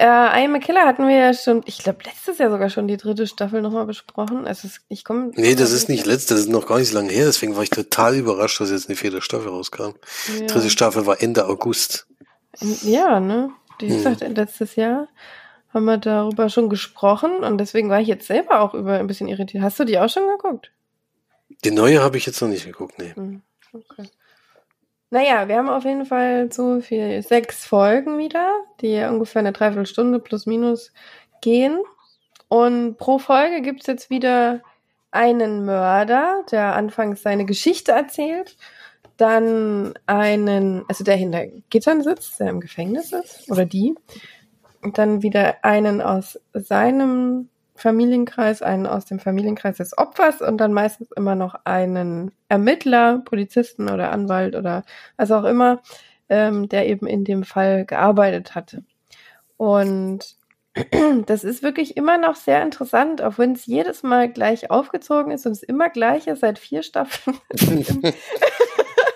äh, 0.00 0.42
I 0.42 0.46
Am 0.46 0.54
a 0.54 0.58
Killer 0.58 0.86
hatten 0.86 1.06
wir 1.06 1.16
ja 1.16 1.34
schon, 1.34 1.62
ich 1.66 1.78
glaube, 1.78 1.98
letztes 2.04 2.38
Jahr 2.38 2.50
sogar 2.50 2.70
schon 2.70 2.88
die 2.88 2.96
dritte 2.96 3.26
Staffel 3.26 3.60
nochmal 3.60 3.84
besprochen. 3.84 4.46
Also 4.46 4.68
ich 4.88 5.04
komme. 5.04 5.30
Nee, 5.34 5.54
das 5.54 5.72
ist 5.72 5.88
nicht 5.88 6.06
letztes, 6.06 6.28
das 6.28 6.40
ist 6.40 6.48
noch 6.48 6.66
gar 6.66 6.78
nicht 6.78 6.88
so 6.88 6.96
lange 6.96 7.12
her, 7.12 7.26
deswegen 7.26 7.54
war 7.54 7.62
ich 7.62 7.70
total 7.70 8.16
überrascht, 8.16 8.60
dass 8.60 8.70
jetzt 8.70 8.88
eine 8.88 8.96
vierte 8.96 9.20
Staffel 9.20 9.48
rauskam. 9.48 9.92
Ja. 10.38 10.46
Dritte 10.46 10.70
Staffel 10.70 11.06
war 11.06 11.22
Ende 11.22 11.46
August. 11.46 12.06
Ja, 12.60 13.20
ne? 13.20 13.50
Wie 13.78 13.88
gesagt, 13.88 14.22
hm. 14.22 14.34
letztes 14.34 14.76
Jahr 14.76 15.08
haben 15.72 15.84
wir 15.84 15.98
darüber 15.98 16.48
schon 16.48 16.68
gesprochen 16.68 17.44
und 17.44 17.58
deswegen 17.58 17.88
war 17.88 18.00
ich 18.00 18.08
jetzt 18.08 18.26
selber 18.26 18.60
auch 18.60 18.74
über 18.74 18.98
ein 18.98 19.06
bisschen 19.06 19.28
irritiert. 19.28 19.62
Hast 19.62 19.78
du 19.78 19.84
die 19.84 19.98
auch 19.98 20.08
schon 20.08 20.26
geguckt? 20.26 20.72
Die 21.64 21.70
neue 21.70 22.02
habe 22.02 22.16
ich 22.16 22.26
jetzt 22.26 22.40
noch 22.40 22.48
nicht 22.48 22.64
geguckt, 22.64 22.98
nee. 22.98 23.12
Hm, 23.14 23.42
okay. 23.72 24.08
Naja, 25.10 25.48
wir 25.48 25.56
haben 25.56 25.68
auf 25.68 25.84
jeden 25.84 26.06
Fall 26.06 26.52
so 26.52 26.80
viel, 26.80 27.20
sechs 27.22 27.66
Folgen 27.66 28.16
wieder, 28.18 28.48
die 28.80 29.02
ungefähr 29.02 29.40
eine 29.40 29.52
Dreiviertelstunde 29.52 30.20
plus 30.20 30.46
minus 30.46 30.92
gehen. 31.40 31.78
Und 32.48 32.96
pro 32.96 33.18
Folge 33.18 33.60
gibt's 33.60 33.86
jetzt 33.88 34.08
wieder 34.08 34.62
einen 35.10 35.64
Mörder, 35.64 36.44
der 36.52 36.76
anfangs 36.76 37.22
seine 37.22 37.44
Geschichte 37.44 37.90
erzählt, 37.92 38.56
dann 39.16 39.94
einen, 40.06 40.84
also 40.88 41.02
der 41.02 41.16
hinter 41.16 41.46
Gittern 41.68 42.02
sitzt, 42.02 42.38
der 42.38 42.48
im 42.48 42.60
Gefängnis 42.60 43.12
ist, 43.12 43.50
oder 43.50 43.66
die, 43.66 43.94
und 44.82 44.96
dann 44.96 45.22
wieder 45.22 45.64
einen 45.64 46.00
aus 46.00 46.38
seinem 46.54 47.48
Familienkreis, 47.80 48.62
einen 48.62 48.86
aus 48.86 49.06
dem 49.06 49.18
Familienkreis 49.18 49.78
des 49.78 49.96
Opfers 49.96 50.40
und 50.40 50.58
dann 50.58 50.72
meistens 50.72 51.10
immer 51.16 51.34
noch 51.34 51.54
einen 51.64 52.32
Ermittler, 52.48 53.18
Polizisten 53.24 53.88
oder 53.88 54.12
Anwalt 54.12 54.54
oder 54.54 54.84
was 55.16 55.30
auch 55.30 55.44
immer, 55.44 55.82
ähm, 56.28 56.68
der 56.68 56.88
eben 56.88 57.06
in 57.06 57.24
dem 57.24 57.44
Fall 57.44 57.84
gearbeitet 57.84 58.54
hatte. 58.54 58.84
Und 59.56 60.36
das 61.26 61.44
ist 61.44 61.62
wirklich 61.62 61.96
immer 61.96 62.18
noch 62.18 62.36
sehr 62.36 62.62
interessant, 62.62 63.22
auch 63.22 63.38
wenn 63.38 63.52
es 63.52 63.66
jedes 63.66 64.02
Mal 64.02 64.30
gleich 64.30 64.70
aufgezogen 64.70 65.32
ist 65.32 65.46
und 65.46 65.52
es 65.52 65.62
immer 65.62 65.90
gleich 65.90 66.26
ist, 66.26 66.40
seit 66.40 66.58
vier 66.58 66.82
Staffeln. 66.82 67.36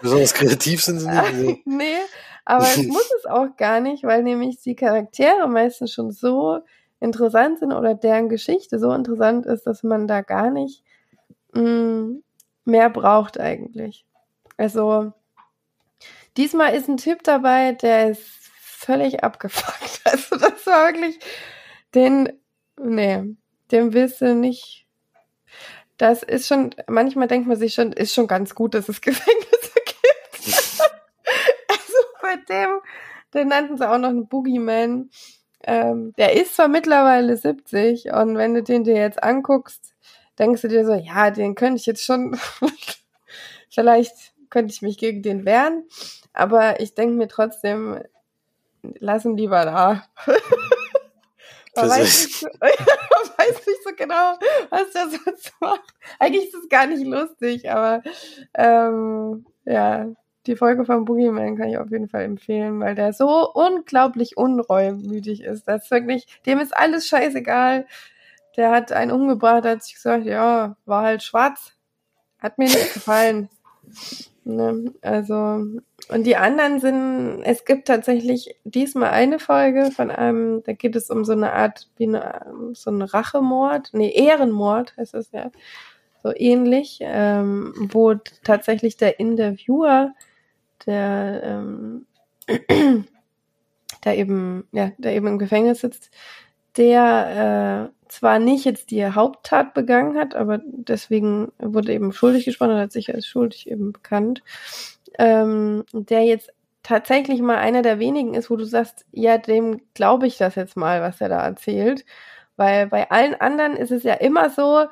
Besonders 0.05 0.35
kreativ 0.35 0.85
sind 0.85 1.01
sie 1.01 1.09
nicht. 1.09 1.67
nee, 1.67 1.97
aber 2.45 2.65
es 2.65 2.77
muss 2.77 3.11
es 3.19 3.25
auch 3.25 3.57
gar 3.57 3.81
nicht, 3.81 4.05
weil 4.05 4.23
nämlich 4.23 4.61
die 4.61 4.77
Charaktere 4.77 5.49
meistens 5.49 5.93
schon 5.93 6.11
so 6.11 6.61
interessant 7.05 7.59
sind 7.61 7.73
oder 7.73 7.95
deren 7.95 8.29
Geschichte 8.29 8.79
so 8.79 8.93
interessant 8.93 9.47
ist, 9.47 9.67
dass 9.67 9.83
man 9.83 10.09
da 10.09 10.23
gar 10.23 10.51
nicht 10.51 10.83
mh, 11.53 11.63
mm, 11.63 12.23
mehr 12.65 12.91
braucht 12.91 13.39
eigentlich. 13.39 14.05
Also 14.57 15.13
diesmal 16.37 16.75
ist 16.75 16.89
ein 16.89 16.97
Typ 16.97 17.23
dabei, 17.23 17.73
der 17.73 18.11
ist 18.11 18.23
völlig 18.61 19.23
abgefuckt. 19.25 19.93
Also 20.07 20.37
das 20.37 20.67
war 20.67 20.93
wirklich 20.93 21.19
den, 21.95 22.31
nee, 22.79 23.25
dem 23.73 23.95
willst 23.95 24.21
du 24.21 24.35
nicht. 24.35 24.87
Das 25.97 26.23
ist 26.23 26.47
schon, 26.47 26.75
manchmal 26.87 27.27
denkt 27.27 27.49
man 27.49 27.57
sich 27.57 27.73
schon, 27.73 27.93
ist 27.93 28.13
schon 28.13 28.27
ganz 28.27 28.55
gut, 28.55 28.75
dass 28.75 28.91
es 28.91 29.01
Gefängnisse 29.01 29.73
gibt. 29.87 30.35
also 31.69 31.99
bei 32.21 32.37
dem, 32.49 32.81
den 33.33 33.49
nannten 33.49 33.79
sie 33.79 33.89
auch 33.89 33.99
noch 33.99 34.11
einen 34.11 34.29
Boogeyman. 34.29 35.09
Ähm, 35.67 36.13
der 36.19 36.35
ist 36.35 36.57
zwar 36.57 36.69
mittlerweile 36.69 37.37
70 37.37 38.13
und 38.13 38.37
wenn 38.37 38.55
du 38.55 38.63
den 38.63 38.85
dir 38.85 38.97
jetzt 38.97 39.23
anguckst, 39.23 39.95
denkst 40.39 40.63
du 40.63 40.69
dir 40.69 40.85
so, 40.85 40.95
ja, 40.95 41.31
den 41.31 41.55
könnte 41.55 41.81
ich 41.81 41.87
jetzt 41.87 42.05
schon, 42.05 42.39
vielleicht 43.71 44.35
könnte 44.51 44.73
ich 44.73 44.83
mich 44.83 44.99
gegen 44.99 45.23
den 45.23 45.47
wehren, 45.47 45.85
aber 46.33 46.81
ich 46.81 46.95
denke 46.95 47.17
mir 47.17 47.29
trotzdem, 47.29 47.99
lass 48.99 49.25
ihn 49.25 49.37
lieber 49.37 49.65
da. 49.65 50.05
Man 51.77 51.89
weiß 51.89 52.01
nicht, 52.01 52.43
weiß 52.61 53.67
nicht 53.67 53.83
so 53.83 53.91
genau, 53.97 54.39
was 54.71 54.93
der 54.93 55.09
sonst 55.09 55.53
macht. 55.61 55.95
Eigentlich 56.21 56.49
ist 56.49 56.55
es 56.55 56.69
gar 56.69 56.87
nicht 56.87 57.05
lustig, 57.05 57.69
aber 57.71 58.03
ähm, 58.55 59.45
ja, 59.65 60.07
die 60.47 60.57
Folge 60.57 60.85
von 60.85 61.05
Boogeyman 61.05 61.57
kann 61.57 61.69
ich 61.69 61.79
auf 61.79 61.91
jeden 61.91 62.09
Fall 62.09 62.23
empfehlen, 62.23 62.81
weil 62.81 62.95
der 62.95 63.13
so 63.13 63.51
unglaublich 63.53 64.37
unreumütig 64.37 65.43
ist. 65.43 65.67
Das 65.67 65.85
ist 65.85 65.91
wirklich, 65.91 66.27
dem 66.47 66.59
ist 66.59 66.77
alles 66.77 67.07
scheißegal. 67.07 67.87
Der 68.57 68.71
hat 68.71 68.93
einen 68.93 69.11
umgebracht, 69.11 69.65
hat 69.65 69.83
sich 69.83 69.95
gesagt, 69.95 70.27
ja, 70.27 70.77
war 70.85 71.03
halt 71.03 71.23
schwarz. 71.23 71.73
Hat 72.39 72.59
mir 72.59 72.67
nicht 72.67 72.95
gefallen. 72.95 73.49
Ne? 74.45 74.93
Also, 75.01 75.35
und 76.11 76.25
die 76.25 76.37
anderen 76.37 76.79
sind, 76.79 77.43
es 77.45 77.65
gibt 77.65 77.89
tatsächlich 77.89 78.57
diesmal 78.65 79.11
eine 79.11 79.39
Folge 79.39 79.91
von 79.91 80.11
einem, 80.11 80.63
da 80.65 80.75
geht 80.75 80.97
es 80.97 81.09
um 81.09 81.25
so 81.25 81.33
eine 81.33 81.55
Art, 81.55 81.89
wie 81.97 82.07
eine, 82.07 82.45
so 82.75 82.91
ein 82.91 83.01
Rachemord, 83.01 83.91
nee, 83.95 84.11
Ehrenmord 84.11 84.95
heißt 84.99 85.15
das 85.15 85.33
ja, 85.33 85.51
so 86.23 86.31
ähnlich, 86.35 86.99
ähm, 87.01 87.89
wo 87.91 88.15
tatsächlich 88.45 88.99
der 88.99 89.19
Interviewer, 89.19 90.13
der, 90.87 91.43
ähm, 91.45 92.07
der 94.05 94.19
eben, 94.19 94.69
ja, 94.73 94.93
der 94.99 95.15
eben 95.15 95.27
im 95.27 95.39
Gefängnis 95.39 95.81
sitzt, 95.81 96.11
der 96.77 97.91
äh, 97.91 98.09
zwar 98.09 98.39
nicht 98.39 98.65
jetzt 98.65 98.91
die 98.91 99.05
Haupttat 99.07 99.75
begangen 99.75 100.19
hat, 100.19 100.35
aber 100.35 100.61
deswegen 100.65 101.53
wurde 101.59 101.93
eben 101.93 102.13
schuldig 102.13 102.45
gesprochen 102.45 102.73
und 102.73 102.81
hat 102.81 102.93
sich 102.93 103.15
als 103.15 103.27
schuldig 103.27 103.71
eben 103.71 103.93
bekannt, 103.93 104.43
ähm, 105.19 105.85
der 105.93 106.25
jetzt 106.25 106.51
tatsächlich 106.83 107.41
mal 107.41 107.57
einer 107.57 107.83
der 107.83 107.99
wenigen 107.99 108.35
ist, 108.35 108.51
wo 108.51 108.57
du 108.57 108.65
sagst, 108.65 109.07
ja, 109.13 109.39
dem 109.39 109.81
glaube 109.95 110.27
ich 110.27 110.37
das 110.37 110.55
jetzt 110.55 110.77
mal, 110.77 111.01
was 111.01 111.21
er 111.21 111.29
da 111.29 111.45
erzählt. 111.45 112.05
Weil 112.57 112.87
bei 112.89 113.11
allen 113.11 113.35
anderen 113.35 113.77
ist 113.77 113.91
es 113.91 114.05
ja 114.05 114.15
immer 114.15 114.51
so, 114.51 114.87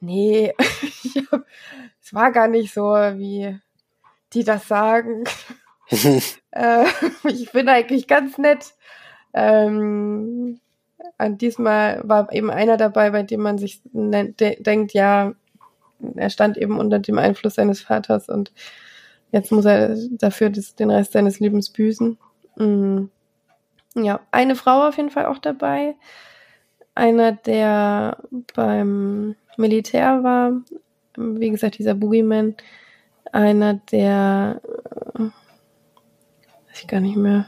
nee, 0.00 0.54
es 2.02 2.14
war 2.14 2.32
gar 2.32 2.48
nicht 2.48 2.72
so, 2.72 2.82
wie 2.82 3.58
die 4.32 4.44
das 4.44 4.68
sagen. 4.68 5.24
äh, 6.50 6.84
ich 7.24 7.52
bin 7.52 7.68
eigentlich 7.68 8.06
ganz 8.06 8.38
nett. 8.38 8.74
Ähm, 9.34 10.60
und 11.18 11.40
diesmal 11.40 12.00
war 12.04 12.32
eben 12.32 12.50
einer 12.50 12.76
dabei, 12.76 13.10
bei 13.10 13.22
dem 13.22 13.40
man 13.40 13.58
sich 13.58 13.80
de 13.84 14.62
denkt, 14.62 14.92
ja, 14.92 15.32
er 16.16 16.30
stand 16.30 16.56
eben 16.56 16.78
unter 16.78 16.98
dem 16.98 17.18
Einfluss 17.18 17.54
seines 17.54 17.80
Vaters 17.80 18.28
und 18.28 18.52
jetzt 19.32 19.50
muss 19.50 19.64
er 19.64 19.96
dafür 20.10 20.50
das, 20.50 20.74
den 20.76 20.90
Rest 20.90 21.12
seines 21.12 21.40
Lebens 21.40 21.70
büßen. 21.70 22.18
Mhm. 22.56 23.10
Ja, 23.94 24.20
eine 24.30 24.54
Frau 24.54 24.86
auf 24.86 24.96
jeden 24.96 25.10
Fall 25.10 25.26
auch 25.26 25.38
dabei. 25.38 25.96
Einer, 26.94 27.32
der 27.32 28.18
beim 28.54 29.34
Militär 29.56 30.22
war, 30.22 30.52
wie 31.16 31.50
gesagt, 31.50 31.78
dieser 31.78 31.94
Boogeyman. 31.94 32.56
Einer, 33.32 33.74
der, 33.74 34.60
äh, 35.14 35.20
weiß 35.20 36.80
ich 36.80 36.86
gar 36.88 37.00
nicht 37.00 37.16
mehr, 37.16 37.46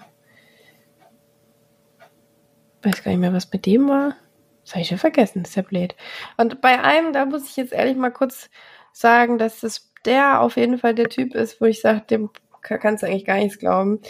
weiß 2.82 3.02
gar 3.02 3.10
nicht 3.10 3.20
mehr, 3.20 3.32
was 3.32 3.52
mit 3.52 3.66
dem 3.66 3.88
war. 3.88 4.16
Das 4.64 4.72
habe 4.72 4.82
ich 4.82 4.90
ja 4.90 4.96
vergessen, 4.98 5.42
ist 5.42 5.56
ja 5.56 5.62
blöd. 5.62 5.94
Und 6.36 6.60
bei 6.60 6.80
einem, 6.80 7.12
da 7.12 7.24
muss 7.26 7.48
ich 7.48 7.56
jetzt 7.56 7.72
ehrlich 7.72 7.96
mal 7.96 8.10
kurz 8.10 8.50
sagen, 8.92 9.38
dass 9.38 9.60
das 9.60 9.90
der 10.04 10.40
auf 10.40 10.56
jeden 10.56 10.78
Fall 10.78 10.94
der 10.94 11.08
Typ 11.08 11.34
ist, 11.34 11.60
wo 11.60 11.66
ich 11.66 11.80
sage, 11.80 12.02
dem 12.08 12.30
kannst 12.62 13.02
du 13.02 13.06
eigentlich 13.06 13.26
gar 13.26 13.36
nichts 13.36 13.58
glauben. 13.58 14.00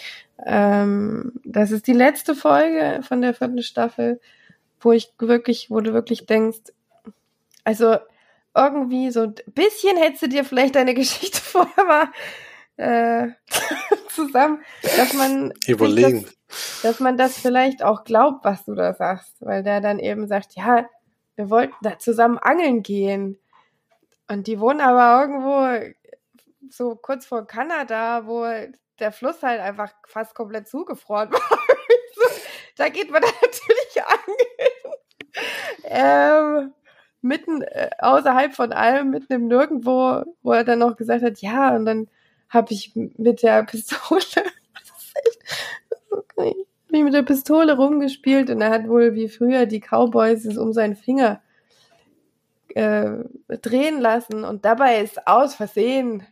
Ähm, 0.47 1.33
das 1.45 1.71
ist 1.71 1.87
die 1.87 1.93
letzte 1.93 2.35
Folge 2.35 3.01
von 3.03 3.21
der 3.21 3.35
vierten 3.35 3.63
Staffel, 3.63 4.21
wo 4.81 4.93
ich 4.93 5.13
wirklich, 5.19 5.71
wo 5.71 5.81
du 5.81 5.93
wirklich 5.93 6.27
denkst, 6.27 6.73
also 7.65 7.97
irgendwie 8.55 9.11
so 9.11 9.23
ein 9.23 9.35
bisschen 9.55 9.97
hättest 9.97 10.23
du 10.23 10.29
dir 10.29 10.45
vielleicht 10.45 10.75
deine 10.75 10.95
Geschichte 10.95 11.41
vorher 11.41 11.85
mal 11.85 12.09
äh, 12.77 13.29
zusammen, 14.09 14.63
dass 14.83 15.13
man 15.13 15.53
überlegen, 15.67 16.25
das, 16.49 16.81
dass 16.83 17.01
man 17.01 17.17
das 17.17 17.39
vielleicht 17.39 17.83
auch 17.83 18.05
glaubt, 18.05 18.45
was 18.45 18.65
du 18.65 18.75
da 18.75 18.95
sagst, 18.95 19.37
weil 19.41 19.63
der 19.63 19.81
dann 19.81 19.99
eben 19.99 20.27
sagt, 20.27 20.55
ja, 20.57 20.89
wir 21.37 21.51
wollten 21.51 21.75
da 21.83 21.99
zusammen 21.99 22.39
angeln 22.39 22.83
gehen 22.83 23.39
und 24.29 24.47
die 24.47 24.61
wohnen 24.61 24.81
aber 24.81 25.23
irgendwo 25.23 25.95
so 26.71 26.97
kurz 26.97 27.27
vor 27.27 27.47
Kanada, 27.47 28.27
wo 28.27 28.45
der 28.99 29.13
Fluss 29.13 29.43
halt 29.43 29.61
einfach 29.61 29.93
fast 30.07 30.35
komplett 30.35 30.69
zugefroren 30.69 31.33
war. 31.33 31.59
da 32.77 32.89
geht 32.89 33.11
man 33.11 33.23
dann 33.23 33.33
natürlich 33.43 34.03
angeln. 34.07 34.91
Ähm, 35.85 36.75
mitten 37.23 37.63
äh, 37.63 37.91
außerhalb 37.99 38.55
von 38.55 38.73
allem, 38.73 39.11
mitten 39.11 39.33
im 39.33 39.47
Nirgendwo, 39.49 40.25
wo 40.43 40.53
er 40.53 40.65
dann 40.65 40.79
noch 40.79 40.97
gesagt 40.97 41.23
hat, 41.23 41.41
ja, 41.41 41.75
und 41.75 41.85
dann 41.85 42.09
habe 42.49 42.73
ich 42.73 42.93
mit 42.95 43.43
der 43.43 43.63
Pistole, 43.65 44.21
okay, 46.11 46.55
ich 46.89 47.03
mit 47.03 47.15
der 47.15 47.23
Pistole 47.23 47.77
rumgespielt 47.77 48.51
und 48.51 48.61
er 48.61 48.71
hat 48.71 48.89
wohl 48.89 49.15
wie 49.15 49.29
früher 49.29 49.67
die 49.67 49.81
Cowboys 49.81 50.45
es 50.45 50.59
um 50.59 50.73
seinen 50.73 50.97
Finger 50.97 51.41
äh, 52.75 53.11
drehen 53.49 54.01
lassen 54.01 54.45
und 54.45 54.65
dabei 54.65 55.01
ist 55.01 55.27
aus 55.27 55.55
Versehen 55.55 56.25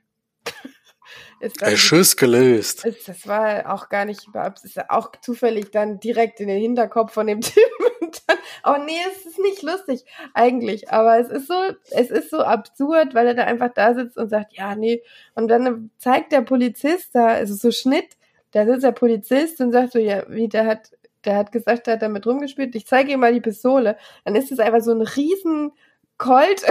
ist 1.40 1.62
Ein 1.62 1.76
Schuss 1.76 2.16
gelöst. 2.16 2.84
Ist, 2.84 3.08
das 3.08 3.26
war 3.26 3.72
auch 3.72 3.88
gar 3.88 4.04
nicht 4.04 4.26
überhaupt, 4.26 4.64
ist 4.64 4.78
auch 4.90 5.12
zufällig 5.20 5.70
dann 5.70 6.00
direkt 6.00 6.40
in 6.40 6.48
den 6.48 6.60
Hinterkopf 6.60 7.12
von 7.12 7.26
dem 7.26 7.40
Typen. 7.42 8.10
Dann, 8.26 8.38
oh 8.64 8.84
nee, 8.84 8.98
es 9.12 9.26
ist 9.26 9.38
nicht 9.38 9.62
lustig 9.62 10.04
eigentlich, 10.34 10.90
aber 10.90 11.18
es 11.18 11.28
ist 11.28 11.46
so, 11.46 11.54
es 11.90 12.10
ist 12.10 12.30
so 12.30 12.38
absurd, 12.38 13.14
weil 13.14 13.26
er 13.28 13.34
da 13.34 13.44
einfach 13.44 13.72
da 13.72 13.94
sitzt 13.94 14.16
und 14.16 14.30
sagt, 14.30 14.54
ja, 14.56 14.74
nee. 14.74 15.02
Und 15.34 15.48
dann 15.48 15.90
zeigt 15.98 16.32
der 16.32 16.42
Polizist 16.42 17.14
da, 17.14 17.26
also 17.28 17.54
so 17.54 17.70
Schnitt, 17.70 18.16
da 18.52 18.64
sitzt 18.64 18.84
der 18.84 18.92
Polizist 18.92 19.60
und 19.60 19.72
sagt 19.72 19.92
so, 19.92 19.98
ja, 19.98 20.24
wie, 20.28 20.48
der 20.48 20.66
hat, 20.66 20.90
der 21.24 21.36
hat 21.36 21.52
gesagt, 21.52 21.86
der 21.86 21.94
hat 21.94 22.02
damit 22.02 22.26
rumgespielt, 22.26 22.74
ich 22.74 22.86
zeige 22.86 23.12
ihm 23.12 23.20
mal 23.20 23.32
die 23.32 23.40
Pistole. 23.40 23.96
Dann 24.24 24.34
ist 24.34 24.50
es 24.50 24.58
einfach 24.58 24.80
so 24.80 24.92
ein 24.92 25.02
riesen 25.02 25.72
Colt, 26.18 26.64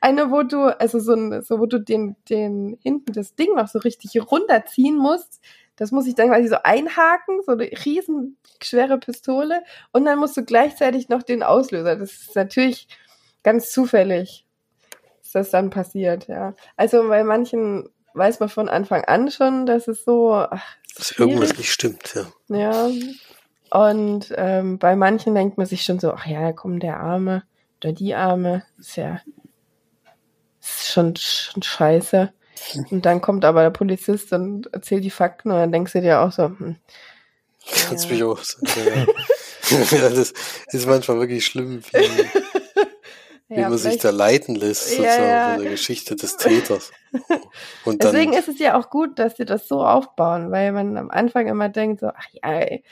eine, 0.00 0.30
wo 0.30 0.42
du, 0.42 0.78
also 0.78 0.98
so 0.98 1.14
ein, 1.14 1.42
so 1.42 1.60
wo 1.60 1.66
du 1.66 1.78
den, 1.78 2.16
den 2.28 2.78
hinten 2.82 3.12
das 3.12 3.34
Ding 3.36 3.54
noch 3.54 3.68
so 3.68 3.78
richtig 3.78 4.20
runterziehen 4.30 4.96
musst. 4.96 5.40
Das 5.76 5.92
muss 5.92 6.06
ich 6.06 6.14
dann 6.14 6.28
quasi 6.28 6.48
so 6.48 6.56
einhaken, 6.64 7.42
so 7.44 7.52
eine 7.52 7.64
riesen 7.84 8.38
schwere 8.62 8.98
Pistole. 8.98 9.62
Und 9.92 10.04
dann 10.04 10.18
musst 10.18 10.36
du 10.36 10.44
gleichzeitig 10.44 11.08
noch 11.08 11.22
den 11.22 11.42
Auslöser. 11.42 11.96
Das 11.96 12.12
ist 12.12 12.34
natürlich 12.34 12.88
ganz 13.42 13.70
zufällig, 13.70 14.46
dass 15.22 15.32
das 15.32 15.50
dann 15.50 15.70
passiert, 15.70 16.26
ja. 16.28 16.54
Also 16.76 17.06
bei 17.08 17.22
manchen 17.24 17.88
weiß 18.14 18.40
man 18.40 18.48
von 18.48 18.68
Anfang 18.68 19.04
an 19.04 19.30
schon, 19.30 19.66
dass 19.66 19.86
es 19.86 20.04
so. 20.04 20.32
Ach, 20.34 20.64
dass 20.96 21.12
irgendwas 21.12 21.56
nicht 21.56 21.70
stimmt, 21.70 22.14
ja. 22.14 22.26
Ja. 22.56 22.90
Und 23.70 24.32
ähm, 24.36 24.78
bei 24.78 24.96
manchen 24.96 25.34
denkt 25.34 25.58
man 25.58 25.66
sich 25.66 25.82
schon 25.82 25.98
so, 25.98 26.12
ach 26.12 26.26
ja, 26.26 26.52
komm, 26.52 26.80
der 26.80 27.00
Arme 27.00 27.42
oder 27.80 27.92
die 27.92 28.14
Arme, 28.14 28.64
ist 28.78 28.96
ja 28.96 29.20
ist 30.60 30.92
schon, 30.92 31.14
schon 31.16 31.62
scheiße. 31.62 32.32
Und 32.90 33.04
dann 33.06 33.20
kommt 33.20 33.44
aber 33.44 33.62
der 33.62 33.70
Polizist 33.70 34.32
und 34.32 34.72
erzählt 34.72 35.04
die 35.04 35.10
Fakten 35.10 35.50
und 35.50 35.58
dann 35.58 35.72
denkst 35.72 35.92
du 35.92 36.00
dir 36.00 36.20
auch 36.20 36.32
so, 36.32 36.44
hm, 36.44 36.76
Kannst 37.88 38.06
ja. 38.06 38.12
mich 38.12 38.22
auch 38.22 38.40
ja. 38.76 39.06
ja, 39.98 40.08
das 40.08 40.32
ist 40.68 40.86
manchmal 40.86 41.18
wirklich 41.18 41.44
schlimm, 41.44 41.82
wie, 41.82 41.98
wie 43.48 43.60
ja, 43.60 43.68
man 43.68 43.78
sich 43.78 43.98
da 43.98 44.10
leiten 44.10 44.54
lässt, 44.54 44.88
sozusagen 44.88 45.24
ja, 45.24 45.54
von 45.54 45.62
der 45.62 45.72
Geschichte 45.72 46.14
des 46.14 46.36
Täters. 46.36 46.92
Und 47.84 48.02
Deswegen 48.02 48.34
ist 48.34 48.48
es 48.48 48.58
ja 48.58 48.78
auch 48.78 48.90
gut, 48.90 49.18
dass 49.18 49.36
sie 49.36 49.44
das 49.44 49.66
so 49.66 49.84
aufbauen, 49.84 50.52
weil 50.52 50.72
man 50.72 50.96
am 50.96 51.10
Anfang 51.10 51.48
immer 51.48 51.68
denkt, 51.68 52.00
so, 52.00 52.08
ach 52.08 52.26
ja, 52.32 52.52
ey, 52.52 52.84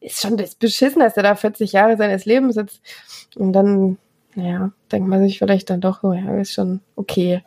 ist 0.00 0.20
schon 0.20 0.36
das 0.36 0.54
beschissen, 0.54 1.00
dass 1.00 1.16
er 1.16 1.22
da 1.22 1.34
40 1.34 1.72
Jahre 1.72 1.96
seines 1.96 2.26
Lebens 2.26 2.56
sitzt. 2.56 2.82
Und 3.36 3.54
dann 3.54 3.96
ja, 4.34 4.72
denkt 4.90 5.08
man 5.08 5.20
sich 5.20 5.38
vielleicht 5.38 5.70
dann 5.70 5.80
doch, 5.80 6.02
oh 6.02 6.12
ja, 6.12 6.36
ist 6.38 6.54
schon 6.54 6.80
okay. 6.96 7.44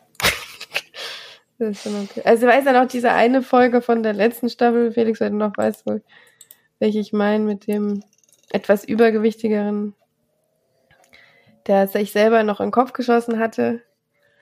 Das 1.58 1.68
ist 1.70 1.82
schon 1.82 1.94
okay. 2.02 2.22
Also, 2.24 2.46
weiß 2.46 2.64
ja 2.64 2.72
noch 2.72 2.88
diese 2.88 3.12
eine 3.12 3.42
Folge 3.42 3.82
von 3.82 4.02
der 4.02 4.14
letzten 4.14 4.48
Staffel, 4.48 4.92
Felix, 4.92 5.20
wenn 5.20 5.32
du 5.32 5.38
noch 5.38 5.56
weißt, 5.56 5.84
welche 6.78 6.98
ich 6.98 7.12
meine, 7.12 7.44
mit 7.44 7.66
dem 7.66 8.02
etwas 8.50 8.84
übergewichtigeren, 8.84 9.94
der 11.66 11.86
sich 11.88 12.12
selber 12.12 12.42
noch 12.42 12.60
in 12.60 12.66
den 12.66 12.72
Kopf 12.72 12.92
geschossen 12.92 13.38
hatte, 13.38 13.82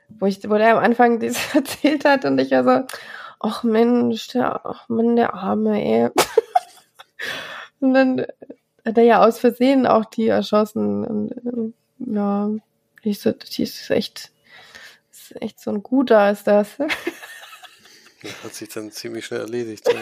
wo 0.08 0.26
ich, 0.26 0.48
wo 0.48 0.56
der 0.56 0.76
am 0.76 0.84
Anfang 0.84 1.18
das 1.20 1.54
erzählt 1.54 2.04
hat 2.04 2.24
und 2.24 2.38
ich 2.38 2.50
ja 2.50 2.62
so, 2.62 2.86
ach 3.40 3.64
Mensch, 3.64 4.28
der, 4.28 4.64
ach 4.64 4.88
Mann, 4.88 5.16
der 5.16 5.34
Arme, 5.34 5.82
ey. 5.82 6.10
und 7.80 7.94
dann 7.94 8.26
hat 8.84 8.98
er 8.98 9.04
ja 9.04 9.26
aus 9.26 9.38
Versehen 9.38 9.86
auch 9.86 10.04
die 10.04 10.28
erschossen 10.28 11.04
und, 11.04 11.32
äh, 11.32 11.72
ja, 11.98 12.50
ich 13.02 13.20
so, 13.20 13.32
die 13.32 13.62
ist 13.62 13.90
echt, 13.90 14.32
ist 15.10 15.42
echt 15.42 15.60
so 15.60 15.70
ein 15.70 15.82
guter 15.82 16.30
ist 16.30 16.46
das. 16.46 16.78
hat 16.78 18.54
sich 18.54 18.68
dann 18.68 18.90
ziemlich 18.90 19.26
schnell 19.26 19.40
erledigt. 19.40 19.88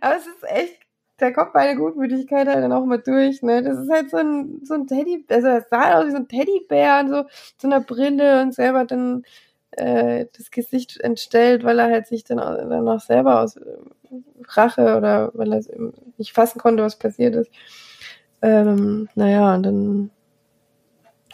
Aber 0.00 0.16
es 0.16 0.26
ist 0.26 0.44
echt, 0.44 0.78
da 1.16 1.30
kommt 1.30 1.54
meine 1.54 1.76
Gutmütigkeit 1.76 2.46
halt 2.46 2.62
dann 2.62 2.72
auch 2.72 2.84
mal 2.84 2.98
durch, 2.98 3.42
ne? 3.42 3.62
Das 3.62 3.78
ist 3.78 3.90
halt 3.90 4.10
so 4.10 4.18
ein, 4.18 4.60
so 4.64 4.74
ein 4.74 4.86
Teddy, 4.86 5.24
also 5.28 5.46
das 5.46 5.68
sah 5.70 5.84
halt 5.84 5.94
aus 5.94 6.06
wie 6.06 6.10
so 6.10 6.16
ein 6.16 6.28
Teddybär 6.28 7.00
und 7.00 7.08
so, 7.08 7.24
so 7.60 7.68
einer 7.68 7.80
Brille 7.80 8.42
und 8.42 8.54
selber 8.54 8.84
dann 8.84 9.24
äh, 9.72 10.26
das 10.36 10.50
Gesicht 10.50 11.00
entstellt, 11.00 11.64
weil 11.64 11.78
er 11.78 11.90
halt 11.90 12.06
sich 12.06 12.24
dann, 12.24 12.38
dann 12.38 12.88
auch 12.88 13.00
selber 13.00 13.40
aus 13.40 13.56
äh, 13.56 13.62
Rache 14.48 14.96
oder 14.96 15.30
weil 15.34 15.52
er 15.52 15.62
nicht 16.18 16.32
fassen 16.32 16.60
konnte, 16.60 16.82
was 16.82 16.98
passiert 16.98 17.34
ist. 17.34 17.50
Ähm, 18.44 19.08
naja, 19.14 19.54
und 19.54 19.62
dann 19.62 20.10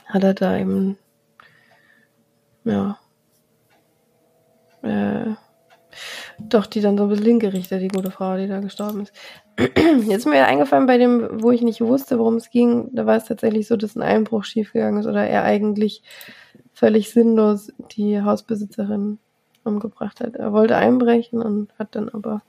hat 0.06 0.22
er 0.22 0.32
da 0.32 0.56
eben, 0.56 0.96
ja, 2.62 2.98
äh, 4.82 5.32
doch, 6.38 6.66
die 6.66 6.80
dann 6.80 6.96
so 6.96 7.02
ein 7.02 7.08
bisschen 7.08 7.26
hingerichtet, 7.26 7.82
die 7.82 7.88
gute 7.88 8.12
Frau, 8.12 8.36
die 8.36 8.46
da 8.46 8.60
gestorben 8.60 9.02
ist. 9.02 9.12
Jetzt 9.58 10.18
ist 10.18 10.26
mir 10.26 10.46
eingefallen, 10.46 10.86
bei 10.86 10.98
dem, 10.98 11.42
wo 11.42 11.50
ich 11.50 11.62
nicht 11.62 11.80
wusste, 11.80 12.20
worum 12.20 12.36
es 12.36 12.50
ging, 12.50 12.90
da 12.92 13.06
war 13.06 13.16
es 13.16 13.24
tatsächlich 13.24 13.66
so, 13.66 13.76
dass 13.76 13.96
ein 13.96 14.02
Einbruch 14.02 14.44
schiefgegangen 14.44 15.00
ist 15.00 15.06
oder 15.06 15.26
er 15.26 15.42
eigentlich 15.42 16.04
völlig 16.72 17.10
sinnlos 17.10 17.72
die 17.96 18.22
Hausbesitzerin 18.22 19.18
umgebracht 19.64 20.20
hat. 20.20 20.36
Er 20.36 20.52
wollte 20.52 20.76
einbrechen 20.76 21.42
und 21.42 21.76
hat 21.76 21.96
dann 21.96 22.08
aber 22.08 22.42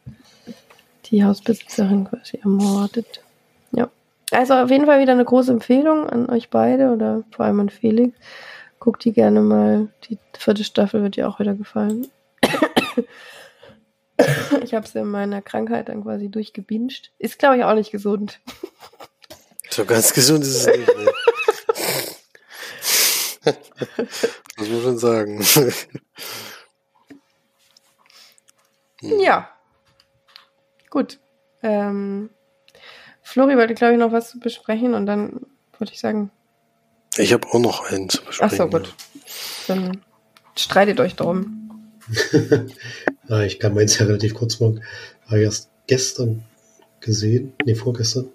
die 1.05 1.25
Hausbesitzerin 1.25 2.05
quasi 2.05 2.37
ermordet. 2.37 3.23
Ja. 3.71 3.89
Also 4.31 4.53
auf 4.53 4.71
jeden 4.71 4.85
Fall 4.85 5.01
wieder 5.01 5.11
eine 5.11 5.25
große 5.25 5.51
Empfehlung 5.51 6.09
an 6.09 6.29
euch 6.29 6.49
beide 6.49 6.91
oder 6.91 7.23
vor 7.31 7.45
allem 7.45 7.59
an 7.59 7.69
Felix. 7.69 8.17
Guckt 8.79 9.03
die 9.03 9.11
gerne 9.11 9.41
mal. 9.41 9.89
Die 10.05 10.17
vierte 10.37 10.63
Staffel 10.63 11.03
wird 11.03 11.17
dir 11.17 11.27
auch 11.27 11.39
wieder 11.39 11.53
gefallen. 11.53 12.07
Ich 14.63 14.75
habe 14.75 14.85
es 14.85 14.93
in 14.93 15.07
meiner 15.07 15.41
Krankheit 15.41 15.89
dann 15.89 16.03
quasi 16.03 16.29
durchgebinscht. 16.29 17.09
Ist, 17.17 17.39
glaube 17.39 17.57
ich, 17.57 17.63
auch 17.63 17.73
nicht 17.73 17.91
gesund. 17.91 18.39
So 19.71 19.85
ganz 19.85 20.13
gesund 20.13 20.43
ist 20.43 20.67
es 20.67 20.67
nicht. 20.67 20.97
Ne? 20.97 21.11
Muss 24.57 24.69
man 24.69 24.81
schon 24.81 24.97
sagen. 24.97 25.41
ja. 28.99 29.49
Gut. 30.89 31.19
Ähm, 31.63 32.31
Flori 33.31 33.55
wollte, 33.55 33.75
glaube 33.75 33.93
ich, 33.93 33.99
noch 33.99 34.11
was 34.11 34.29
zu 34.29 34.39
besprechen 34.39 34.93
und 34.93 35.05
dann 35.05 35.39
würde 35.79 35.93
ich 35.93 36.01
sagen. 36.01 36.31
Ich 37.15 37.31
habe 37.31 37.47
auch 37.47 37.59
noch 37.59 37.89
einen 37.89 38.09
zu 38.09 38.21
besprechen. 38.25 38.59
Ach 38.59 38.71
so, 38.71 38.77
gut. 38.77 38.93
Dann 39.69 40.01
streitet 40.57 40.99
euch 40.99 41.15
darum. 41.15 41.71
ah, 43.29 43.43
ich 43.43 43.57
kann 43.57 43.73
meins 43.73 43.97
ja 43.97 44.05
relativ 44.05 44.33
kurz 44.33 44.59
machen. 44.59 44.83
Habe 45.27 45.43
erst 45.43 45.69
gestern 45.87 46.43
gesehen, 46.99 47.53
nee, 47.63 47.73
vorgestern. 47.73 48.27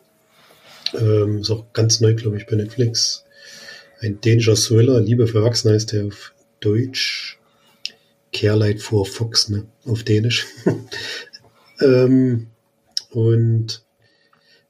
Ähm, 0.94 1.40
ist 1.40 1.50
auch 1.50 1.66
ganz 1.74 2.00
neu, 2.00 2.14
glaube 2.14 2.38
ich, 2.38 2.46
bei 2.46 2.56
Netflix. 2.56 3.26
Ein 4.00 4.18
dänischer 4.22 4.54
Thriller, 4.54 5.02
Liebe 5.02 5.26
für 5.26 5.40
Erwachsene 5.40 5.74
heißt 5.74 5.92
der 5.92 6.06
auf 6.06 6.32
Deutsch. 6.60 7.38
Carelight 8.32 8.80
for 8.80 9.04
Fox, 9.04 9.50
ne? 9.50 9.66
Auf 9.84 10.04
Dänisch. 10.04 10.46
ähm, 11.82 12.46
und 13.10 13.85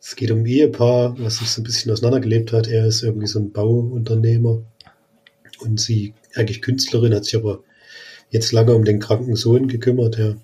es 0.07 0.15
geht 0.15 0.31
um 0.31 0.39
ein 0.39 0.47
Ehepaar, 0.47 1.19
was 1.19 1.39
sich 1.39 1.49
so 1.51 1.61
ein 1.61 1.65
bisschen 1.65 1.91
auseinandergelebt 1.91 2.53
hat. 2.53 2.69
Er 2.69 2.87
ist 2.87 3.03
irgendwie 3.03 3.27
so 3.27 3.41
ein 3.41 3.51
Bauunternehmer 3.51 4.63
und 5.59 5.81
sie 5.81 6.15
eigentlich 6.37 6.63
Künstlerin, 6.63 7.13
hat 7.13 7.25
sich 7.25 7.35
aber 7.35 7.65
jetzt 8.31 8.53
lange 8.53 8.77
um 8.77 8.85
den 8.85 9.01
kranken 9.01 9.35
Sohn 9.35 9.67
gekümmert, 9.67 10.17
der 10.17 10.37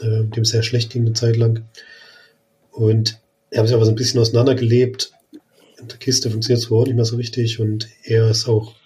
äh, 0.00 0.22
dem 0.22 0.44
sehr 0.44 0.62
schlecht 0.62 0.90
ging 0.90 1.02
eine 1.02 1.14
Zeit 1.14 1.36
lang. 1.36 1.64
Und 2.70 3.20
er 3.50 3.62
hat 3.62 3.66
sich 3.66 3.74
aber 3.74 3.86
so 3.86 3.90
ein 3.90 3.96
bisschen 3.96 4.20
auseinandergelebt. 4.20 5.12
In 5.80 5.88
der 5.88 5.98
Kiste 5.98 6.30
funktioniert 6.30 6.62
zwar 6.62 6.78
auch 6.78 6.86
nicht 6.86 6.94
mehr 6.94 7.04
so 7.04 7.16
richtig 7.16 7.58
und 7.58 7.88
er 8.04 8.30
ist 8.30 8.46
auch 8.46 8.76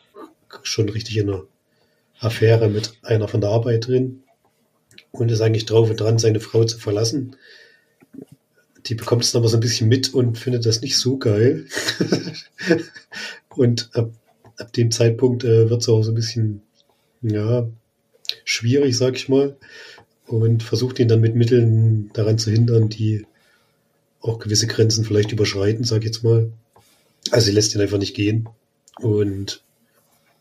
schon 0.62 0.89
richtig 0.89 1.19
in 1.19 1.29
einer 1.29 1.43
Affäre 2.21 2.71
mit 2.71 2.95
einer 3.03 3.29
von 3.29 3.43
der 3.43 3.51
Arbeit 3.51 3.87
drin 3.87 4.23
und 5.11 5.31
ist 5.31 5.43
eigentlich 5.43 5.67
drauf 5.67 5.91
und 5.91 6.01
dran, 6.01 6.19
seine 6.19 6.41
Frau 6.41 6.64
zu 6.64 6.79
verlassen. 6.79 7.37
Die 8.87 8.95
bekommt 8.95 9.24
es 9.24 9.34
aber 9.34 9.49
so 9.49 9.57
ein 9.57 9.61
bisschen 9.61 9.89
mit 9.89 10.14
und 10.14 10.39
findet 10.39 10.64
das 10.66 10.80
nicht 10.80 10.97
so 10.99 11.18
geil. 11.18 11.66
und 13.49 13.91
ab, 13.93 14.11
ab 14.59 14.72
dem 14.72 14.91
Zeitpunkt 14.91 15.45
äh, 15.45 15.68
wird 15.68 15.82
es 15.82 15.89
auch 15.89 16.03
so 16.03 16.12
ein 16.12 16.14
bisschen, 16.14 16.62
ja, 17.22 17.68
schwierig, 18.45 18.97
sag 18.97 19.16
ich 19.16 19.28
mal, 19.28 19.57
und 20.26 20.62
versucht 20.62 20.99
ihn 20.99 21.09
dann 21.09 21.20
mit 21.20 21.34
Mitteln 21.34 22.11
daran 22.12 22.39
zu 22.39 22.51
hindern, 22.51 22.89
die 22.89 23.26
auch 24.20 24.39
gewisse 24.39 24.66
Grenzen 24.66 25.05
vielleicht 25.05 25.32
überschreiten, 25.32 25.84
sag 25.84 25.99
ich 25.99 26.07
jetzt 26.07 26.24
mal. 26.24 26.53
Also 27.30 27.47
sie 27.47 27.53
lässt 27.53 27.74
ihn 27.74 27.80
einfach 27.80 27.99
nicht 27.99 28.14
gehen. 28.14 28.49
Und 29.01 29.62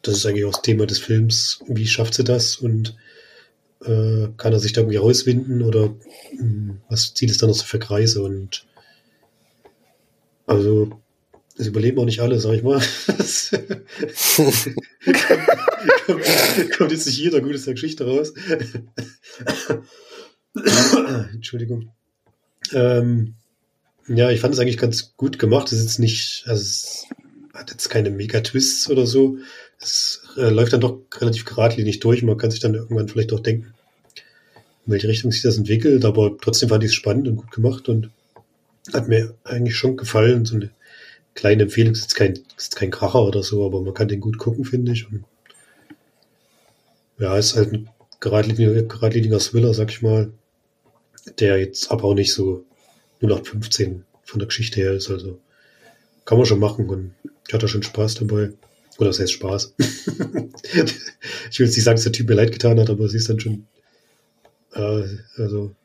das 0.01 0.17
ist 0.17 0.25
eigentlich 0.25 0.45
auch 0.45 0.53
das 0.53 0.61
Thema 0.61 0.85
des 0.85 0.99
Films. 0.99 1.59
Wie 1.67 1.87
schafft 1.87 2.13
sie 2.13 2.23
das? 2.23 2.55
Und 2.55 2.95
äh, 3.83 4.27
kann 4.37 4.53
er 4.53 4.59
sich 4.59 4.73
da 4.73 4.81
irgendwie 4.81 4.97
rauswinden? 4.97 5.61
Oder 5.63 5.89
mh, 5.89 6.39
hm, 6.39 6.81
was 6.89 7.13
zieht 7.13 7.29
es 7.31 7.37
dann 7.37 7.49
noch 7.49 7.55
so 7.55 7.65
für 7.65 7.79
Kreise? 7.79 8.23
Und 8.23 8.65
also 10.45 11.01
das 11.57 11.67
überleben 11.67 11.99
auch 11.99 12.05
nicht 12.05 12.19
alle, 12.19 12.39
sag 12.39 12.53
ich 12.53 12.63
mal. 12.63 12.81
kommt, 16.05 16.71
kommt, 16.77 16.91
jetzt 16.91 17.05
nicht 17.05 17.17
jeder 17.17 17.41
Gutes 17.41 17.65
der 17.65 17.75
Geschichte 17.75 18.05
raus. 18.05 18.33
Entschuldigung. 21.33 21.91
Ähm, 22.73 23.35
ja, 24.07 24.31
ich 24.31 24.41
fand 24.41 24.53
es 24.53 24.59
eigentlich 24.59 24.77
ganz 24.77 25.15
gut 25.15 25.39
gemacht. 25.39 25.71
Es 25.71 25.79
ist 25.79 25.85
jetzt 25.85 25.99
nicht, 25.99 26.43
also 26.47 26.61
es 26.61 27.07
hat 27.53 27.71
jetzt 27.71 27.89
keine 27.89 28.09
Mega-Twists 28.09 28.89
oder 28.89 29.07
so. 29.07 29.37
Es 29.85 30.23
äh, 30.37 30.49
läuft 30.49 30.73
dann 30.73 30.81
doch 30.81 30.99
relativ 31.19 31.45
geradlinig 31.45 31.99
durch. 31.99 32.23
Man 32.23 32.37
kann 32.37 32.51
sich 32.51 32.59
dann 32.59 32.73
irgendwann 32.73 33.07
vielleicht 33.07 33.33
auch 33.33 33.39
denken, 33.39 33.73
in 34.85 34.91
welche 34.91 35.07
Richtung 35.07 35.31
sich 35.31 35.43
das 35.43 35.57
entwickelt. 35.57 36.05
Aber 36.05 36.35
trotzdem 36.41 36.69
fand 36.69 36.83
ich 36.83 36.89
es 36.89 36.95
spannend 36.95 37.27
und 37.27 37.35
gut 37.37 37.51
gemacht 37.51 37.87
und 37.87 38.09
hat 38.93 39.07
mir 39.07 39.35
eigentlich 39.43 39.77
schon 39.77 39.95
gefallen. 39.95 40.45
So 40.45 40.55
eine 40.55 40.71
kleine 41.35 41.63
Empfehlung, 41.63 41.93
ist 41.93 42.01
jetzt 42.01 42.15
kein, 42.15 42.39
ist 42.57 42.75
kein 42.75 42.91
Kracher 42.91 43.23
oder 43.23 43.43
so, 43.43 43.65
aber 43.65 43.81
man 43.81 43.93
kann 43.93 44.07
den 44.07 44.21
gut 44.21 44.37
gucken, 44.37 44.65
finde 44.65 44.93
ich. 44.93 45.07
Und 45.07 45.23
ja, 47.19 47.37
ist 47.37 47.55
halt 47.55 47.73
ein 47.73 47.89
geradliniger, 48.19 48.81
geradliniger 48.83 49.39
Thriller, 49.39 49.73
sag 49.73 49.91
ich 49.91 50.01
mal, 50.01 50.31
der 51.39 51.59
jetzt 51.59 51.91
aber 51.91 52.05
auch 52.05 52.13
nicht 52.15 52.33
so 52.33 52.65
0815 53.21 54.03
von 54.23 54.39
der 54.39 54.47
Geschichte 54.47 54.81
her 54.81 54.93
ist. 54.93 55.09
Also 55.09 55.39
kann 56.25 56.37
man 56.37 56.47
schon 56.47 56.59
machen 56.59 56.89
und 56.89 57.13
ich 57.47 57.53
hatte 57.53 57.67
schon 57.67 57.83
Spaß 57.83 58.15
dabei. 58.15 58.51
Oder 58.97 59.09
was 59.09 59.19
heißt 59.19 59.33
Spaß? 59.33 59.73
ich 59.77 61.59
will 61.59 61.65
jetzt 61.65 61.75
nicht 61.75 61.83
sagen, 61.83 61.97
dass 61.97 62.03
der 62.03 62.11
Typ 62.11 62.29
mir 62.29 62.35
leid 62.35 62.51
getan 62.51 62.79
hat, 62.79 62.89
aber 62.89 63.05
es 63.05 63.13
ist 63.13 63.29
dann 63.29 63.39
schon, 63.39 63.67
äh, 64.73 65.03
also 65.37 65.75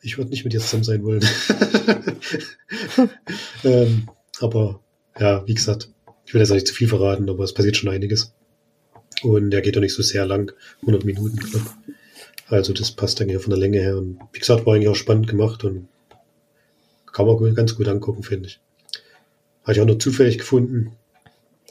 ich 0.00 0.18
würde 0.18 0.30
nicht 0.30 0.44
mit 0.44 0.52
dir 0.52 0.60
zusammen 0.60 0.84
sein 0.84 1.02
wollen. 1.04 1.24
ähm, 3.64 4.08
aber 4.40 4.80
ja, 5.18 5.46
wie 5.46 5.54
gesagt, 5.54 5.88
ich 6.26 6.34
will 6.34 6.40
jetzt 6.40 6.50
auch 6.50 6.54
nicht 6.54 6.68
zu 6.68 6.74
viel 6.74 6.88
verraten, 6.88 7.28
aber 7.28 7.44
es 7.44 7.54
passiert 7.54 7.76
schon 7.76 7.90
einiges. 7.90 8.32
Und 9.22 9.50
der 9.50 9.62
geht 9.62 9.76
doch 9.76 9.80
nicht 9.80 9.94
so 9.94 10.02
sehr 10.02 10.26
lang, 10.26 10.52
100 10.82 11.04
Minuten 11.04 11.38
knapp. 11.38 11.76
Also 12.48 12.72
das 12.72 12.90
passt 12.92 13.20
dann 13.20 13.28
ja 13.28 13.38
von 13.38 13.50
der 13.50 13.58
Länge 13.58 13.80
her. 13.80 13.96
Und 13.96 14.18
wie 14.32 14.38
gesagt, 14.38 14.66
war 14.66 14.74
eigentlich 14.74 14.88
auch 14.88 14.96
spannend 14.96 15.28
gemacht 15.28 15.64
und 15.64 15.88
kann 17.12 17.26
man 17.26 17.54
ganz 17.54 17.76
gut 17.76 17.88
angucken, 17.88 18.22
finde 18.22 18.48
ich. 18.48 18.60
Habe 19.62 19.72
ich 19.72 19.80
auch 19.80 19.86
nur 19.86 19.98
zufällig 19.98 20.36
gefunden, 20.36 20.92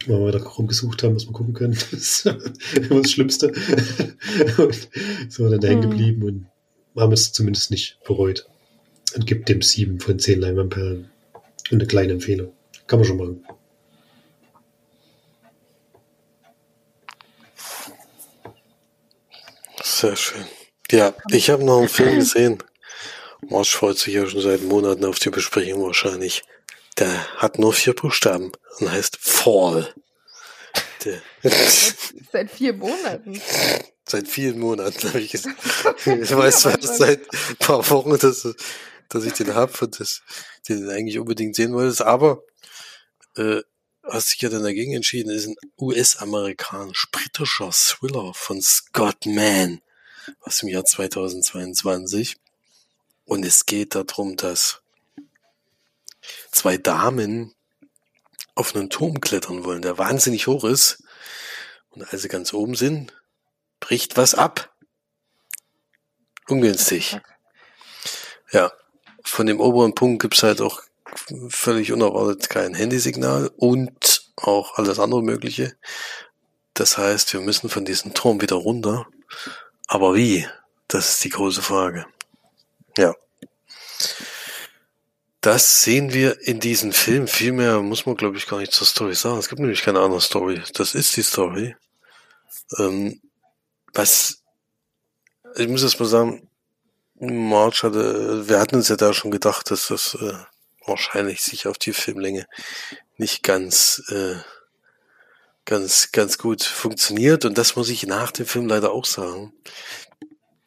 weil 0.07 0.19
wir 0.19 0.31
da 0.31 0.39
rumgesucht 0.39 1.03
haben, 1.03 1.15
was 1.15 1.27
wir 1.27 1.33
gucken 1.33 1.53
können. 1.53 1.77
Das 1.91 1.93
ist 1.93 2.25
immer 2.25 3.01
das 3.01 3.11
Schlimmste. 3.11 3.47
und 4.57 4.89
so 5.29 5.49
dann 5.49 5.59
da 5.59 5.67
hängen 5.67 5.83
hm. 5.83 5.89
geblieben 5.91 6.23
und 6.23 6.47
haben 7.01 7.13
es 7.13 7.31
zumindest 7.31 7.71
nicht 7.71 7.99
bereut. 8.05 8.45
Und 9.15 9.27
gibt 9.27 9.49
dem 9.49 9.61
sieben 9.61 9.99
von 9.99 10.19
zehn 10.19 10.39
Leinwandperlen. 10.39 11.09
Und 11.71 11.79
eine 11.79 11.87
kleine 11.87 12.13
Empfehlung. 12.13 12.51
Kann 12.87 12.99
man 12.99 13.07
schon 13.07 13.17
machen. 13.17 13.45
Sehr 19.83 20.15
schön. 20.15 20.43
Ja, 20.91 21.13
ich 21.31 21.49
habe 21.49 21.63
noch 21.63 21.79
einen 21.79 21.87
Film 21.87 22.15
gesehen. 22.15 22.57
Marsch 23.49 23.75
freut 23.75 23.97
sich 23.97 24.13
ja 24.13 24.25
schon 24.27 24.41
seit 24.41 24.63
Monaten 24.63 25.05
auf 25.05 25.19
die 25.19 25.29
Besprechung 25.29 25.83
wahrscheinlich. 25.83 26.43
Der 26.97 27.27
hat 27.37 27.59
nur 27.59 27.73
vier 27.73 27.93
Buchstaben 27.93 28.51
und 28.79 28.91
heißt 28.91 29.17
Fall. 29.17 29.93
Seit 32.31 32.51
vier 32.51 32.73
Monaten. 32.73 33.41
Seit 34.05 34.27
vielen 34.27 34.59
Monaten 34.59 35.07
habe 35.07 35.19
ich 35.19 35.31
gesagt. 35.31 35.57
Ich 36.05 36.35
weiß 36.35 36.65
was 36.65 36.97
seit 36.97 37.21
ein 37.49 37.55
paar 37.57 37.89
Wochen, 37.89 38.17
dass, 38.17 38.47
dass 39.09 39.25
ich 39.25 39.33
den 39.33 39.53
habe 39.55 39.73
und 39.81 39.99
dass 39.99 40.21
den 40.67 40.89
eigentlich 40.89 41.19
unbedingt 41.19 41.55
sehen 41.55 41.73
wollte. 41.73 42.05
Aber 42.05 42.43
äh, 43.37 43.61
hast 44.03 44.33
dich 44.33 44.41
ja 44.41 44.49
dann 44.49 44.63
dagegen 44.63 44.93
entschieden, 44.93 45.31
ist 45.31 45.47
ein 45.47 45.55
US-amerikanisch-britischer 45.79 47.71
Thriller 47.71 48.33
von 48.33 48.61
Scott 48.61 49.25
Mann 49.25 49.81
aus 50.41 50.59
dem 50.59 50.69
Jahr 50.69 50.85
2022. 50.85 52.37
Und 53.25 53.45
es 53.45 53.65
geht 53.65 53.95
darum, 53.95 54.35
dass 54.35 54.82
zwei 56.53 56.77
Damen 56.77 57.53
auf 58.55 58.75
einen 58.75 58.89
Turm 58.89 59.19
klettern 59.19 59.65
wollen, 59.65 59.81
der 59.81 59.97
wahnsinnig 59.97 60.47
hoch 60.47 60.63
ist. 60.63 61.03
Und 61.89 62.11
als 62.11 62.21
sie 62.21 62.27
ganz 62.27 62.53
oben 62.53 62.75
sind, 62.75 63.13
bricht 63.79 64.15
was 64.15 64.35
ab. 64.35 64.73
Ungünstig. 66.47 67.19
Ja, 68.51 68.71
von 69.23 69.45
dem 69.45 69.59
oberen 69.59 69.95
Punkt 69.95 70.21
gibt's 70.21 70.43
halt 70.43 70.61
auch 70.61 70.81
völlig 71.49 71.91
unerwartet 71.91 72.49
kein 72.49 72.73
Handysignal 72.73 73.51
und 73.57 74.31
auch 74.35 74.77
alles 74.77 74.99
andere 74.99 75.23
Mögliche. 75.23 75.75
Das 76.73 76.97
heißt, 76.97 77.33
wir 77.33 77.41
müssen 77.41 77.69
von 77.69 77.85
diesem 77.85 78.13
Turm 78.13 78.41
wieder 78.41 78.55
runter. 78.55 79.07
Aber 79.87 80.15
wie? 80.15 80.47
Das 80.87 81.11
ist 81.11 81.23
die 81.23 81.29
große 81.29 81.61
Frage. 81.61 82.05
Ja. 82.97 83.15
Das 85.43 85.83
sehen 85.83 86.13
wir 86.13 86.39
in 86.47 86.61
diesem 86.61 86.93
Film. 86.93 87.27
Vielmehr 87.27 87.81
muss 87.81 88.05
man, 88.05 88.15
glaube 88.15 88.37
ich, 88.37 88.47
gar 88.47 88.59
nicht 88.59 88.71
zur 88.71 88.87
Story 88.87 89.13
sagen. 89.13 89.39
Es 89.39 89.49
gibt 89.49 89.59
nämlich 89.59 89.81
keine 89.81 89.99
andere 89.99 90.21
Story. 90.21 90.61
Das 90.73 90.95
ist 90.95 91.17
die 91.17 91.21
Story. 91.21 91.75
Ähm, 92.79 93.19
was, 93.93 94.41
ich 95.57 95.67
muss 95.67 95.83
jetzt 95.83 95.99
mal 95.99 96.05
sagen, 96.05 96.49
March 97.15 97.83
hatte, 97.83 98.47
wir 98.47 98.57
hatten 98.57 98.77
uns 98.77 98.87
ja 98.87 98.95
da 98.95 99.13
schon 99.13 99.31
gedacht, 99.31 99.69
dass 99.69 99.89
das 99.89 100.13
äh, 100.15 100.33
wahrscheinlich 100.85 101.41
sich 101.41 101.67
auf 101.67 101.77
die 101.77 101.91
Filmlänge 101.91 102.47
nicht 103.17 103.43
ganz, 103.43 104.01
äh, 104.11 104.35
ganz, 105.65 106.13
ganz 106.13 106.37
gut 106.37 106.63
funktioniert. 106.63 107.43
Und 107.43 107.57
das 107.57 107.75
muss 107.75 107.89
ich 107.89 108.07
nach 108.07 108.31
dem 108.31 108.45
Film 108.45 108.67
leider 108.67 108.93
auch 108.93 109.05
sagen. 109.05 109.51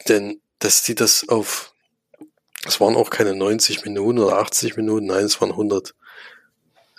Denn, 0.07 0.43
dass 0.59 0.83
die 0.83 0.95
das 0.95 1.31
auf, 1.31 1.73
es 2.67 2.81
waren 2.81 2.97
auch 2.97 3.11
keine 3.11 3.35
90 3.35 3.85
Minuten 3.85 4.19
oder 4.19 4.39
80 4.39 4.77
Minuten, 4.77 5.07
nein, 5.07 5.25
es 5.25 5.41
waren 5.41 5.51
100, 5.51 5.95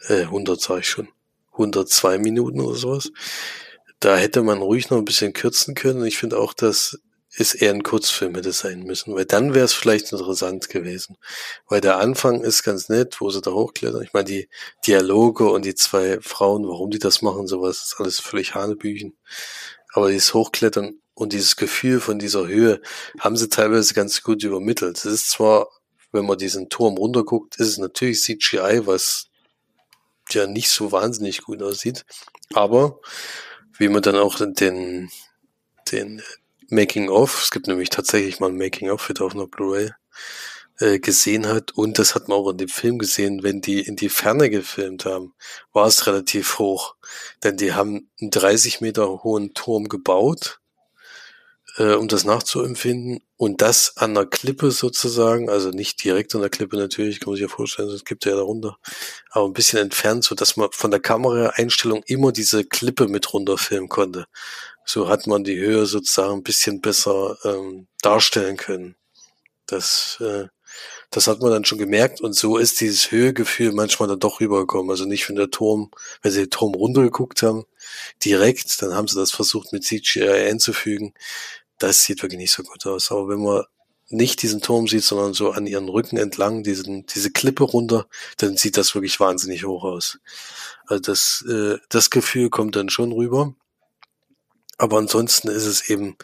äh, 0.07 0.23
100 0.23 0.59
sage 0.61 0.81
ich 0.81 0.89
schon, 0.89 1.09
102 1.51 2.17
Minuten 2.19 2.61
oder 2.61 2.75
sowas. 2.75 3.11
Da 3.99 4.15
hätte 4.15 4.43
man 4.43 4.59
ruhig 4.59 4.89
noch 4.89 4.97
ein 4.97 5.05
bisschen 5.05 5.33
kürzen 5.33 5.73
können. 5.73 6.05
Ich 6.05 6.17
finde 6.17 6.37
auch, 6.37 6.53
dass 6.53 6.99
es 7.35 7.53
eher 7.53 7.71
ein 7.71 7.83
Kurzfilm 7.83 8.35
hätte 8.35 8.51
sein 8.51 8.83
müssen, 8.83 9.13
weil 9.13 9.25
dann 9.25 9.53
wäre 9.53 9.65
es 9.65 9.73
vielleicht 9.73 10.11
interessant 10.11 10.69
gewesen. 10.69 11.17
Weil 11.67 11.81
der 11.81 11.97
Anfang 11.97 12.41
ist 12.41 12.63
ganz 12.63 12.89
nett, 12.89 13.21
wo 13.21 13.29
sie 13.29 13.41
da 13.41 13.51
hochklettern. 13.51 14.01
Ich 14.01 14.13
meine, 14.13 14.25
die 14.25 14.49
Dialoge 14.85 15.49
und 15.49 15.65
die 15.65 15.75
zwei 15.75 16.19
Frauen, 16.21 16.67
warum 16.67 16.89
die 16.89 16.99
das 16.99 17.21
machen, 17.21 17.47
sowas 17.47 17.83
ist 17.83 17.95
alles 17.99 18.19
völlig 18.19 18.55
Hanebüchen. 18.55 19.17
Aber 19.93 20.09
dieses 20.09 20.33
Hochklettern 20.33 20.99
und 21.17 21.33
dieses 21.33 21.55
Gefühl 21.55 21.99
von 21.99 22.19
dieser 22.19 22.47
Höhe 22.47 22.79
haben 23.19 23.37
sie 23.37 23.49
teilweise 23.49 23.95
ganz 23.95 24.21
gut 24.21 24.43
übermittelt. 24.43 24.97
Es 24.97 25.05
ist 25.05 25.31
zwar, 25.31 25.67
wenn 26.11 26.27
man 26.27 26.37
diesen 26.37 26.69
Turm 26.69 26.95
runterguckt, 26.95 27.55
ist 27.55 27.69
es 27.69 27.77
natürlich 27.79 28.21
CGI, 28.21 28.85
was 28.85 29.25
ja 30.29 30.45
nicht 30.45 30.69
so 30.69 30.91
wahnsinnig 30.91 31.41
gut 31.41 31.63
aussieht. 31.63 32.05
Aber 32.53 32.99
wie 33.79 33.87
man 33.87 34.03
dann 34.03 34.15
auch 34.15 34.37
den, 34.39 35.09
den 35.91 36.21
Making-of, 36.69 37.41
es 37.41 37.49
gibt 37.49 37.65
nämlich 37.65 37.89
tatsächlich 37.89 38.39
mal 38.39 38.51
ein 38.51 38.57
Making-of 38.57 39.09
wieder 39.09 39.25
auf 39.25 39.33
einer 39.33 39.47
Blu-ray, 39.47 39.89
äh, 40.79 40.99
gesehen 40.99 41.47
hat. 41.47 41.71
Und 41.71 41.97
das 41.97 42.13
hat 42.13 42.27
man 42.27 42.37
auch 42.37 42.51
in 42.51 42.59
dem 42.59 42.69
Film 42.69 42.99
gesehen, 42.99 43.41
wenn 43.41 43.59
die 43.59 43.79
in 43.79 43.95
die 43.95 44.09
Ferne 44.09 44.51
gefilmt 44.51 45.05
haben, 45.05 45.33
war 45.73 45.87
es 45.87 46.05
relativ 46.05 46.59
hoch. 46.59 46.95
Denn 47.43 47.57
die 47.57 47.73
haben 47.73 48.11
einen 48.21 48.29
30 48.29 48.81
Meter 48.81 49.23
hohen 49.23 49.55
Turm 49.55 49.89
gebaut, 49.89 50.59
äh, 51.77 51.93
um 51.93 52.07
das 52.07 52.25
nachzuempfinden. 52.25 53.21
Und 53.37 53.61
das 53.61 53.97
an 53.97 54.15
der 54.15 54.25
Klippe 54.25 54.71
sozusagen, 54.71 55.49
also 55.49 55.69
nicht 55.69 56.03
direkt 56.03 56.33
an 56.35 56.41
der 56.41 56.49
Klippe 56.49 56.75
natürlich, 56.77 57.19
kann 57.19 57.31
man 57.31 57.35
sich 57.35 57.43
ja 57.43 57.55
vorstellen, 57.55 57.89
es 57.89 58.05
gibt 58.05 58.25
ja 58.25 58.35
darunter, 58.35 58.77
aber 59.29 59.45
ein 59.45 59.53
bisschen 59.53 59.79
entfernt, 59.79 60.23
so 60.23 60.35
dass 60.35 60.57
man 60.57 60.69
von 60.71 60.91
der 60.91 60.99
Kameraeinstellung 60.99 62.03
immer 62.07 62.31
diese 62.31 62.65
Klippe 62.65 63.07
mit 63.07 63.31
runterfilmen 63.33 63.89
konnte. 63.89 64.25
So 64.85 65.09
hat 65.09 65.27
man 65.27 65.43
die 65.43 65.57
Höhe 65.57 65.85
sozusagen 65.85 66.33
ein 66.33 66.43
bisschen 66.43 66.81
besser 66.81 67.37
ähm, 67.43 67.87
darstellen 68.01 68.57
können. 68.57 68.95
Das, 69.67 70.17
äh, 70.21 70.47
das 71.11 71.27
hat 71.27 71.41
man 71.41 71.51
dann 71.51 71.65
schon 71.65 71.77
gemerkt 71.77 72.21
und 72.21 72.33
so 72.33 72.57
ist 72.57 72.81
dieses 72.81 73.11
Höhegefühl 73.11 73.71
manchmal 73.73 74.09
dann 74.09 74.19
doch 74.19 74.39
rübergekommen. 74.39 74.89
Also 74.89 75.05
nicht 75.05 75.27
wenn 75.29 75.35
der 75.35 75.51
Turm, 75.51 75.91
wenn 76.21 76.31
sie 76.31 76.41
den 76.41 76.49
Turm 76.49 76.73
runtergeguckt 76.73 77.43
haben, 77.43 77.65
direkt, 78.23 78.81
dann 78.81 78.93
haben 78.93 79.07
sie 79.07 79.19
das 79.19 79.31
versucht 79.31 79.73
mit 79.73 79.83
CGI 79.83 80.49
einzufügen. 80.49 81.13
Das 81.79 82.03
sieht 82.03 82.21
wirklich 82.23 82.39
nicht 82.39 82.51
so 82.51 82.63
gut 82.63 82.85
aus. 82.85 83.11
Aber 83.11 83.29
wenn 83.29 83.43
man 83.43 83.63
nicht 84.09 84.41
diesen 84.41 84.61
Turm 84.61 84.87
sieht, 84.87 85.03
sondern 85.03 85.33
so 85.33 85.51
an 85.51 85.67
ihren 85.67 85.89
Rücken 85.89 86.17
entlang, 86.17 86.63
diesen, 86.63 87.05
diese 87.07 87.31
Klippe 87.31 87.63
runter, 87.63 88.07
dann 88.37 88.55
sieht 88.57 88.77
das 88.77 88.95
wirklich 88.95 89.19
wahnsinnig 89.19 89.65
hoch 89.65 89.83
aus. 89.83 90.19
Also 90.85 91.01
das, 91.01 91.45
äh, 91.47 91.77
das 91.89 92.09
Gefühl 92.09 92.49
kommt 92.49 92.75
dann 92.75 92.89
schon 92.89 93.11
rüber. 93.11 93.53
Aber 94.77 94.97
ansonsten 94.97 95.49
ist 95.49 95.65
es 95.65 95.89
eben 95.89 96.17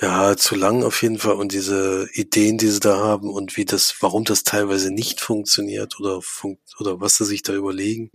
ja 0.00 0.36
zu 0.36 0.54
lang 0.54 0.84
auf 0.84 1.02
jeden 1.02 1.18
Fall 1.18 1.34
und 1.34 1.52
diese 1.52 2.08
Ideen, 2.12 2.58
die 2.58 2.68
sie 2.68 2.80
da 2.80 2.98
haben 2.98 3.30
und 3.30 3.56
wie 3.56 3.64
das, 3.64 3.96
warum 4.00 4.24
das 4.24 4.44
teilweise 4.44 4.90
nicht 4.92 5.20
funktioniert 5.20 5.98
oder 5.98 6.22
funkt 6.22 6.74
oder 6.78 7.00
was 7.00 7.16
sie 7.16 7.24
sich 7.24 7.42
da 7.42 7.54
überlegen, 7.54 8.10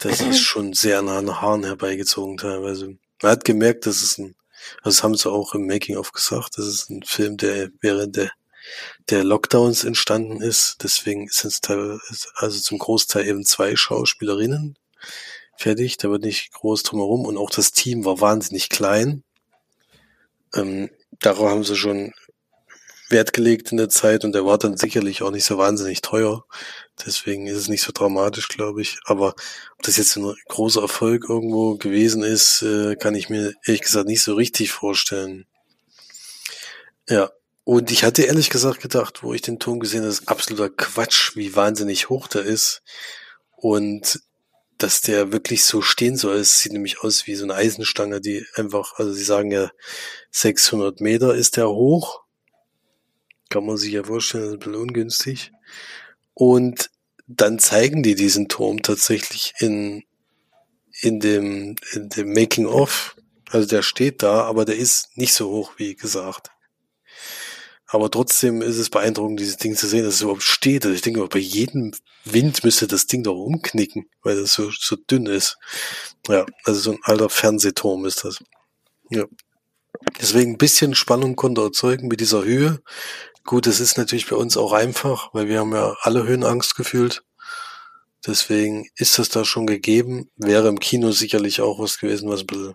das 0.00 0.20
ist 0.20 0.40
schon 0.40 0.72
sehr 0.72 1.02
nah 1.02 1.18
an 1.18 1.26
den 1.26 1.40
Haaren 1.40 1.64
herbeigezogen 1.64 2.36
teilweise. 2.36 2.96
Man 3.22 3.32
hat 3.32 3.44
gemerkt, 3.44 3.86
dass 3.86 4.02
es 4.02 4.18
ein, 4.18 4.34
das 4.82 5.02
haben 5.02 5.14
sie 5.14 5.30
auch 5.30 5.54
im 5.54 5.66
Making 5.66 5.96
of 5.96 6.12
gesagt, 6.12 6.58
das 6.58 6.66
ist 6.66 6.90
ein 6.90 7.02
Film, 7.02 7.36
der 7.36 7.70
während 7.80 8.16
der 8.16 8.30
der 9.10 9.24
Lockdowns 9.24 9.84
entstanden 9.84 10.40
ist. 10.40 10.76
Deswegen 10.82 11.28
sind 11.28 11.52
es 11.52 11.60
teilweise, 11.60 12.28
also 12.36 12.60
zum 12.60 12.78
Großteil 12.78 13.26
eben 13.26 13.44
zwei 13.44 13.76
Schauspielerinnen, 13.76 14.78
fertig, 15.56 15.96
da 15.96 16.10
wird 16.10 16.22
nicht 16.22 16.52
groß 16.52 16.82
drumherum 16.82 17.24
und 17.26 17.36
auch 17.36 17.50
das 17.50 17.72
Team 17.72 18.04
war 18.04 18.20
wahnsinnig 18.20 18.68
klein. 18.68 19.24
Ähm, 20.54 20.90
darauf 21.20 21.50
haben 21.50 21.64
sie 21.64 21.76
schon 21.76 22.12
Wert 23.12 23.32
gelegt 23.32 23.70
in 23.70 23.78
der 23.78 23.88
Zeit 23.88 24.24
und 24.24 24.32
der 24.32 24.44
war 24.44 24.58
dann 24.58 24.76
sicherlich 24.76 25.22
auch 25.22 25.30
nicht 25.30 25.44
so 25.44 25.58
wahnsinnig 25.58 26.00
teuer. 26.02 26.44
Deswegen 27.06 27.46
ist 27.46 27.56
es 27.56 27.68
nicht 27.68 27.82
so 27.82 27.92
dramatisch, 27.92 28.48
glaube 28.48 28.82
ich. 28.82 28.98
Aber 29.04 29.34
ob 29.76 29.82
das 29.82 29.96
jetzt 29.96 30.16
ein 30.16 30.34
großer 30.48 30.82
Erfolg 30.82 31.28
irgendwo 31.28 31.76
gewesen 31.76 32.22
ist, 32.22 32.62
äh, 32.62 32.96
kann 32.96 33.14
ich 33.14 33.28
mir 33.28 33.54
ehrlich 33.64 33.82
gesagt 33.82 34.08
nicht 34.08 34.22
so 34.22 34.34
richtig 34.34 34.72
vorstellen. 34.72 35.46
Ja. 37.08 37.30
Und 37.64 37.92
ich 37.92 38.02
hatte 38.02 38.22
ehrlich 38.22 38.50
gesagt 38.50 38.80
gedacht, 38.80 39.22
wo 39.22 39.34
ich 39.34 39.42
den 39.42 39.60
Ton 39.60 39.78
gesehen 39.78 40.00
habe, 40.00 40.10
ist 40.10 40.28
absoluter 40.28 40.68
Quatsch, 40.68 41.36
wie 41.36 41.54
wahnsinnig 41.54 42.08
hoch 42.08 42.26
der 42.26 42.42
ist. 42.42 42.82
Und 43.54 44.20
dass 44.82 45.00
der 45.00 45.32
wirklich 45.32 45.64
so 45.64 45.80
stehen 45.80 46.16
soll. 46.16 46.36
Es 46.36 46.60
sieht 46.60 46.72
nämlich 46.72 47.00
aus 47.00 47.26
wie 47.26 47.34
so 47.34 47.44
eine 47.44 47.54
Eisenstange, 47.54 48.20
die 48.20 48.44
einfach, 48.54 48.94
also 48.96 49.12
sie 49.12 49.24
sagen 49.24 49.50
ja 49.50 49.70
600 50.30 51.00
Meter 51.00 51.34
ist 51.34 51.56
der 51.56 51.68
hoch. 51.68 52.21
Kann 53.52 53.66
man 53.66 53.76
sich 53.76 53.92
ja 53.92 54.02
vorstellen, 54.02 54.54
ein 54.54 54.58
bisschen 54.58 54.74
ungünstig. 54.76 55.52
Und 56.32 56.90
dann 57.26 57.58
zeigen 57.58 58.02
die 58.02 58.14
diesen 58.14 58.48
Turm 58.48 58.80
tatsächlich 58.80 59.52
in, 59.58 60.04
in 61.02 61.20
dem, 61.20 61.76
in 61.92 62.08
dem 62.08 62.32
Making 62.32 62.64
of. 62.64 63.14
Also 63.50 63.68
der 63.68 63.82
steht 63.82 64.22
da, 64.22 64.44
aber 64.44 64.64
der 64.64 64.76
ist 64.76 65.18
nicht 65.18 65.34
so 65.34 65.50
hoch, 65.50 65.72
wie 65.76 65.94
gesagt. 65.94 66.50
Aber 67.88 68.10
trotzdem 68.10 68.62
ist 68.62 68.78
es 68.78 68.88
beeindruckend, 68.88 69.38
dieses 69.38 69.58
Ding 69.58 69.76
zu 69.76 69.86
sehen, 69.86 70.04
dass 70.04 70.14
es 70.14 70.22
überhaupt 70.22 70.42
steht. 70.42 70.86
Also 70.86 70.94
ich 70.94 71.02
denke, 71.02 71.22
bei 71.28 71.38
jedem 71.38 71.92
Wind 72.24 72.64
müsste 72.64 72.86
das 72.86 73.06
Ding 73.06 73.22
doch 73.22 73.36
umknicken, 73.36 74.08
weil 74.22 74.40
das 74.40 74.54
so, 74.54 74.70
so 74.70 74.96
dünn 74.96 75.26
ist. 75.26 75.58
Ja, 76.26 76.46
also 76.64 76.80
so 76.80 76.92
ein 76.92 77.00
alter 77.02 77.28
Fernsehturm 77.28 78.06
ist 78.06 78.24
das. 78.24 78.42
Ja. 79.10 79.26
Deswegen 80.20 80.52
ein 80.52 80.58
bisschen 80.58 80.94
Spannung 80.94 81.36
konnte 81.36 81.60
erzeugen 81.60 82.08
mit 82.08 82.20
dieser 82.20 82.44
Höhe. 82.44 82.82
Gut, 83.44 83.66
es 83.66 83.80
ist 83.80 83.98
natürlich 83.98 84.28
bei 84.28 84.36
uns 84.36 84.56
auch 84.56 84.72
einfach, 84.72 85.34
weil 85.34 85.48
wir 85.48 85.60
haben 85.60 85.72
ja 85.72 85.96
alle 86.02 86.24
Höhenangst 86.24 86.76
gefühlt. 86.76 87.24
Deswegen 88.24 88.88
ist 88.96 89.18
das 89.18 89.30
da 89.30 89.44
schon 89.44 89.66
gegeben. 89.66 90.30
Wäre 90.36 90.68
im 90.68 90.78
Kino 90.78 91.10
sicherlich 91.10 91.60
auch 91.60 91.80
was 91.80 91.98
gewesen, 91.98 92.28
was 92.28 92.42
ein 92.42 92.46
bisschen, 92.46 92.74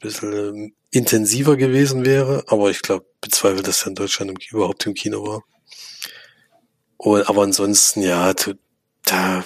bisschen 0.00 0.76
intensiver 0.90 1.56
gewesen 1.56 2.04
wäre, 2.04 2.44
aber 2.48 2.70
ich 2.70 2.82
glaube, 2.82 3.06
bezweifle, 3.20 3.62
dass 3.62 3.82
er 3.82 3.88
in 3.88 3.94
Deutschland 3.94 4.30
im, 4.30 4.36
überhaupt 4.50 4.84
im 4.86 4.94
Kino 4.94 5.26
war. 5.26 5.44
Und, 6.98 7.26
aber 7.28 7.42
ansonsten, 7.42 8.02
ja, 8.02 8.34
da 9.04 9.44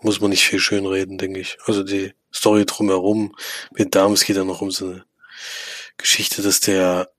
muss 0.00 0.20
man 0.20 0.30
nicht 0.30 0.46
viel 0.46 0.60
schön 0.60 0.86
reden, 0.86 1.18
denke 1.18 1.40
ich. 1.40 1.58
Also 1.66 1.82
die 1.82 2.14
Story 2.32 2.64
drumherum 2.64 3.34
mit 3.72 3.94
Damen, 3.94 4.14
geht 4.14 4.36
ja 4.36 4.44
noch 4.44 4.62
um 4.62 4.70
so 4.70 4.86
eine 4.86 5.04
Geschichte, 5.98 6.42
dass 6.42 6.60
der, 6.60 7.10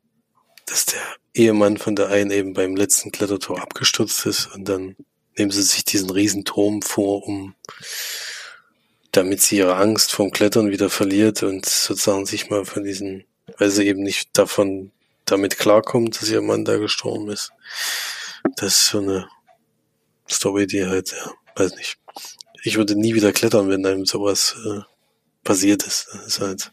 dass 0.68 0.86
der 0.86 1.02
Ehemann 1.34 1.78
von 1.78 1.96
der 1.96 2.10
einen 2.10 2.30
eben 2.30 2.54
beim 2.54 2.76
letzten 2.76 3.12
Klettertor 3.12 3.62
abgestürzt 3.62 4.26
ist 4.26 4.48
und 4.54 4.66
dann 4.70 4.96
nehmen 5.38 5.52
sie 5.52 5.64
sich 5.64 5.86
diesen 5.86 6.10
Riesenturm 6.10 6.82
vor, 6.82 7.26
um 7.26 7.56
damit 9.12 9.42
sie 9.42 9.58
ihre 9.58 9.78
Angst 9.78 10.12
vom 10.12 10.32
Klettern 10.32 10.70
wieder 10.70 10.90
verliert 10.90 11.42
und 11.42 11.66
sozusagen 11.66 12.26
sich 12.26 12.50
mal 12.50 12.66
von 12.66 12.84
diesen, 12.84 13.26
weil 13.58 13.72
sie 13.72 13.88
eben 13.88 14.04
nicht 14.04 14.38
davon 14.38 14.92
damit 15.26 15.58
klarkommt, 15.58 16.22
dass 16.22 16.30
ihr 16.30 16.42
Mann 16.42 16.66
da 16.66 16.78
gestorben 16.78 17.30
ist. 17.30 17.52
Das 18.58 18.74
ist 18.74 18.88
so 18.88 19.00
eine 19.00 19.28
Story, 20.30 20.68
die 20.68 20.86
halt, 20.86 21.12
ja, 21.12 21.32
weiß 21.56 21.76
nicht. 21.76 21.98
Ich 22.64 22.78
würde 22.78 22.96
nie 22.96 23.14
wieder 23.14 23.32
klettern, 23.32 23.70
wenn 23.70 23.86
einem 23.86 24.06
sowas 24.06 24.56
äh, 24.66 24.82
passiert 25.44 25.84
ist. 25.84 26.08
Das 26.12 26.28
ist 26.28 26.42
halt, 26.42 26.72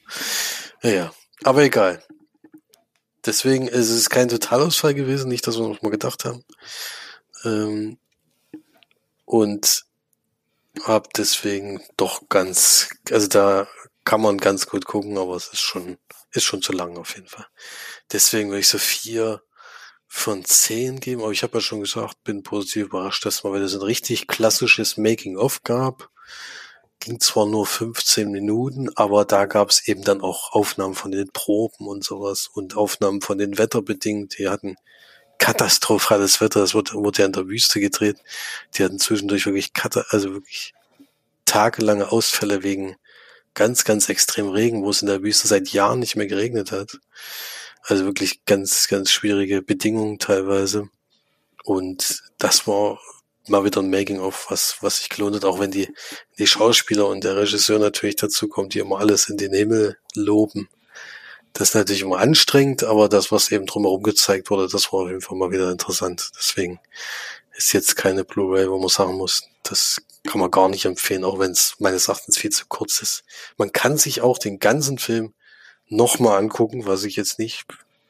ja, 0.83 1.13
aber 1.45 1.63
egal. 1.63 2.03
Deswegen 3.27 3.69
ist 3.69 3.91
es 3.91 4.11
kein 4.11 4.29
Totalausfall 4.29 4.95
gewesen, 4.95 5.29
nicht, 5.29 5.47
dass 5.47 5.59
wir 5.59 5.67
noch 5.67 5.83
mal 5.83 5.91
gedacht 5.91 6.25
haben. 6.25 6.45
Ähm, 7.45 7.99
und 9.25 9.85
habe 10.83 11.09
deswegen 11.17 11.81
doch 11.97 12.29
ganz, 12.29 12.89
also 13.11 13.29
da 13.29 13.69
kann 14.05 14.21
man 14.21 14.39
ganz 14.39 14.67
gut 14.67 14.85
gucken, 14.85 15.17
aber 15.17 15.37
es 15.37 15.49
ist 15.49 15.61
schon, 15.61 15.99
ist 16.33 16.45
schon 16.45 16.63
zu 16.63 16.73
lang 16.73 16.99
auf 16.99 17.15
jeden 17.17 17.29
Fall. 17.29 17.47
Deswegen 18.13 18.51
würde 18.51 18.61
ich 18.61 18.69
so 18.69 18.79
vier 18.79 19.43
von 20.07 20.45
zehn 20.45 21.01
geben, 21.01 21.23
aber 21.23 21.33
ich 21.33 21.43
habe 21.43 21.59
ja 21.59 21.61
schon 21.61 21.81
gesagt, 21.81 22.23
bin 22.25 22.43
positiv 22.43 22.87
überrascht, 22.87 23.25
dass 23.25 23.43
man, 23.43 23.53
wenn 23.55 23.63
es 23.63 23.75
ein 23.75 23.83
richtig 23.83 24.27
klassisches 24.27 24.97
Making-of 24.97 25.63
gab, 25.65 26.11
ging 27.01 27.21
zwar 27.21 27.47
nur 27.47 27.67
15 27.67 28.31
Minuten, 28.31 28.89
aber 28.97 29.25
da 29.25 29.45
gab 29.47 29.71
es 29.71 29.87
eben 29.87 30.03
dann 30.03 30.21
auch 30.21 30.53
Aufnahmen 30.53 30.95
von 30.95 31.11
den 31.11 31.31
Proben 31.33 31.87
und 31.87 32.05
sowas 32.05 32.49
und 32.53 32.77
Aufnahmen 32.77 33.21
von 33.21 33.39
den 33.39 33.59
Wetterbedingungen. 33.59 34.29
Die 34.39 34.49
hatten 34.49 34.77
katastrophales 35.39 36.41
Wetter. 36.41 36.63
Es 36.63 36.75
wurde, 36.75 36.95
wurde 36.95 37.21
ja 37.21 37.27
in 37.27 37.33
der 37.33 37.49
Wüste 37.49 37.81
gedreht. 37.81 38.17
Die 38.75 38.85
hatten 38.85 38.99
zwischendurch 38.99 39.47
wirklich, 39.47 39.73
also 40.09 40.33
wirklich 40.33 40.73
tagelange 41.45 42.11
Ausfälle 42.11 42.63
wegen 42.63 42.97
ganz, 43.55 43.85
ganz 43.85 44.09
extrem 44.09 44.49
Regen, 44.49 44.83
wo 44.83 44.91
es 44.91 45.03
in 45.03 45.09
der 45.09 45.23
Wüste 45.23 45.49
seit 45.49 45.69
Jahren 45.69 46.01
nicht 46.01 46.17
mehr 46.17 46.27
geregnet 46.27 46.73
hat. 46.73 46.99
Also 47.83 48.07
wirklich 48.07 48.45
ganz, 48.47 48.89
ganz 48.89 49.11
schwierige 49.11 49.63
Bedingungen 49.63 50.19
teilweise. 50.19 50.89
Und 51.65 52.23
das 52.39 52.67
war 52.67 52.99
mal 53.49 53.65
wieder 53.65 53.81
ein 53.81 53.91
Making-of, 53.91 54.47
was, 54.51 54.79
was 54.81 54.99
sich 54.99 55.09
gelohnt 55.09 55.37
hat, 55.37 55.45
auch 55.45 55.59
wenn 55.59 55.71
die, 55.71 55.93
die 56.39 56.47
Schauspieler 56.47 57.09
und 57.09 57.25
der 57.25 57.37
Regisseur 57.37 57.79
natürlich 57.79 58.17
dazu 58.17 58.49
kommen, 58.49 58.69
die 58.69 58.79
immer 58.79 58.99
alles 58.99 59.29
in 59.29 59.37
den 59.37 59.53
Himmel 59.53 59.99
loben. 60.15 60.69
Das 61.53 61.69
ist 61.71 61.75
natürlich 61.75 62.03
immer 62.03 62.19
anstrengend, 62.19 62.83
aber 62.83 63.09
das, 63.09 63.31
was 63.31 63.53
eben 63.53 63.67
drumherum 63.67 64.03
gezeigt 64.03 64.51
wurde, 64.51 64.69
das 64.69 64.93
war 64.93 65.01
auf 65.01 65.09
jeden 65.09 65.21
Fall 65.21 65.39
mal 65.39 65.53
wieder 65.53 65.71
interessant. 65.71 66.31
Deswegen 66.37 66.81
ist 67.53 67.73
jetzt 67.73 67.97
keine 67.97 68.25
Blu-ray, 68.25 68.69
wo 68.69 68.79
man 68.79 68.89
sagen 68.89 69.15
muss, 69.15 69.43
das 69.63 70.03
kann 70.27 70.41
man 70.41 70.51
gar 70.51 70.69
nicht 70.69 70.85
empfehlen, 70.85 71.25
auch 71.25 71.39
wenn 71.39 71.53
es 71.53 71.77
meines 71.79 72.09
Erachtens 72.09 72.39
viel 72.39 72.51
zu 72.51 72.65
kurz 72.67 73.01
ist. 73.01 73.25
Man 73.57 73.73
kann 73.73 73.99
sich 73.99 74.21
auch 74.21 74.39
den 74.39 74.59
ganzen 74.59 74.99
Film 74.99 75.35
nochmal 75.89 76.39
angucken, 76.39 76.87
was 76.87 77.05
ich 77.05 77.15
jetzt 77.17 77.39
nicht 77.39 77.67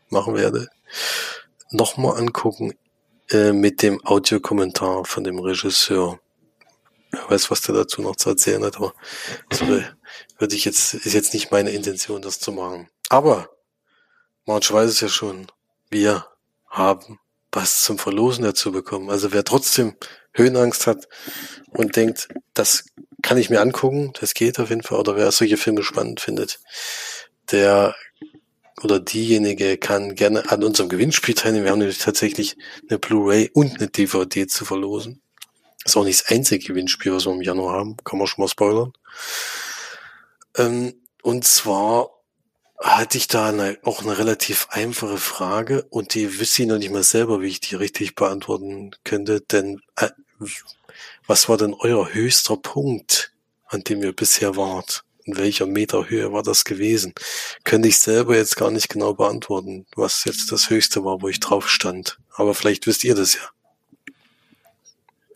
machen 0.09 0.37
werde. 0.37 0.68
Nochmal 1.70 2.18
angucken 2.18 2.74
äh, 3.31 3.53
mit 3.53 3.83
dem 3.83 4.05
Audiokommentar 4.05 5.05
von 5.05 5.25
dem 5.25 5.39
Regisseur. 5.39 6.20
Wer 7.11 7.31
weiß, 7.31 7.51
was 7.51 7.62
der 7.62 7.75
dazu 7.75 8.03
noch 8.03 8.16
zu 8.16 8.31
erzählen 8.31 8.64
hat, 8.64 8.77
aber 8.77 8.93
das 9.49 9.61
würde 9.61 10.57
ich 10.57 10.64
jetzt, 10.64 10.95
ist 10.95 11.14
jetzt 11.14 11.33
nicht 11.33 11.51
meine 11.51 11.70
Intention, 11.70 12.22
das 12.22 12.41
zu 12.41 12.53
machen. 12.53 12.89
Aber, 13.09 13.51
Marge 14.47 14.72
weiß 14.72 14.91
es 14.91 15.01
ja 15.01 15.09
schon, 15.09 15.47
wir 15.91 16.27
haben 16.66 17.20
was 17.53 17.83
zum 17.83 17.99
Verlosen 17.99 18.45
dazu 18.45 18.72
bekommen. 18.72 19.11
Also 19.11 19.33
wer 19.33 19.45
trotzdem 19.45 19.97
Höhenangst 20.33 20.87
hat 20.87 21.09
und 21.70 21.97
denkt, 21.97 22.29
das 22.53 22.87
kann 23.22 23.39
ich 23.39 23.49
mir 23.49 23.61
angucken, 23.61 24.12
das 24.20 24.35
geht 24.35 24.59
auf 24.59 24.70
jeden 24.70 24.83
Fall, 24.83 24.99
oder 24.99 25.16
wer 25.16 25.31
solche 25.31 25.57
Filme 25.57 25.83
spannend 25.83 26.20
findet, 26.20 26.61
der 27.53 27.95
oder 28.83 29.01
diejenige 29.01 29.79
kann 29.79 30.14
gerne 30.14 30.51
an 30.51 30.64
unserem 30.64 30.89
Gewinnspiel 30.89 31.35
teilnehmen. 31.35 31.64
Wir 31.64 31.72
haben 31.72 31.79
nämlich 31.79 31.99
tatsächlich 31.99 32.57
eine 32.89 32.99
Blu-ray 32.99 33.51
und 33.53 33.77
eine 33.77 33.89
DVD 33.89 34.47
zu 34.47 34.64
verlosen. 34.64 35.20
Ist 35.85 35.97
auch 35.97 36.05
nicht 36.05 36.20
das 36.20 36.31
einzige 36.31 36.66
Gewinnspiel, 36.66 37.12
was 37.12 37.27
wir 37.27 37.33
im 37.33 37.43
Januar 37.43 37.75
haben. 37.75 37.97
Kann 38.05 38.18
man 38.18 38.27
schon 38.27 38.43
mal 38.43 38.49
spoilern. 38.49 38.93
Ähm, 40.57 40.95
und 41.22 41.45
zwar 41.45 42.11
hatte 42.79 43.16
ich 43.18 43.29
da 43.29 43.49
eine, 43.49 43.79
auch 43.83 44.03
eine 44.03 44.18
relativ 44.18 44.66
einfache 44.70 45.18
Frage 45.18 45.85
und 45.91 46.14
die 46.14 46.39
wüsste 46.39 46.62
ich 46.62 46.68
noch 46.68 46.79
nicht 46.79 46.91
mal 46.91 47.03
selber, 47.03 47.41
wie 47.41 47.49
ich 47.49 47.61
die 47.61 47.77
richtig 47.77 48.14
beantworten 48.14 48.91
könnte. 49.05 49.41
Denn 49.41 49.81
äh, 49.97 50.11
was 51.27 51.49
war 51.49 51.57
denn 51.57 51.75
euer 51.75 52.12
höchster 52.12 52.57
Punkt, 52.57 53.33
an 53.66 53.83
dem 53.83 54.03
ihr 54.03 54.12
bisher 54.12 54.57
wart? 54.57 55.04
In 55.25 55.37
welcher 55.37 55.66
Meterhöhe 55.66 56.33
war 56.33 56.43
das 56.43 56.64
gewesen? 56.64 57.14
Könnte 57.64 57.89
ich 57.89 57.99
selber 57.99 58.37
jetzt 58.37 58.57
gar 58.57 58.70
nicht 58.70 58.89
genau 58.91 59.14
beantworten, 59.14 59.87
was 59.97 60.25
jetzt 60.25 60.53
das 60.53 60.70
höchste 60.70 61.05
war, 61.05 61.22
wo 61.22 61.29
ich 61.29 61.41
drauf 61.41 61.68
stand. 61.68 62.18
Aber 62.35 62.55
vielleicht 62.55 62.87
wisst 62.87 63.05
ihr 63.05 63.14
das 63.14 63.35
ja. 63.35 63.41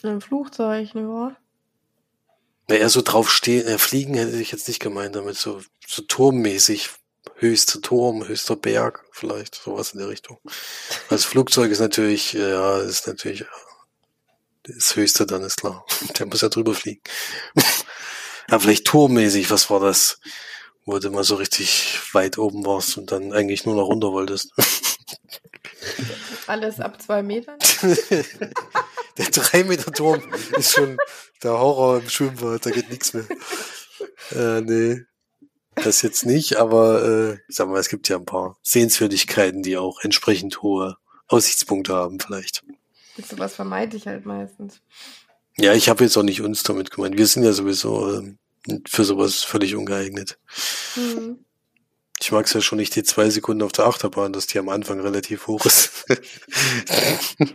Ein 0.03 0.21
Flugzeug, 0.21 0.95
ne 0.95 1.09
wahr? 1.09 1.37
Naja, 2.69 2.89
so 2.91 3.01
drauf 3.01 3.31
stehen, 3.31 3.67
äh, 3.67 3.79
fliegen 3.79 4.15
hätte 4.15 4.37
ich 4.37 4.53
jetzt 4.53 4.69
nicht 4.69 4.81
gemeint, 4.81 5.17
damit 5.17 5.37
so, 5.37 5.63
so 5.87 6.03
turmmäßig 6.03 6.91
höchster 7.37 7.81
Turm, 7.81 8.27
höchster 8.27 8.57
Berg, 8.57 9.05
vielleicht 9.13 9.55
sowas 9.55 9.93
in 9.93 10.01
der 10.01 10.09
Richtung. 10.09 10.39
Als 11.09 11.25
Flugzeug 11.25 11.71
ist 11.71 11.81
natürlich, 11.81 12.35
ja, 12.35 12.79
ist 12.79 13.07
natürlich 13.07 13.45
das 14.65 14.97
Höchste, 14.97 15.25
dann 15.27 15.43
ist 15.43 15.57
klar. 15.57 15.85
Der 16.19 16.27
muss 16.27 16.43
ja 16.43 16.49
drüber 16.49 16.75
fliegen. 16.75 17.01
Ja, 18.51 18.59
vielleicht 18.59 18.87
turmmäßig, 18.87 19.51
was 19.51 19.71
war 19.71 19.81
das? 19.81 20.21
Wo 20.85 20.99
du 20.99 21.11
mal 21.11 21.25
so 21.25 21.35
richtig 21.35 22.01
weit 22.13 22.39
oben 22.39 22.65
warst 22.65 22.97
und 22.97 23.13
dann 23.13 23.33
eigentlich 23.33 23.67
nur 23.67 23.75
noch 23.75 23.87
runter 23.87 24.13
wolltest. 24.13 24.53
Alles 26.47 26.81
ab 26.81 27.01
zwei 27.01 27.23
Metern? 27.23 27.59
der 29.19 29.27
drei 29.27 29.65
Meter 29.65 29.93
Turm 29.93 30.23
ist 30.57 30.73
schon 30.73 30.97
der 31.43 31.53
Horror 31.53 31.99
im 31.99 32.09
Schwimmbad, 32.09 32.65
da 32.65 32.71
geht 32.71 32.91
nichts 32.91 33.13
mehr. 33.13 33.27
Äh, 34.35 34.63
nee. 34.63 35.03
Das 35.75 36.03
jetzt 36.03 36.27
nicht, 36.27 36.57
aber 36.57 37.05
äh, 37.05 37.35
ich 37.49 37.57
sag 37.57 37.69
mal, 37.69 37.79
es 37.79 37.89
gibt 37.89 38.09
ja 38.09 38.17
ein 38.17 38.25
paar 38.25 38.57
Sehenswürdigkeiten, 38.63 39.63
die 39.63 39.77
auch 39.77 40.01
entsprechend 40.03 40.63
hohe 40.63 40.97
Aussichtspunkte 41.29 41.95
haben, 41.95 42.19
vielleicht. 42.19 42.65
So 43.17 43.39
was 43.39 43.55
vermeide 43.55 43.97
ich 43.97 44.07
halt 44.07 44.27
meistens. 44.27 44.81
Ja, 45.61 45.75
ich 45.75 45.89
habe 45.89 46.05
jetzt 46.05 46.17
auch 46.17 46.23
nicht 46.23 46.41
uns 46.41 46.63
damit 46.63 46.91
gemeint. 46.91 47.19
Wir 47.19 47.27
sind 47.27 47.43
ja 47.43 47.53
sowieso 47.53 48.21
äh, 48.21 48.37
für 48.87 49.05
sowas 49.05 49.43
völlig 49.43 49.75
ungeeignet. 49.75 50.39
Mhm. 50.95 51.45
Ich 52.21 52.33
mag 52.33 52.47
es 52.47 52.53
ja 52.53 52.61
schon 52.61 52.79
nicht 52.79 52.95
die 52.97 53.03
zwei 53.03 53.31
Sekunden 53.31 53.63
auf 53.63 53.73
der 53.73 53.87
Achterbahn, 53.87 54.33
dass 54.33 54.47
die 54.47 54.59
am 54.59 54.69
Anfang 54.69 55.01
relativ 55.01 55.47
hoch 55.47 55.67
ist. 55.67 56.05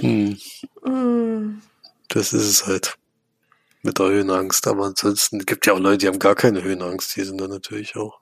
hm. 0.00 0.38
Mhm. 0.84 1.62
Das 2.08 2.32
ist 2.32 2.48
es 2.48 2.66
halt 2.66 2.96
mit 3.82 3.98
der 3.98 4.06
Höhenangst. 4.06 4.66
Aber 4.66 4.86
ansonsten 4.86 5.40
gibt 5.40 5.66
ja 5.66 5.72
auch 5.72 5.80
Leute, 5.80 5.98
die 5.98 6.08
haben 6.08 6.18
gar 6.18 6.34
keine 6.34 6.62
Höhenangst. 6.62 7.16
Die 7.16 7.24
sind 7.24 7.40
dann 7.40 7.50
natürlich 7.50 7.96
auch 7.96 8.20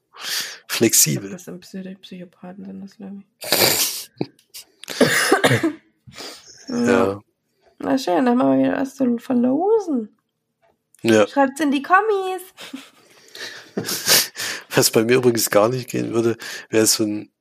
flexibel. 0.69 1.31
Das 1.31 1.45
sind 1.45 1.61
Psychopathen, 2.01 2.65
sind 2.65 2.81
das, 2.81 2.97
glaube 2.97 3.23
ich. 3.41 4.11
ja. 6.69 7.21
Na 7.83 7.99
schön, 7.99 8.25
dann 8.25 8.39
haben 8.39 8.59
wir 8.59 8.69
wieder 8.69 8.81
was 8.81 8.95
zu 8.95 9.19
verlosen. 9.19 10.17
Ja. 11.03 11.27
Schreibt's 11.27 11.61
in 11.61 11.71
die 11.71 11.83
Kommis. 11.83 12.43
Was 14.75 14.91
bei 14.91 15.05
mir 15.05 15.17
übrigens 15.17 15.51
gar 15.51 15.69
nicht 15.69 15.91
gehen 15.91 16.15
würde, 16.15 16.37
wäre 16.71 16.87
so 16.87 17.05
ein 17.05 17.33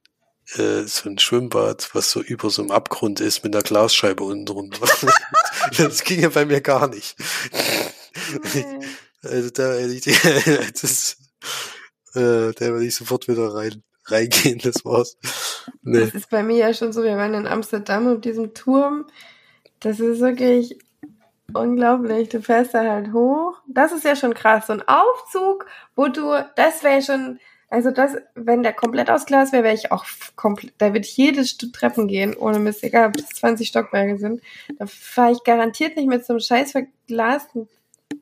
äh, 0.55 0.83
so 0.83 1.09
ein 1.09 1.17
Schwimmbad, 1.17 1.89
was 1.93 2.11
so 2.11 2.21
über 2.21 2.49
so 2.49 2.61
einem 2.61 2.71
Abgrund 2.71 3.21
ist 3.21 3.43
mit 3.43 3.55
einer 3.55 3.63
Glasscheibe 3.63 4.23
unten 4.23 4.45
drunter. 4.45 4.85
das 5.77 6.03
ging 6.03 6.21
ja 6.21 6.29
bei 6.29 6.45
mir 6.45 6.59
gar 6.59 6.89
nicht. 6.89 7.15
Also 9.23 9.49
da 9.51 9.73
hätte 9.73 9.93
ich, 9.93 10.03
das, 10.81 11.17
äh, 12.15 12.51
da 12.51 12.59
würde 12.59 12.85
ich 12.85 12.95
sofort 12.95 13.27
wieder 13.27 13.53
rein, 13.53 13.83
reingehen, 14.05 14.59
das 14.59 14.83
war's. 14.83 15.15
Nee. 15.83 16.01
Das 16.01 16.15
ist 16.15 16.29
bei 16.29 16.43
mir 16.43 16.57
ja 16.57 16.73
schon 16.73 16.91
so, 16.91 17.03
wir 17.03 17.15
waren 17.15 17.33
in 17.33 17.47
Amsterdam 17.47 18.07
auf 18.07 18.19
diesem 18.19 18.53
Turm. 18.53 19.05
Das 19.81 19.99
ist 19.99 20.21
wirklich 20.21 20.77
unglaublich. 21.53 22.29
Du 22.29 22.41
fährst 22.41 22.73
da 22.73 22.83
halt 22.83 23.13
hoch. 23.13 23.55
Das 23.67 23.91
ist 23.91 24.05
ja 24.05 24.15
schon 24.15 24.33
krass. 24.33 24.67
So 24.67 24.73
ein 24.73 24.87
Aufzug, 24.87 25.65
wo 25.95 26.07
du, 26.07 26.33
das 26.55 26.83
wäre 26.83 27.01
schon, 27.01 27.39
Also 27.69 27.91
das, 27.91 28.15
wenn 28.35 28.63
der 28.63 28.73
komplett 28.73 29.09
aus 29.09 29.25
Glas 29.25 29.51
wäre, 29.51 29.63
wäre 29.63 29.75
ich 29.75 29.91
auch 29.91 30.05
komplett, 30.35 30.73
da 30.77 30.87
würde 30.87 31.05
ich 31.05 31.17
jedes 31.17 31.49
Stück 31.49 31.73
Treppen 31.73 32.07
gehen, 32.07 32.35
ohne 32.35 32.59
Mist, 32.59 32.83
egal 32.83 33.07
ob 33.09 33.17
das 33.17 33.29
20 33.29 33.67
Stockwerke 33.67 34.17
sind. 34.17 34.41
Da 34.77 34.85
fahre 34.85 35.33
ich 35.33 35.43
garantiert 35.43 35.97
nicht 35.97 36.07
mit 36.07 36.25
so 36.25 36.33
einem 36.33 36.39
scheiß 36.39 36.71
verglasten 36.71 37.67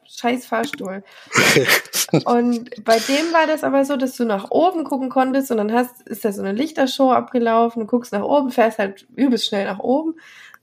scheiß 0.06 0.46
Fahrstuhl. 0.46 1.04
und 2.26 2.84
bei 2.84 2.98
dem 3.00 3.34
war 3.34 3.48
das 3.48 3.64
aber 3.64 3.86
so, 3.86 3.96
dass 3.96 4.16
du 4.16 4.26
nach 4.26 4.52
oben 4.52 4.84
gucken 4.84 5.10
konntest 5.10 5.52
und 5.52 5.58
dann 5.58 5.74
hast, 5.74 6.02
ist 6.08 6.26
da 6.26 6.32
so 6.32 6.42
eine 6.42 6.52
Lichtershow 6.52 7.12
abgelaufen, 7.12 7.82
du 7.82 7.86
guckst 7.86 8.12
nach 8.12 8.24
oben, 8.24 8.52
fährst 8.52 8.80
halt 8.80 9.08
übelst 9.16 9.46
schnell 9.46 9.66
nach 9.66 9.80
oben 9.80 10.16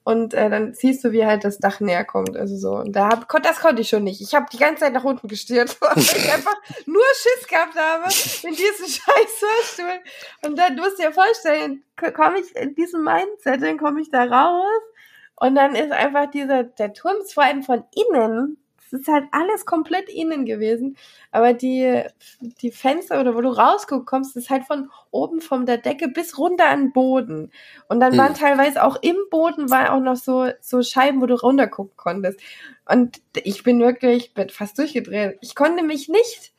und 0.06 0.34
äh, 0.34 0.48
dann 0.48 0.72
siehst 0.72 1.02
du, 1.02 1.10
wie 1.10 1.26
halt 1.26 1.42
das 1.42 1.58
Dach 1.58 1.80
näher 1.80 2.04
kommt. 2.04 2.36
Also 2.36 2.56
so. 2.56 2.76
Und 2.76 2.92
da 2.94 3.08
hab, 3.08 3.42
das 3.42 3.58
konnte 3.58 3.82
ich 3.82 3.88
schon 3.88 4.04
nicht. 4.04 4.20
Ich 4.20 4.36
habe 4.36 4.46
die 4.52 4.56
ganze 4.56 4.82
Zeit 4.84 4.92
nach 4.92 5.02
unten 5.02 5.26
gestiert, 5.26 5.76
weil 5.80 5.98
ich 5.98 6.32
einfach 6.32 6.54
nur 6.86 7.02
Schiss 7.16 7.48
gehabt 7.48 7.74
habe 7.74 8.04
in 8.44 8.54
diesem 8.54 8.86
scheiß 8.86 9.42
Hörstuhl. 9.42 9.98
Und 10.44 10.56
dann 10.56 10.76
musst 10.76 11.00
du 11.00 11.02
dir 11.02 11.12
vorstellen, 11.12 11.82
komme 12.14 12.38
ich 12.38 12.54
in 12.54 12.76
diesem 12.76 13.02
Mindset, 13.02 13.60
dann 13.60 13.78
komme 13.78 14.00
ich 14.00 14.08
da 14.12 14.22
raus 14.22 14.80
und 15.40 15.56
dann 15.56 15.74
ist 15.74 15.90
einfach 15.90 16.30
dieser, 16.30 16.62
der 16.62 16.92
Turm 16.92 17.16
ist 17.20 17.34
vor 17.34 17.42
allem 17.42 17.64
von 17.64 17.82
innen 17.92 18.58
es 18.86 18.92
ist 18.92 19.08
halt 19.08 19.26
alles 19.32 19.66
komplett 19.66 20.08
innen 20.08 20.46
gewesen. 20.46 20.96
Aber 21.30 21.52
die, 21.52 22.02
die 22.62 22.70
Fenster 22.70 23.20
oder 23.20 23.34
wo 23.34 23.40
du 23.40 23.48
rausguckst, 23.48 24.06
kommst, 24.06 24.36
ist 24.36 24.50
halt 24.50 24.64
von 24.64 24.90
oben 25.10 25.40
von 25.40 25.66
der 25.66 25.78
Decke 25.78 26.08
bis 26.08 26.38
runter 26.38 26.68
an 26.68 26.86
den 26.86 26.92
Boden. 26.92 27.52
Und 27.88 28.00
dann 28.00 28.14
mhm. 28.14 28.18
waren 28.18 28.34
teilweise 28.34 28.82
auch 28.84 28.96
im 29.02 29.16
Boden 29.30 29.70
war 29.70 29.92
auch 29.92 30.00
noch 30.00 30.16
so, 30.16 30.50
so 30.60 30.82
Scheiben, 30.82 31.20
wo 31.20 31.26
du 31.26 31.34
runtergucken 31.34 31.96
konntest. 31.96 32.40
Und 32.88 33.20
ich 33.34 33.64
bin 33.64 33.80
wirklich 33.80 34.34
bin 34.34 34.48
fast 34.48 34.78
durchgedreht. 34.78 35.38
Ich 35.40 35.54
konnte 35.54 35.82
mich 35.82 36.08
nicht 36.08 36.52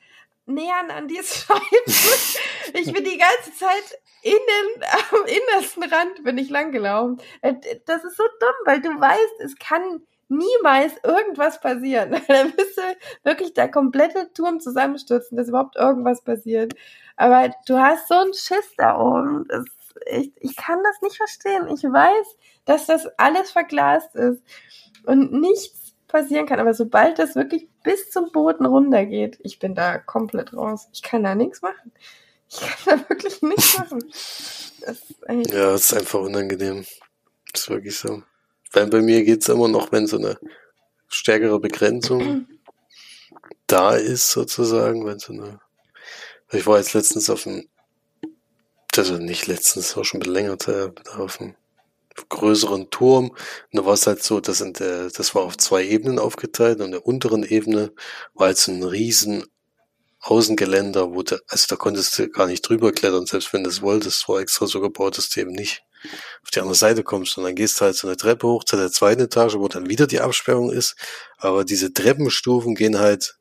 nähern 0.46 0.92
an 0.92 1.08
diese 1.08 1.24
Scheiben. 1.46 2.74
ich 2.74 2.92
bin 2.92 3.04
die 3.04 3.18
ganze 3.18 3.54
Zeit 3.58 4.00
innen, 4.22 4.84
am 5.12 5.26
innersten 5.26 5.84
Rand 5.84 6.24
bin 6.24 6.38
ich 6.38 6.50
langgelaufen. 6.50 7.22
Äh, 7.42 7.56
das 7.86 8.04
ist 8.04 8.18
so 8.18 8.24
dumm, 8.40 8.56
weil 8.66 8.82
du 8.82 8.90
weißt, 8.90 9.42
es 9.42 9.56
kann 9.58 10.02
niemals 10.30 10.94
irgendwas 11.04 11.60
passieren. 11.60 12.12
da 12.28 12.44
müsste 12.44 12.82
wirklich 13.24 13.54
der 13.54 13.70
komplette 13.70 14.32
Turm 14.34 14.60
zusammenstürzen, 14.60 15.38
dass 15.38 15.50
überhaupt 15.50 15.76
irgendwas 15.76 16.22
passiert. 16.22 16.74
Aber 17.16 17.54
du 17.66 17.80
hast 17.80 18.08
so 18.08 18.16
einen 18.16 18.34
Schiss 18.34 18.74
da 18.78 19.00
oben. 19.00 19.46
Das, 19.48 19.66
ich, 20.12 20.32
ich 20.40 20.56
kann 20.56 20.80
das 20.84 21.02
nicht 21.02 21.18
verstehen. 21.18 21.68
Ich 21.70 21.84
weiß, 21.84 22.38
dass 22.66 22.86
das 22.86 23.08
alles 23.18 23.52
verglast 23.52 24.16
ist 24.16 24.42
und 25.06 25.32
nichts 25.32 25.96
passieren 26.08 26.46
kann. 26.46 26.60
Aber 26.60 26.74
sobald 26.74 27.20
das 27.20 27.36
wirklich 27.36 27.68
bis 27.84 28.12
zum 28.12 28.32
Boden 28.32 28.66
runtergeht, 28.66 29.40
ich 29.42 29.60
bin 29.60 29.76
da 29.76 29.98
komplett 29.98 30.54
raus. 30.54 30.88
Ich 30.94 31.02
kann 31.02 31.24
da 31.24 31.36
nichts 31.36 31.62
machen. 31.62 31.92
Ich 32.50 32.60
kann 32.60 33.00
da 33.00 33.10
wirklich 33.10 33.42
nichts 33.42 33.78
machen. 33.80 34.04
Das, 34.86 35.02
ja, 35.28 35.74
es 35.74 35.92
ist 35.92 35.94
einfach 35.94 36.20
unangenehm. 36.20 36.86
Das 37.52 37.64
ist 37.64 37.70
wirklich 37.70 37.98
so. 37.98 38.22
Weil 38.72 38.88
bei 38.88 39.02
mir 39.02 39.24
geht's 39.24 39.50
immer 39.50 39.68
noch, 39.68 39.92
wenn 39.92 40.08
so 40.08 40.18
eine 40.18 40.38
stärkere 41.08 41.60
Begrenzung 41.60 42.48
da 43.68 43.96
ist, 43.96 44.32
sozusagen, 44.32 45.06
wenn 45.06 45.20
so 45.20 45.34
eine. 45.34 45.60
Ich 46.52 46.66
war 46.66 46.78
jetzt 46.78 46.94
letztens 46.94 47.30
auf 47.30 47.44
dem, 47.44 47.68
also 48.96 49.18
nicht 49.18 49.48
letztens, 49.48 49.98
auch 49.98 50.06
schon 50.06 50.20
ein 50.20 50.24
bisschen 50.24 50.34
länger 50.34 50.58
auf 51.18 51.42
einem 51.42 51.56
größeren 52.30 52.90
Turm. 52.90 53.30
Und 53.30 53.38
da 53.72 53.86
war 53.86 53.94
es 53.94 54.08
halt 54.08 54.24
so, 54.24 54.40
das, 54.40 54.60
sind, 54.60 54.82
äh, 54.82 55.10
das 55.10 55.36
war 55.36 55.44
auf 55.44 55.58
zwei 55.58 55.84
Ebenen 55.84 56.20
aufgeteilt. 56.20 56.80
Und 56.80 56.92
der 56.92 57.06
unteren 57.06 57.44
Ebene 57.44 57.92
war 58.34 58.54
so 58.56 58.72
ein 58.72 58.84
riesen 58.84 59.46
Außengeländer, 60.22 61.14
wo 61.14 61.24
du, 61.24 61.40
also 61.48 61.66
da 61.70 61.76
konntest 61.76 62.18
du 62.18 62.30
gar 62.30 62.48
nicht 62.48 62.62
drüber 62.68 62.92
klettern, 62.92 63.28
selbst 63.28 63.54
wenn 63.54 63.64
du 63.64 63.70
es 63.70 63.82
wolltest, 63.82 64.28
war 64.28 64.40
extra 64.40 64.66
so 64.68 64.82
gebaut, 64.82 65.18
dass 65.18 65.30
du 65.30 65.42
eben 65.42 65.52
nicht 65.52 65.84
auf 66.44 66.50
die 66.52 66.60
andere 66.60 66.76
Seite 66.76 67.04
kommst 67.04 67.38
und 67.38 67.44
dann 67.44 67.56
gehst 67.56 67.80
du 67.80 67.86
halt 67.86 67.96
so 67.96 68.08
eine 68.08 68.18
Treppe 68.18 68.48
hoch 68.48 68.64
zu 68.64 68.78
der 68.78 68.92
zweiten 68.92 69.22
Etage, 69.22 69.56
wo 69.56 69.68
dann 69.68 69.90
wieder 69.90 70.08
die 70.08 70.22
Absperrung 70.22 70.72
ist. 70.72 70.96
Aber 71.38 71.66
diese 71.66 71.94
Treppenstufen 71.94 72.76
gehen 72.76 73.00
halt 73.00 73.38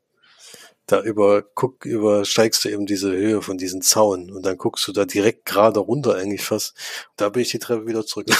da 0.87 1.03
über, 1.03 1.43
guck, 1.43 1.85
übersteigst 1.85 2.65
du 2.65 2.69
eben 2.69 2.87
diese 2.87 3.11
Höhe 3.11 3.43
von 3.43 3.59
diesen 3.59 3.83
Zaun 3.83 4.31
und 4.31 4.47
dann 4.47 4.57
guckst 4.57 4.87
du 4.87 4.93
da 4.93 5.05
direkt 5.05 5.45
gerade 5.45 5.81
runter 5.81 6.15
eigentlich 6.15 6.45
fast. 6.45 6.75
Da 7.17 7.29
bin 7.29 7.43
ich 7.43 7.51
die 7.51 7.59
Treppe 7.59 7.89
wieder 7.89 8.07
zurück. 8.07 8.29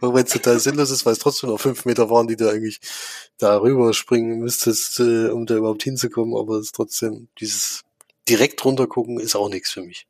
Auch 0.00 0.14
wenn 0.14 0.24
es 0.24 0.32
total 0.32 0.60
sinnlos 0.60 0.90
ist, 0.90 1.06
weil 1.06 1.14
es 1.14 1.18
trotzdem 1.18 1.48
noch 1.50 1.60
fünf 1.60 1.86
Meter 1.86 2.10
waren, 2.10 2.28
die 2.28 2.36
du 2.36 2.50
eigentlich 2.50 2.80
da 3.38 3.58
rüber 3.58 3.94
springen 3.94 4.38
müsstest, 4.40 5.00
äh, 5.00 5.28
um 5.28 5.46
da 5.46 5.56
überhaupt 5.56 5.82
hinzukommen, 5.82 6.36
aber 6.36 6.56
es 6.56 6.66
ist 6.66 6.74
trotzdem, 6.74 7.28
dieses 7.40 7.84
direkt 8.28 8.62
runter 8.64 8.86
gucken 8.86 9.18
ist 9.18 9.34
auch 9.34 9.48
nichts 9.48 9.70
für 9.70 9.82
mich. 9.82 10.06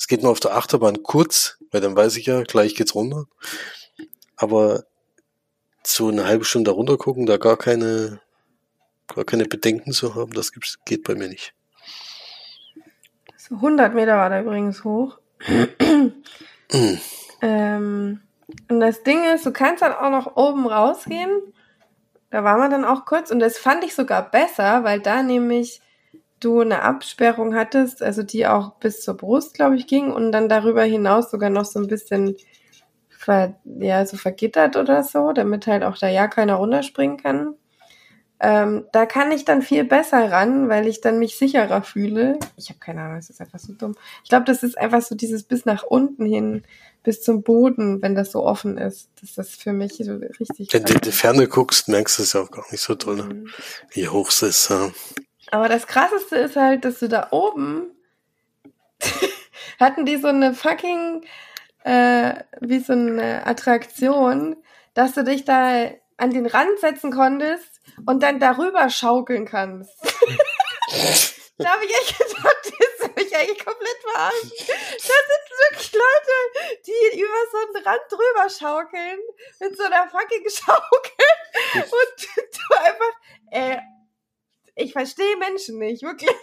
Es 0.00 0.06
geht 0.06 0.22
nur 0.22 0.32
auf 0.32 0.40
der 0.40 0.56
Achterbahn 0.56 1.02
kurz, 1.02 1.58
weil 1.70 1.82
dann 1.82 1.94
weiß 1.94 2.16
ich 2.16 2.24
ja, 2.24 2.42
gleich 2.42 2.74
geht's 2.74 2.94
runter. 2.94 3.26
Aber 4.34 4.84
so 5.84 6.08
eine 6.08 6.26
halbe 6.26 6.46
Stunde 6.46 6.70
runter 6.70 6.96
gucken, 6.96 7.26
da 7.26 7.36
gar 7.36 7.58
keine, 7.58 8.22
gar 9.14 9.26
keine 9.26 9.44
Bedenken 9.44 9.92
zu 9.92 10.14
haben, 10.14 10.32
das 10.32 10.52
gibt's, 10.52 10.78
geht 10.86 11.04
bei 11.04 11.14
mir 11.14 11.28
nicht. 11.28 11.52
So 13.36 13.56
100 13.56 13.94
Meter 13.94 14.16
war 14.16 14.30
da 14.30 14.40
übrigens 14.40 14.84
hoch. 14.84 15.18
ähm, 17.42 18.22
und 18.70 18.80
das 18.80 19.02
Ding 19.02 19.22
ist, 19.34 19.44
du 19.44 19.52
kannst 19.52 19.82
dann 19.82 19.92
auch 19.92 20.10
noch 20.10 20.34
oben 20.34 20.66
rausgehen. 20.66 21.30
Da 22.30 22.42
waren 22.42 22.58
wir 22.58 22.70
dann 22.70 22.86
auch 22.86 23.04
kurz 23.04 23.30
und 23.30 23.38
das 23.38 23.58
fand 23.58 23.84
ich 23.84 23.94
sogar 23.94 24.30
besser, 24.30 24.82
weil 24.82 25.00
da 25.00 25.22
nämlich 25.22 25.82
du 26.40 26.60
eine 26.60 26.82
Absperrung 26.82 27.54
hattest, 27.54 28.02
also 28.02 28.22
die 28.22 28.46
auch 28.46 28.74
bis 28.76 29.02
zur 29.02 29.16
Brust, 29.16 29.54
glaube 29.54 29.76
ich, 29.76 29.86
ging 29.86 30.10
und 30.10 30.32
dann 30.32 30.48
darüber 30.48 30.82
hinaus 30.82 31.30
sogar 31.30 31.50
noch 31.50 31.64
so 31.64 31.78
ein 31.78 31.86
bisschen 31.86 32.36
ver, 33.08 33.54
ja, 33.64 34.04
so 34.06 34.16
vergittert 34.16 34.76
oder 34.76 35.02
so, 35.02 35.32
damit 35.32 35.66
halt 35.66 35.84
auch 35.84 35.98
da 35.98 36.08
ja 36.08 36.26
keiner 36.26 36.54
runterspringen 36.54 37.18
kann. 37.18 37.54
Ähm, 38.42 38.86
da 38.92 39.04
kann 39.04 39.30
ich 39.32 39.44
dann 39.44 39.60
viel 39.60 39.84
besser 39.84 40.32
ran, 40.32 40.70
weil 40.70 40.86
ich 40.86 41.02
dann 41.02 41.18
mich 41.18 41.36
sicherer 41.36 41.82
fühle. 41.82 42.38
Ich 42.56 42.70
habe 42.70 42.80
keine 42.80 43.02
Ahnung, 43.02 43.18
es 43.18 43.28
ist 43.28 43.42
einfach 43.42 43.58
so 43.58 43.74
dumm. 43.74 43.94
Ich 44.24 44.30
glaube, 44.30 44.46
das 44.46 44.62
ist 44.62 44.78
einfach 44.78 45.02
so 45.02 45.14
dieses 45.14 45.42
bis 45.42 45.66
nach 45.66 45.82
unten 45.82 46.24
hin, 46.24 46.62
bis 47.02 47.20
zum 47.20 47.42
Boden, 47.42 48.00
wenn 48.00 48.14
das 48.14 48.32
so 48.32 48.42
offen 48.42 48.78
ist. 48.78 49.10
Das 49.20 49.36
ist 49.36 49.62
für 49.62 49.74
mich 49.74 49.96
so 49.98 50.14
richtig. 50.14 50.72
Wenn 50.72 50.84
du 50.84 50.94
in 50.94 51.00
die 51.02 51.12
Ferne 51.12 51.48
guckst, 51.48 51.88
merkst 51.88 52.18
du 52.18 52.22
es 52.22 52.32
ja 52.32 52.40
auch 52.40 52.50
gar 52.50 52.64
nicht 52.70 52.80
so 52.80 52.94
toll, 52.94 53.22
mhm. 53.22 53.48
wie 53.90 54.08
hoch 54.08 54.30
es 54.30 54.40
ist. 54.40 54.70
Ja. 54.70 54.90
Aber 55.50 55.68
das 55.68 55.86
krasseste 55.86 56.36
ist 56.36 56.56
halt, 56.56 56.84
dass 56.84 57.00
du 57.00 57.08
da 57.08 57.28
oben 57.30 57.90
hatten 59.80 60.04
die 60.04 60.16
so 60.16 60.28
eine 60.28 60.54
fucking, 60.54 61.24
äh, 61.84 62.34
wie 62.60 62.80
so 62.80 62.92
eine 62.92 63.46
Attraktion, 63.46 64.56
dass 64.94 65.14
du 65.14 65.24
dich 65.24 65.44
da 65.44 65.90
an 66.16 66.30
den 66.30 66.46
Rand 66.46 66.78
setzen 66.80 67.12
konntest 67.12 67.80
und 68.06 68.22
dann 68.22 68.38
darüber 68.40 68.90
schaukeln 68.90 69.46
kannst. 69.46 69.96
da 71.58 71.70
habe 71.70 71.84
ich 71.84 71.94
echt 71.94 72.18
gedacht, 72.18 72.56
das 72.64 73.08
ist 73.08 73.16
mich 73.16 73.34
eigentlich 73.36 73.64
komplett 73.64 73.96
verarschen. 74.02 74.50
Da 74.50 75.14
sitzen 75.30 75.56
wirklich 75.70 75.92
Leute, 75.92 76.82
die 76.86 77.20
über 77.20 77.34
so 77.50 77.58
einen 77.58 77.84
Rand 77.86 78.02
drüber 78.10 78.50
schaukeln, 78.50 79.18
mit 79.60 79.76
so 79.76 79.84
einer 79.84 80.08
fucking 80.08 80.48
Schaukel 80.50 81.26
und 81.74 82.28
du 82.36 82.76
einfach, 82.76 83.14
äh, 83.50 83.78
ich 84.80 84.92
verstehe 84.92 85.36
Menschen 85.38 85.78
nicht, 85.78 86.02
wirklich. 86.02 86.30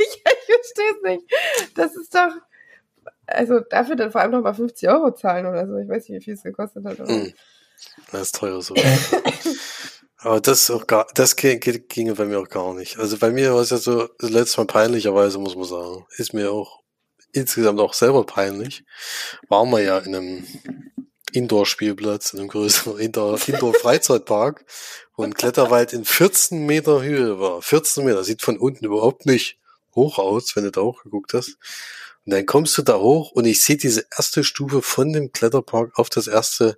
Ich 0.49 0.55
verstehe 0.55 0.91
es 0.95 1.01
nicht. 1.03 1.75
Das 1.75 1.95
ist 1.95 2.15
doch, 2.15 2.31
also 3.25 3.59
dafür 3.59 3.95
dann 3.95 4.11
vor 4.11 4.21
allem 4.21 4.31
noch 4.31 4.41
mal 4.41 4.53
50 4.53 4.87
Euro 4.87 5.13
zahlen 5.13 5.45
oder 5.45 5.67
so. 5.67 5.75
Ich 5.77 5.89
weiß 5.89 6.07
nicht, 6.07 6.21
wie 6.21 6.23
viel 6.23 6.33
es 6.35 6.43
gekostet 6.43 6.85
hat. 6.85 6.99
Mm. 6.99 7.33
Das 8.11 8.21
ist 8.21 8.35
teuer 8.35 8.61
so. 8.61 8.73
Aber 10.17 10.39
das 10.39 10.71
auch 10.71 10.87
gar, 10.87 11.07
das 11.13 11.35
ginge 11.35 12.15
bei 12.15 12.25
mir 12.25 12.39
auch 12.39 12.49
gar 12.49 12.73
nicht. 12.73 12.97
Also 12.97 13.17
bei 13.17 13.29
mir 13.29 13.53
war 13.53 13.61
es 13.61 13.69
ja 13.69 13.77
so, 13.77 14.07
das 14.19 14.29
letzte 14.29 14.61
Mal 14.61 14.67
peinlicherweise, 14.67 15.37
muss 15.37 15.55
man 15.55 15.65
sagen. 15.65 16.05
Ist 16.17 16.33
mir 16.33 16.51
auch 16.51 16.81
insgesamt 17.33 17.79
auch 17.79 17.93
selber 17.93 18.25
peinlich. 18.25 18.83
Waren 19.49 19.69
wir 19.69 19.81
ja 19.81 19.99
in 19.99 20.15
einem 20.15 20.47
Indoor-Spielplatz, 21.31 22.33
in 22.33 22.39
einem 22.39 22.49
größeren 22.49 22.97
Indoor-Freizeitpark, 22.99 24.65
wo 25.15 25.23
ein 25.23 25.33
Kletterwald 25.33 25.93
in 25.93 26.05
14 26.05 26.65
Meter 26.65 27.01
Höhe 27.01 27.39
war. 27.39 27.61
14 27.61 28.05
Meter, 28.05 28.23
sieht 28.23 28.41
von 28.41 28.57
unten 28.57 28.85
überhaupt 28.85 29.25
nicht 29.25 29.57
hoch 29.95 30.19
aus, 30.19 30.55
wenn 30.55 30.63
du 30.63 30.71
da 30.71 30.81
hochgeguckt 30.81 31.33
hast. 31.33 31.57
Und 32.25 32.33
dann 32.33 32.45
kommst 32.45 32.77
du 32.77 32.81
da 32.81 32.99
hoch 32.99 33.31
und 33.31 33.45
ich 33.45 33.61
sehe 33.61 33.77
diese 33.77 34.05
erste 34.15 34.43
Stufe 34.43 34.81
von 34.81 35.13
dem 35.13 35.31
Kletterpark 35.31 35.97
auf 35.97 36.09
das 36.09 36.27
erste, 36.27 36.77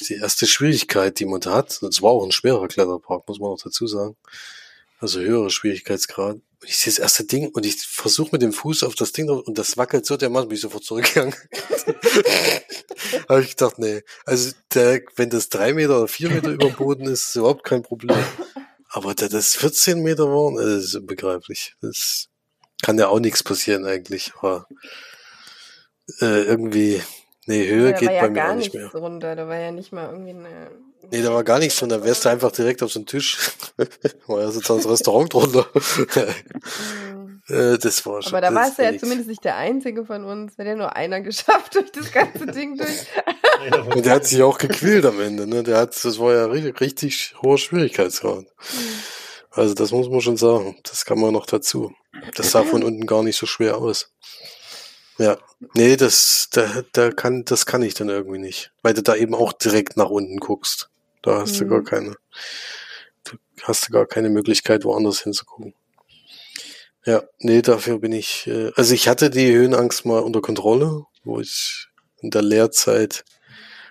die 0.00 0.14
erste 0.14 0.46
Schwierigkeit, 0.46 1.18
die 1.20 1.26
man 1.26 1.40
da 1.40 1.52
hat. 1.54 1.82
Und 1.82 1.94
es 1.94 2.02
war 2.02 2.10
auch 2.10 2.24
ein 2.24 2.32
schwerer 2.32 2.66
Kletterpark, 2.68 3.28
muss 3.28 3.38
man 3.38 3.50
auch 3.50 3.62
dazu 3.62 3.86
sagen. 3.86 4.16
Also 4.98 5.20
höherer 5.20 5.50
Schwierigkeitsgrad. 5.50 6.38
Und 6.60 6.68
ich 6.68 6.76
sehe 6.76 6.92
das 6.92 6.98
erste 6.98 7.24
Ding 7.24 7.48
und 7.48 7.64
ich 7.64 7.76
versuche 7.86 8.30
mit 8.32 8.42
dem 8.42 8.52
Fuß 8.52 8.82
auf 8.82 8.94
das 8.94 9.12
Ding 9.12 9.26
drauf 9.26 9.46
und 9.46 9.56
das 9.56 9.76
wackelt 9.76 10.04
so, 10.04 10.16
der 10.16 10.28
Mann 10.28 10.48
bin 10.48 10.56
ich 10.56 10.60
sofort 10.60 10.84
zurückgegangen. 10.84 11.34
habe 13.28 13.42
ich 13.42 13.56
gedacht, 13.56 13.78
nee. 13.78 14.02
Also 14.26 14.52
der, 14.74 15.00
wenn 15.16 15.30
das 15.30 15.48
drei 15.48 15.72
Meter 15.72 15.98
oder 15.98 16.08
vier 16.08 16.30
Meter 16.30 16.50
über 16.50 16.66
dem 16.66 16.76
Boden 16.76 17.04
ist, 17.04 17.28
ist 17.28 17.36
überhaupt 17.36 17.64
kein 17.64 17.82
Problem. 17.82 18.22
Aber 18.90 19.14
da 19.14 19.28
das 19.28 19.54
14 19.54 20.02
Meter 20.02 20.24
waren, 20.24 20.56
das 20.56 20.84
ist 20.84 20.94
unbegreiflich. 20.96 21.76
Das 21.80 22.28
kann 22.82 22.98
ja 22.98 23.08
auch 23.08 23.20
nichts 23.20 23.42
passieren 23.42 23.86
eigentlich. 23.86 24.32
Aber 24.40 24.66
äh, 26.20 26.42
irgendwie, 26.42 27.00
nee, 27.46 27.68
Höhe 27.68 27.92
geht 27.94 28.10
ja 28.10 28.22
bei 28.22 28.30
mir 28.30 28.50
auch 28.50 28.54
nicht 28.56 28.74
mehr. 28.74 28.88
Runter. 28.92 29.36
Da 29.36 29.46
war 29.46 29.58
ja 29.58 29.70
nicht 29.70 29.92
mal 29.92 30.10
irgendwie 30.10 30.30
eine. 30.30 30.70
Nee, 31.10 31.22
da 31.22 31.32
war 31.32 31.44
gar 31.44 31.58
nichts 31.58 31.78
von. 31.78 31.88
Da 31.88 32.02
wärst 32.04 32.24
du 32.24 32.28
einfach 32.28 32.52
direkt 32.52 32.82
auf 32.82 32.92
so 32.92 33.00
einen 33.00 33.06
Tisch. 33.06 33.52
war 34.26 34.40
ja 34.40 34.50
sozusagen 34.50 34.80
das 34.80 34.90
Restaurant 34.90 35.32
drunter. 35.32 35.66
Mhm. 35.74 37.42
äh, 37.48 37.78
das 37.78 38.06
war 38.06 38.22
schon. 38.22 38.32
Aber 38.32 38.40
da 38.40 38.54
warst 38.54 38.78
du 38.78 38.82
ja 38.82 38.96
zumindest 38.96 39.28
nicht 39.28 39.44
der 39.44 39.56
Einzige 39.56 40.04
von 40.04 40.24
uns. 40.24 40.56
Hat 40.58 40.66
ja 40.66 40.74
nur 40.74 40.94
einer 40.94 41.20
geschafft 41.22 41.74
durch 41.74 41.90
das 41.92 42.12
ganze 42.12 42.46
Ding 42.46 42.76
durch. 42.76 43.06
Und 43.94 44.06
der 44.06 44.14
hat 44.14 44.26
sich 44.26 44.42
auch 44.42 44.58
gequält 44.58 45.04
am 45.04 45.20
Ende, 45.20 45.46
ne? 45.46 45.62
Der 45.62 45.78
hat, 45.78 46.04
das 46.04 46.18
war 46.18 46.32
ja 46.32 46.46
richtig, 46.46 46.80
richtig 46.80 47.34
hoher 47.42 47.58
Schwierigkeitsgrad. 47.58 48.46
Also 49.50 49.74
das 49.74 49.90
muss 49.90 50.08
man 50.08 50.20
schon 50.20 50.36
sagen. 50.36 50.78
Das 50.84 51.04
kann 51.04 51.18
man 51.18 51.32
noch 51.32 51.46
dazu. 51.46 51.92
Das 52.36 52.52
sah 52.52 52.62
von 52.62 52.82
unten 52.82 53.06
gar 53.06 53.22
nicht 53.22 53.36
so 53.36 53.46
schwer 53.46 53.78
aus. 53.78 54.12
Ja. 55.18 55.36
Nee, 55.74 55.96
das, 55.96 56.48
da, 56.50 56.82
da 56.92 57.10
kann, 57.10 57.44
das 57.44 57.66
kann 57.66 57.82
ich 57.82 57.94
dann 57.94 58.08
irgendwie 58.08 58.38
nicht. 58.38 58.72
Weil 58.82 58.94
du 58.94 59.02
da 59.02 59.14
eben 59.14 59.34
auch 59.34 59.52
direkt 59.52 59.96
nach 59.96 60.08
unten 60.08 60.38
guckst. 60.38 60.89
Da 61.22 61.40
hast 61.40 61.54
mhm. 61.54 61.58
du 61.58 61.66
gar 61.68 61.80
mhm. 61.80 61.84
keine, 61.84 62.16
du 63.24 63.36
hast 63.62 63.88
du 63.88 63.92
gar 63.92 64.06
keine 64.06 64.30
Möglichkeit, 64.30 64.84
woanders 64.84 65.20
hinzugucken. 65.22 65.74
Ja, 67.06 67.22
nee, 67.38 67.62
dafür 67.62 67.98
bin 67.98 68.12
ich, 68.12 68.46
äh, 68.46 68.72
also 68.76 68.94
ich 68.94 69.08
hatte 69.08 69.30
die 69.30 69.52
Höhenangst 69.52 70.04
mal 70.04 70.20
unter 70.20 70.42
Kontrolle, 70.42 71.04
wo 71.24 71.40
ich 71.40 71.88
in 72.20 72.30
der 72.30 72.42
Lehrzeit 72.42 73.24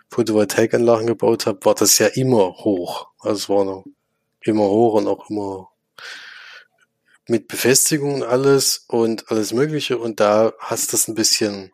Photovoltaikanlagen 0.09 1.07
gebaut 1.07 1.45
habe, 1.45 1.63
war 1.65 1.75
das 1.75 1.97
ja 1.99 2.07
immer 2.07 2.53
hoch. 2.57 3.07
Also 3.19 3.37
es 3.37 3.49
war 3.49 3.65
noch 3.65 3.85
immer 4.41 4.65
hoch 4.65 4.95
und 4.95 5.07
auch 5.07 5.29
immer 5.29 5.69
mit 7.27 7.47
Befestigung 7.47 8.15
und 8.15 8.23
alles 8.23 8.85
und 8.87 9.29
alles 9.29 9.53
Mögliche. 9.53 9.97
Und 9.97 10.19
da 10.19 10.53
hast 10.57 10.91
du 10.91 10.97
es 10.97 11.07
ein 11.07 11.15
bisschen 11.15 11.71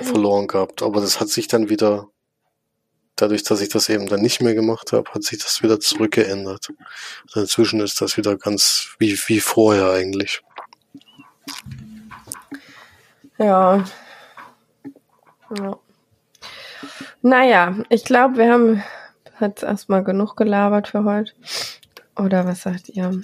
verloren 0.00 0.46
gehabt. 0.46 0.82
Aber 0.82 1.00
das 1.00 1.18
hat 1.18 1.28
sich 1.28 1.48
dann 1.48 1.68
wieder, 1.68 2.08
dadurch, 3.16 3.42
dass 3.42 3.60
ich 3.60 3.68
das 3.68 3.88
eben 3.88 4.06
dann 4.06 4.20
nicht 4.20 4.40
mehr 4.40 4.54
gemacht 4.54 4.92
habe, 4.92 5.10
hat 5.12 5.22
sich 5.22 5.38
das 5.38 5.62
wieder 5.62 5.80
zurückgeändert. 5.80 6.70
Und 6.70 7.42
inzwischen 7.42 7.80
ist 7.80 8.00
das 8.00 8.16
wieder 8.16 8.36
ganz 8.36 8.94
wie, 8.98 9.18
wie 9.26 9.40
vorher 9.40 9.90
eigentlich. 9.90 10.42
Ja. 13.38 13.84
Ja. 15.58 15.78
Naja, 17.22 17.76
ich 17.88 18.04
glaube, 18.04 18.36
wir 18.38 18.52
haben 18.52 18.82
jetzt 19.40 19.62
erstmal 19.62 20.02
genug 20.02 20.36
gelabert 20.36 20.88
für 20.88 21.04
heute. 21.04 21.32
Oder 22.16 22.46
was 22.46 22.62
sagt 22.62 22.88
ihr? 22.88 23.22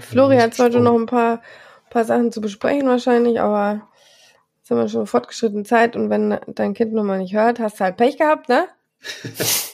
Florian 0.00 0.42
hat 0.42 0.58
heute 0.58 0.80
noch 0.80 0.94
ein 0.94 1.06
paar, 1.06 1.42
paar 1.90 2.04
Sachen 2.04 2.32
zu 2.32 2.40
besprechen 2.40 2.88
wahrscheinlich, 2.88 3.40
aber 3.40 3.88
jetzt 4.66 4.72
haben 4.72 4.78
wir 4.78 4.88
schon 4.88 5.06
fortgeschrittene 5.06 5.62
Zeit 5.62 5.94
und 5.94 6.10
wenn 6.10 6.40
dein 6.48 6.74
Kind 6.74 6.92
nun 6.92 7.06
mal 7.06 7.18
nicht 7.18 7.34
hört, 7.34 7.60
hast 7.60 7.78
du 7.78 7.84
halt 7.84 7.96
Pech 7.96 8.18
gehabt, 8.18 8.48
ne? 8.48 8.66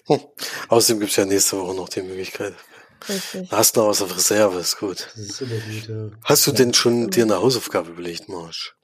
Außerdem 0.69 1.01
gibt 1.01 1.13
es 1.13 1.17
ja 1.17 1.25
nächste 1.25 1.59
Woche 1.59 1.75
noch 1.75 1.89
die 1.89 2.03
Möglichkeit. 2.03 2.53
Richtig. 3.09 3.51
Hast 3.51 3.77
noch 3.77 3.89
was 3.89 4.03
auf 4.03 4.15
Reserve, 4.15 4.59
ist 4.59 4.79
gut. 4.79 5.09
Ist 5.17 5.43
Hast 6.25 6.47
du 6.47 6.53
denn 6.53 6.75
schon 6.75 7.09
dir 7.09 7.25
eine 7.25 7.41
Hausaufgabe 7.41 7.93
überlegt, 7.93 8.29
Marsch? 8.29 8.77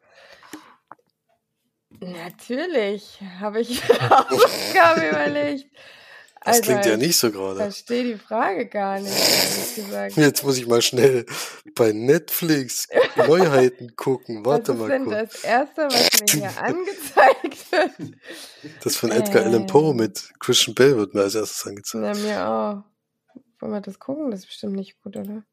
Natürlich 2.00 3.20
habe 3.38 3.61
ich 3.61 3.82
Aufgabe 4.11 5.09
überlegt. 5.09 5.66
Das 6.49 6.57
also, 6.57 6.72
klingt 6.72 6.86
ja 6.86 6.96
nicht 6.96 7.18
so 7.18 7.30
gerade. 7.30 7.59
Ich 7.59 7.62
verstehe 7.64 8.05
die 8.05 8.18
Frage 8.18 8.66
gar 8.66 8.99
nicht, 8.99 9.12
ehrlich 9.12 9.74
gesagt. 9.74 10.16
Jetzt 10.16 10.42
muss 10.42 10.57
ich 10.57 10.66
mal 10.66 10.80
schnell 10.80 11.26
bei 11.74 11.92
Netflix 11.92 12.88
Neuheiten 13.16 13.94
gucken. 13.96 14.46
Warte 14.46 14.72
mal 14.72 14.88
kurz. 15.05 15.11
Das 15.11 15.34
ist 15.34 15.34
das 15.34 15.44
erste, 15.44 15.82
was 15.82 16.20
mir 16.20 16.40
hier 16.40 16.62
angezeigt 16.62 17.72
wird. 17.72 18.18
Das 18.82 18.96
von 18.96 19.11
Edgar. 19.11 19.44
Allan 19.44 19.66
Poe 19.66 19.92
mit 19.92 20.32
Christian 20.40 20.74
Bell 20.74 20.96
wird 20.96 21.12
mir 21.12 21.20
als 21.20 21.34
erstes 21.34 21.66
angezeigt. 21.66 22.16
Ja, 22.16 22.22
mir 22.22 22.49
auch. 22.49 22.84
Wollen 23.61 23.72
wir 23.72 23.82
das 23.82 23.99
gucken? 23.99 24.30
Das 24.30 24.40
ist 24.40 24.46
bestimmt 24.46 24.74
nicht 24.74 24.99
gut, 25.03 25.16
oder? 25.18 25.44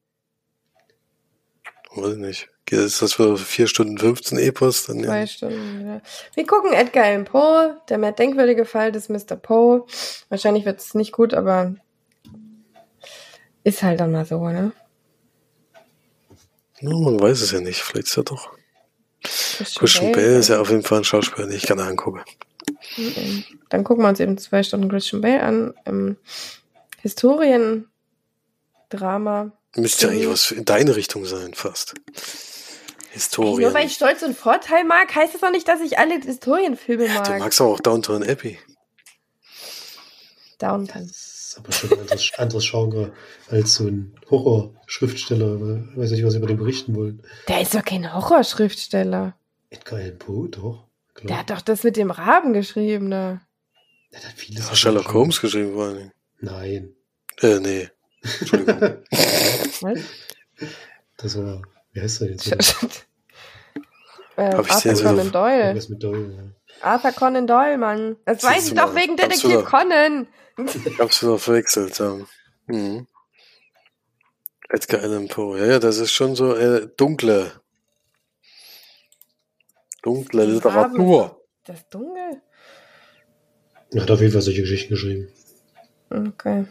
Weiß 1.93 2.13
ich 2.13 2.19
nicht. 2.19 2.49
Ist 2.71 3.01
das 3.01 3.13
für 3.13 3.37
4 3.37 3.67
Stunden 3.67 3.97
15 3.97 4.39
Epos? 4.39 4.85
Dann 4.85 5.03
Zwei 5.03 5.19
ja. 5.19 5.27
Stunden, 5.27 5.87
ja. 5.87 6.01
Wir 6.33 6.47
gucken 6.47 6.73
Edgar 6.73 7.05
Allan 7.05 7.25
Poe, 7.25 7.79
der 7.89 7.99
mehr 7.99 8.11
denkwürdige 8.11 8.65
Fall 8.65 8.91
des 8.91 9.07
Mr. 9.07 9.35
Poe. 9.35 9.85
Wahrscheinlich 10.29 10.65
wird 10.65 10.79
es 10.79 10.95
nicht 10.95 11.11
gut, 11.11 11.35
aber 11.35 11.75
ist 13.63 13.83
halt 13.83 13.99
dann 13.99 14.11
mal 14.11 14.25
so, 14.25 14.43
ne? 14.47 14.71
Ja, 16.79 16.89
man 16.89 17.19
weiß 17.19 17.41
es 17.41 17.51
ja 17.51 17.61
nicht. 17.61 17.81
Vielleicht 17.81 18.07
ist 18.07 18.17
er 18.17 18.23
doch. 18.23 18.51
Christian, 19.75 20.11
Bale, 20.11 20.25
Bale 20.25 20.39
ist 20.39 20.49
ja 20.49 20.59
auf 20.59 20.69
jeden 20.69 20.83
Fall 20.83 20.99
ein 20.99 21.03
Schauspieler, 21.03 21.47
den 21.47 21.55
ich 21.55 21.65
gerne 21.65 21.83
angucke. 21.83 22.23
Dann 23.69 23.83
gucken 23.83 24.03
wir 24.03 24.09
uns 24.09 24.19
eben 24.19 24.37
zwei 24.37 24.63
Stunden 24.63 24.89
Christian 24.89 25.21
Bale 25.21 25.41
an. 25.41 25.73
Im 25.85 26.17
Historiendrama. 27.01 29.51
Müsste 29.75 30.07
ja 30.07 30.11
eigentlich 30.11 30.29
was 30.29 30.51
in 30.51 30.65
deine 30.65 30.95
Richtung 30.95 31.25
sein, 31.25 31.53
fast. 31.53 31.95
Historien. 33.15 33.61
Nur 33.61 33.73
weil 33.73 33.87
ich 33.87 33.93
Stolz 33.93 34.21
und 34.23 34.35
Vorteil 34.35 34.83
mag, 34.83 35.15
heißt 35.15 35.33
das 35.33 35.41
auch 35.41 35.51
nicht, 35.51 35.67
dass 35.69 35.79
ich 35.79 35.97
alle 35.97 36.19
Historienfilme 36.19 37.07
mag. 37.07 37.27
Ja, 37.27 37.33
du 37.37 37.39
magst 37.39 37.61
auch 37.61 37.79
Downtown 37.79 38.23
Abbey. 38.23 38.59
Downtown. 40.59 41.07
Das 41.07 41.15
ist 41.15 41.55
aber 41.57 41.71
schon 41.71 41.91
ein 41.93 41.99
anderes, 42.01 42.31
anderes 42.37 42.69
Genre 42.69 43.13
als 43.49 43.75
so 43.75 43.87
ein 43.87 44.19
Horrorschriftsteller. 44.29 45.87
Ich 45.91 45.97
weiß 45.97 46.11
nicht, 46.11 46.25
was 46.25 46.33
sie 46.33 46.39
über 46.39 46.47
den 46.47 46.57
berichten 46.57 46.93
wollen. 46.93 47.23
Der 47.47 47.61
ist 47.61 47.73
doch 47.73 47.85
kein 47.85 48.13
Horrorschriftsteller. 48.13 49.37
Edgar 49.69 49.99
Allan 49.99 50.17
Poe, 50.17 50.49
doch. 50.49 50.87
Klar. 51.13 51.27
Der 51.27 51.39
hat 51.39 51.49
doch 51.49 51.61
das 51.61 51.83
mit 51.83 51.95
dem 51.95 52.11
Raben 52.11 52.51
geschrieben, 52.51 53.07
ne? 53.07 53.39
Der 54.11 54.23
hat 54.23 54.33
vieles. 54.35 54.67
Ja, 54.67 54.75
Sherlock 54.75 55.13
Holmes 55.13 55.39
geschrieben, 55.39 55.73
vor 55.73 55.85
allem. 55.85 56.11
Nein. 56.41 56.93
Äh, 57.39 57.59
nee. 57.59 57.89
Entschuldigung. 58.21 58.81
was? 59.11 59.99
Das 61.15 61.37
war 61.37 61.61
wie 61.95 62.01
heißt 62.01 62.21
er 62.21 62.29
jetzt? 62.29 63.07
äh, 64.35 64.41
Arthur 64.41 64.93
Conan 64.93 65.31
Doyle. 65.31 65.79
Doyle 65.97 66.33
ja. 66.35 66.43
Arthur 66.81 67.11
Conan 67.13 67.47
Doyle, 67.47 67.77
Mann. 67.77 68.17
Das 68.25 68.41
Siehst 68.41 68.53
weiß 68.53 68.67
ich 68.67 68.73
doch 68.75 68.93
wegen 68.95 69.15
Detektiv 69.17 69.65
Conan. 69.65 70.27
ich 70.57 70.99
hab's 70.99 71.23
wieder 71.23 71.39
verwechselt. 71.39 71.97
Ja. 71.97 72.17
Mhm. 72.67 73.07
Edgar 74.69 75.01
Allan 75.01 75.27
Poe. 75.29 75.57
Ja, 75.57 75.65
ja, 75.65 75.79
das 75.79 75.97
ist 75.97 76.11
schon 76.11 76.35
so 76.35 76.53
äh, 76.53 76.87
dunkle. 76.97 77.51
Dunkle 80.03 80.45
Literatur. 80.45 81.41
Das 81.63 81.87
dunkel? 81.89 82.41
Er 83.91 84.01
hat 84.01 84.11
auf 84.11 84.19
jeden 84.19 84.33
Fall 84.33 84.41
solche 84.41 84.61
Geschichten 84.61 84.93
geschrieben. 84.93 85.29
Okay. 86.09 86.65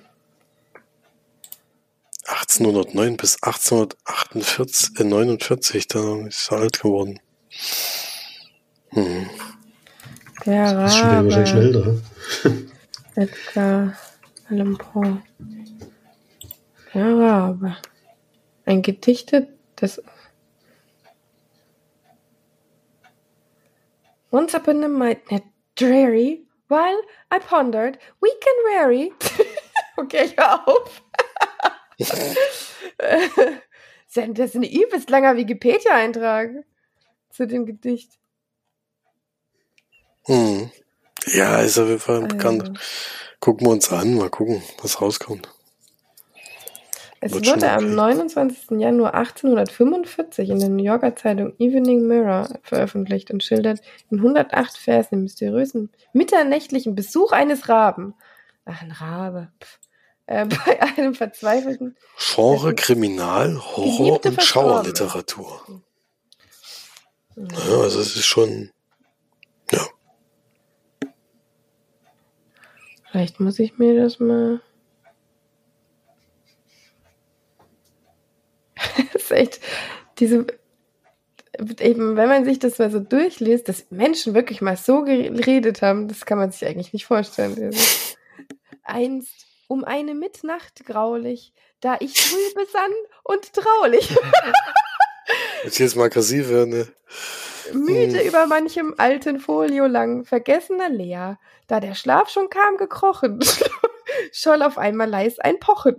1809 2.60 3.16
bis 3.16 3.42
1848, 3.42 5.00
äh, 5.00 5.04
49, 5.04 5.88
da 5.88 6.26
ist 6.26 6.52
er 6.52 6.58
alt 6.58 6.80
geworden. 6.80 7.20
Hm. 8.90 9.28
Der 10.46 10.74
das 10.74 10.92
ist 10.92 10.98
schon 10.98 11.24
wahrscheinlich 11.24 11.48
schnell 11.48 11.72
da. 11.72 12.50
Edgar 13.22 13.98
Allan 14.48 14.78
Poe. 14.78 15.22
Der 16.92 17.18
Rabe. 17.18 17.76
Ein 18.66 18.82
Gedichte 18.82 19.48
des 19.80 20.00
Once 24.30 24.54
upon 24.54 24.82
a 24.82 24.88
night 24.88 25.22
dreary, 25.76 26.42
while 26.68 27.00
I 27.30 27.38
pondered, 27.38 27.98
weak 28.20 28.44
and 28.46 28.64
weary. 28.64 29.12
okay, 29.96 30.24
ich 30.26 30.36
hör 30.36 30.68
auf. 30.68 31.03
das 31.98 32.36
ist 34.16 34.56
ein 34.56 34.62
übelst 34.62 35.10
langer 35.10 35.36
Wikipedia-Eintrag 35.36 36.50
zu 37.30 37.46
dem 37.46 37.66
Gedicht. 37.66 38.12
Hm. 40.26 40.70
Ja, 41.26 41.60
ist 41.60 41.78
auf 41.78 41.88
jeden 41.88 42.00
Fall 42.00 42.22
also. 42.22 42.28
bekannt. 42.28 42.78
Gucken 43.40 43.66
wir 43.66 43.72
uns 43.72 43.92
an, 43.92 44.14
mal 44.14 44.30
gucken, 44.30 44.62
was 44.82 45.00
rauskommt. 45.00 45.48
Es 47.20 47.32
Wird 47.32 47.46
wurde 47.46 47.70
am 47.70 47.94
29. 47.94 48.78
Januar 48.78 49.14
1845 49.14 50.50
in 50.50 50.58
der 50.58 50.68
New 50.68 50.84
Yorker 50.84 51.16
Zeitung 51.16 51.54
Evening 51.58 52.06
Mirror 52.06 52.58
veröffentlicht 52.62 53.30
und 53.30 53.42
schildert 53.42 53.80
in 54.10 54.18
108 54.18 54.76
Versen 54.76 55.16
den 55.16 55.22
mysteriösen 55.22 55.90
mitternächtlichen 56.12 56.94
Besuch 56.94 57.32
eines 57.32 57.70
Raben. 57.70 58.14
Ach, 58.66 58.82
ein 58.82 58.90
Rabe. 58.90 59.50
Pff 59.62 59.78
äh, 60.26 60.46
bei 60.66 60.80
einem 60.82 61.14
verzweifelten. 61.14 61.96
Genre 62.18 62.70
äh, 62.70 62.74
Kriminal, 62.74 63.58
Horror 63.58 64.24
und 64.24 64.42
Schauerliteratur. 64.42 65.82
Ja, 67.36 67.80
also 67.80 68.00
es 68.00 68.16
ist 68.16 68.26
schon. 68.26 68.70
Ja. 69.70 69.86
Vielleicht 73.10 73.40
muss 73.40 73.58
ich 73.58 73.78
mir 73.78 74.00
das 74.00 74.18
mal. 74.18 74.60
das 79.12 79.22
ist 79.22 79.30
echt 79.32 79.60
diese 80.18 80.46
eben, 81.80 82.16
wenn 82.16 82.28
man 82.28 82.44
sich 82.44 82.58
das 82.58 82.78
mal 82.78 82.90
so 82.90 82.98
durchliest, 83.00 83.68
dass 83.68 83.90
Menschen 83.90 84.34
wirklich 84.34 84.60
mal 84.60 84.76
so 84.76 85.02
geredet 85.02 85.82
haben, 85.82 86.08
das 86.08 86.26
kann 86.26 86.38
man 86.38 86.50
sich 86.50 86.66
eigentlich 86.66 86.92
nicht 86.92 87.06
vorstellen. 87.06 87.54
Also, 87.62 87.78
einst 88.82 89.53
um 89.68 89.84
eine 89.84 90.14
Mitnacht 90.14 90.84
graulich, 90.84 91.52
da 91.80 91.96
ich 92.00 92.20
früh 92.20 92.54
besann 92.54 92.92
und 93.22 93.52
traulich. 93.52 94.08
Jetzt 95.64 95.78
jetzt 95.78 95.96
mal 95.96 96.04
aggressiv 96.04 96.50
werden, 96.50 96.70
ne? 96.70 96.88
Müde 97.72 98.20
hm. 98.20 98.26
über 98.26 98.46
manchem 98.46 98.94
alten 98.98 99.40
Folio 99.40 99.86
lang, 99.86 100.24
vergessener 100.24 100.90
leer, 100.90 101.38
da 101.66 101.80
der 101.80 101.94
Schlaf 101.94 102.28
schon 102.28 102.50
kam 102.50 102.76
gekrochen, 102.76 103.40
scholl 104.32 104.62
auf 104.62 104.76
einmal 104.76 105.08
leis 105.08 105.38
ein 105.38 105.58
Pochen. 105.60 105.96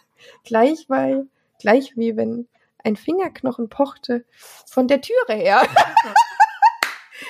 gleich, 0.44 0.86
weil, 0.88 1.28
gleich 1.60 1.96
wie 1.96 2.16
wenn 2.16 2.48
ein 2.82 2.96
Fingerknochen 2.96 3.68
pochte 3.68 4.24
von 4.66 4.88
der 4.88 5.00
Türe 5.00 5.34
her. 5.34 5.62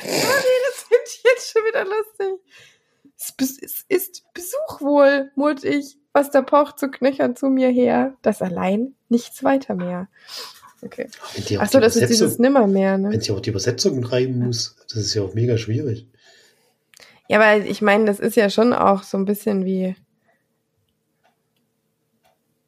nee, 0.03 0.11
das 0.11 0.83
finde 0.83 1.05
ich 1.07 1.23
jetzt 1.23 1.53
schon 1.53 1.63
wieder 1.65 1.85
lustig. 1.85 2.41
Es 3.39 3.85
ist 3.89 4.25
Besuch 4.35 4.81
wohl, 4.81 5.31
murrt 5.35 5.65
ich, 5.65 5.99
was 6.13 6.31
da 6.31 6.43
pocht 6.43 6.79
so 6.79 6.89
knöchern 6.89 7.37
zu 7.37 7.47
mir 7.47 7.69
her, 7.69 8.15
das 8.23 8.43
allein 8.43 8.95
nichts 9.09 9.43
weiter 9.45 9.75
mehr. 9.75 10.09
Okay. 10.83 11.09
Achso, 11.59 11.81
das 11.81 11.97
ist 11.97 12.11
dieses 12.11 12.39
Nimmermehr, 12.39 12.99
ne? 12.99 13.11
Wenn 13.11 13.21
sie 13.21 13.33
auch 13.33 13.41
die 13.41 13.51
Übersetzung 13.51 14.05
reiben 14.05 14.39
muss, 14.39 14.77
das 14.89 14.99
ist 14.99 15.15
ja 15.15 15.23
auch 15.23 15.35
mega 15.35 15.57
schwierig. 15.57 16.07
Ja, 17.29 17.41
aber 17.41 17.65
ich 17.65 17.81
meine, 17.81 18.05
das 18.05 18.21
ist 18.21 18.37
ja 18.37 18.51
schon 18.51 18.73
auch 18.73 19.03
so 19.03 19.17
ein 19.17 19.25
bisschen 19.25 19.65
wie 19.65 19.97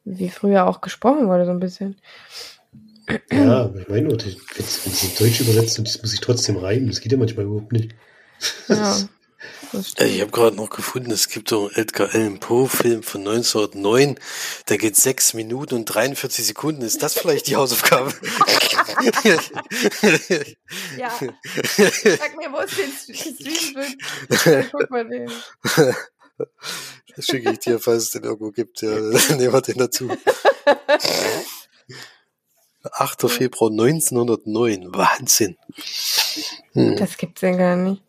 wie 0.03 0.29
früher 0.29 0.67
auch 0.67 0.81
gesprochen 0.81 1.27
wurde, 1.27 1.45
so 1.45 1.51
ein 1.51 1.59
bisschen. 1.59 1.97
Ja, 3.31 3.63
aber 3.65 3.79
ich 3.79 3.87
meine 3.87 4.09
wenn 4.09 4.65
sie 4.65 5.15
Deutsch 5.17 5.41
übersetzt 5.41 5.77
und 5.79 5.87
das 5.87 6.01
muss 6.01 6.13
ich 6.13 6.19
trotzdem 6.19 6.57
reiben, 6.57 6.87
das 6.87 7.01
geht 7.01 7.11
ja 7.11 7.17
manchmal 7.17 7.45
überhaupt 7.45 7.71
nicht. 7.71 7.93
Ja. 8.67 8.97
Ich 9.73 10.21
habe 10.21 10.31
gerade 10.31 10.55
noch 10.55 10.69
gefunden, 10.69 11.11
es 11.11 11.29
gibt 11.29 11.49
so 11.49 11.67
einen 11.67 11.75
Edgar 11.75 12.13
Allan 12.13 12.39
Poe-Film 12.39 13.03
von 13.03 13.21
1909, 13.21 14.19
der 14.69 14.77
geht 14.77 14.95
sechs 14.95 15.33
Minuten 15.33 15.75
und 15.75 15.85
43 15.85 16.45
Sekunden. 16.45 16.81
Ist 16.81 17.03
das 17.03 17.13
vielleicht 17.13 17.47
die 17.47 17.55
Hausaufgabe? 17.55 18.13
ja. 20.97 21.09
Sag 21.09 22.37
mir, 22.37 22.51
wo 22.51 22.59
es 22.59 22.75
den 22.75 22.91
Stream 22.91 23.75
wird. 23.75 24.71
Guck 24.71 24.89
mal 24.89 25.07
den. 25.07 25.31
Das 27.15 27.25
schicke 27.25 27.51
ich 27.51 27.59
dir, 27.59 27.79
falls 27.79 28.03
es 28.03 28.09
den 28.11 28.23
irgendwo 28.23 28.51
gibt. 28.51 28.81
Ja, 28.81 28.89
nehmen 29.35 29.53
wir 29.53 29.61
den 29.61 29.77
dazu. 29.77 30.09
8. 32.83 33.29
Februar 33.29 33.71
1909. 33.71 34.93
Wahnsinn. 34.93 35.57
Hm. 36.73 36.95
Das 36.97 37.17
gibt's 37.17 37.41
ja 37.41 37.51
gar 37.51 37.75
nicht. 37.75 38.03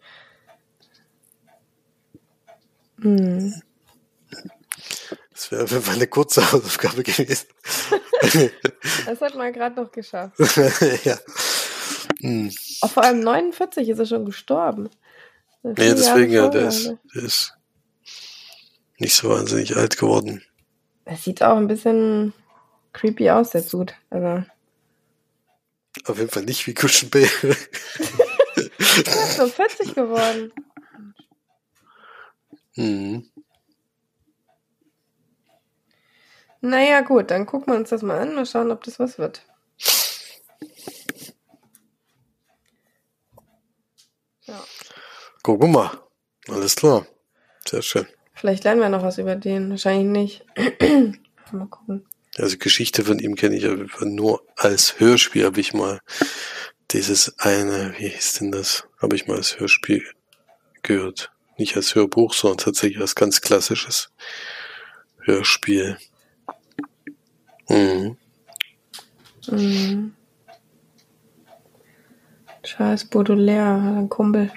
Hm. 3.00 3.62
Das 5.32 5.52
wäre 5.52 5.64
auf 5.64 5.70
jeden 5.70 5.82
Fall 5.82 5.94
eine 5.94 6.06
kurze 6.06 6.52
Hausaufgabe 6.52 7.02
gewesen. 7.02 7.46
das 9.06 9.20
hat 9.20 9.34
man 9.36 9.52
gerade 9.52 9.80
noch 9.80 9.92
geschafft. 9.92 10.36
ja. 11.04 11.16
Hm. 12.20 12.52
Auch 12.80 12.90
vor 12.90 13.04
allem 13.04 13.20
49 13.20 13.88
ist 13.88 13.98
er 13.98 14.06
schon 14.06 14.24
gestorben. 14.24 14.90
Ja, 15.62 15.72
deswegen, 15.72 16.32
ja, 16.32 16.48
der 16.48 16.68
ist, 16.68 16.92
der 17.14 17.22
ist 17.22 17.54
nicht 18.98 19.14
so 19.14 19.28
wahnsinnig 19.28 19.76
alt 19.76 19.96
geworden. 19.96 20.42
Er 21.04 21.16
sieht 21.16 21.42
auch 21.42 21.56
ein 21.56 21.68
bisschen 21.68 22.32
creepy 22.92 23.30
aus, 23.30 23.50
der 23.50 23.62
Dude. 23.62 23.94
Also. 24.10 24.44
Auf 26.04 26.18
jeden 26.18 26.30
Fall 26.30 26.44
nicht 26.44 26.66
wie 26.66 26.74
Cushion 26.74 27.10
Bale. 27.10 27.28
er 28.56 29.24
ist 29.24 29.36
so 29.36 29.46
40 29.46 29.94
geworden. 29.94 30.52
Mhm. 32.78 33.28
Naja, 36.60 37.00
gut, 37.00 37.32
dann 37.32 37.44
gucken 37.44 37.72
wir 37.72 37.78
uns 37.78 37.90
das 37.90 38.02
mal 38.02 38.20
an 38.20 38.38
und 38.38 38.46
schauen, 38.46 38.70
ob 38.70 38.84
das 38.84 39.00
was 39.00 39.18
wird. 39.18 39.42
Ja. 44.42 44.64
Gucken 45.42 45.68
wir 45.68 45.72
mal. 45.72 45.90
Alles 46.48 46.76
klar. 46.76 47.04
Sehr 47.66 47.82
schön. 47.82 48.06
Vielleicht 48.32 48.62
lernen 48.62 48.80
wir 48.80 48.88
noch 48.88 49.02
was 49.02 49.18
über 49.18 49.34
den. 49.34 49.70
Wahrscheinlich 49.70 50.44
nicht. 50.56 50.80
mal 51.52 51.66
gucken. 51.66 52.06
Also 52.36 52.58
Geschichte 52.58 53.04
von 53.04 53.18
ihm 53.18 53.34
kenne 53.34 53.56
ich 53.56 53.64
ja 53.64 53.74
nur 54.04 54.46
als 54.54 55.00
Hörspiel, 55.00 55.44
habe 55.44 55.60
ich 55.60 55.74
mal 55.74 56.00
dieses 56.92 57.40
eine, 57.40 57.94
wie 57.98 58.08
hieß 58.08 58.34
denn 58.34 58.52
das? 58.52 58.84
Habe 59.02 59.16
ich 59.16 59.26
mal 59.26 59.36
als 59.36 59.58
Hörspiel 59.58 60.04
gehört. 60.82 61.32
Nicht 61.58 61.76
als 61.76 61.94
Hörbuch, 61.94 62.34
sondern 62.34 62.58
tatsächlich 62.58 63.00
als 63.00 63.16
ganz 63.16 63.40
klassisches 63.40 64.10
Hörspiel. 65.24 65.98
Mhm. 67.68 68.16
Mhm. 69.50 70.14
Charles 72.62 73.04
Baudelaire, 73.04 73.96
ein 73.98 74.08
Kumpel. 74.08 74.52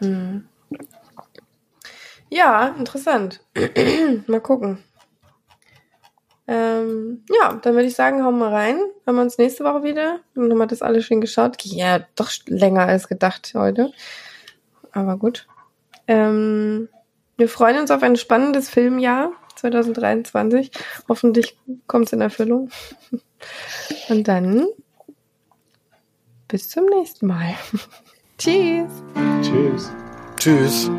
Mhm. 0.00 0.48
Ja, 2.30 2.68
interessant. 2.68 3.44
mal 4.26 4.40
gucken. 4.40 4.78
Ähm, 6.52 7.24
ja, 7.40 7.54
dann 7.54 7.74
würde 7.74 7.86
ich 7.86 7.94
sagen, 7.94 8.22
hauen 8.22 8.38
wir 8.38 8.52
rein. 8.52 8.78
Haben 9.06 9.16
wir 9.16 9.22
uns 9.22 9.38
nächste 9.38 9.64
Woche 9.64 9.82
wieder. 9.84 10.20
Und 10.34 10.50
haben 10.50 10.58
wir 10.58 10.66
das 10.66 10.82
alles 10.82 11.06
schön 11.06 11.22
geschaut. 11.22 11.62
Ja, 11.62 12.00
doch 12.14 12.30
länger 12.46 12.82
als 12.86 13.08
gedacht 13.08 13.52
heute. 13.54 13.90
Aber 14.92 15.16
gut. 15.16 15.46
Ähm, 16.06 16.90
wir 17.38 17.48
freuen 17.48 17.78
uns 17.78 17.90
auf 17.90 18.02
ein 18.02 18.16
spannendes 18.16 18.68
Filmjahr 18.68 19.32
2023. 19.56 20.70
Hoffentlich 21.08 21.56
kommt 21.86 22.06
es 22.06 22.12
in 22.12 22.20
Erfüllung. 22.20 22.68
Und 24.10 24.28
dann 24.28 24.66
bis 26.48 26.68
zum 26.68 26.84
nächsten 26.84 27.28
Mal. 27.28 27.54
Tschüss. 28.38 28.90
Tschüss. 29.40 29.90
Tschüss. 30.36 30.90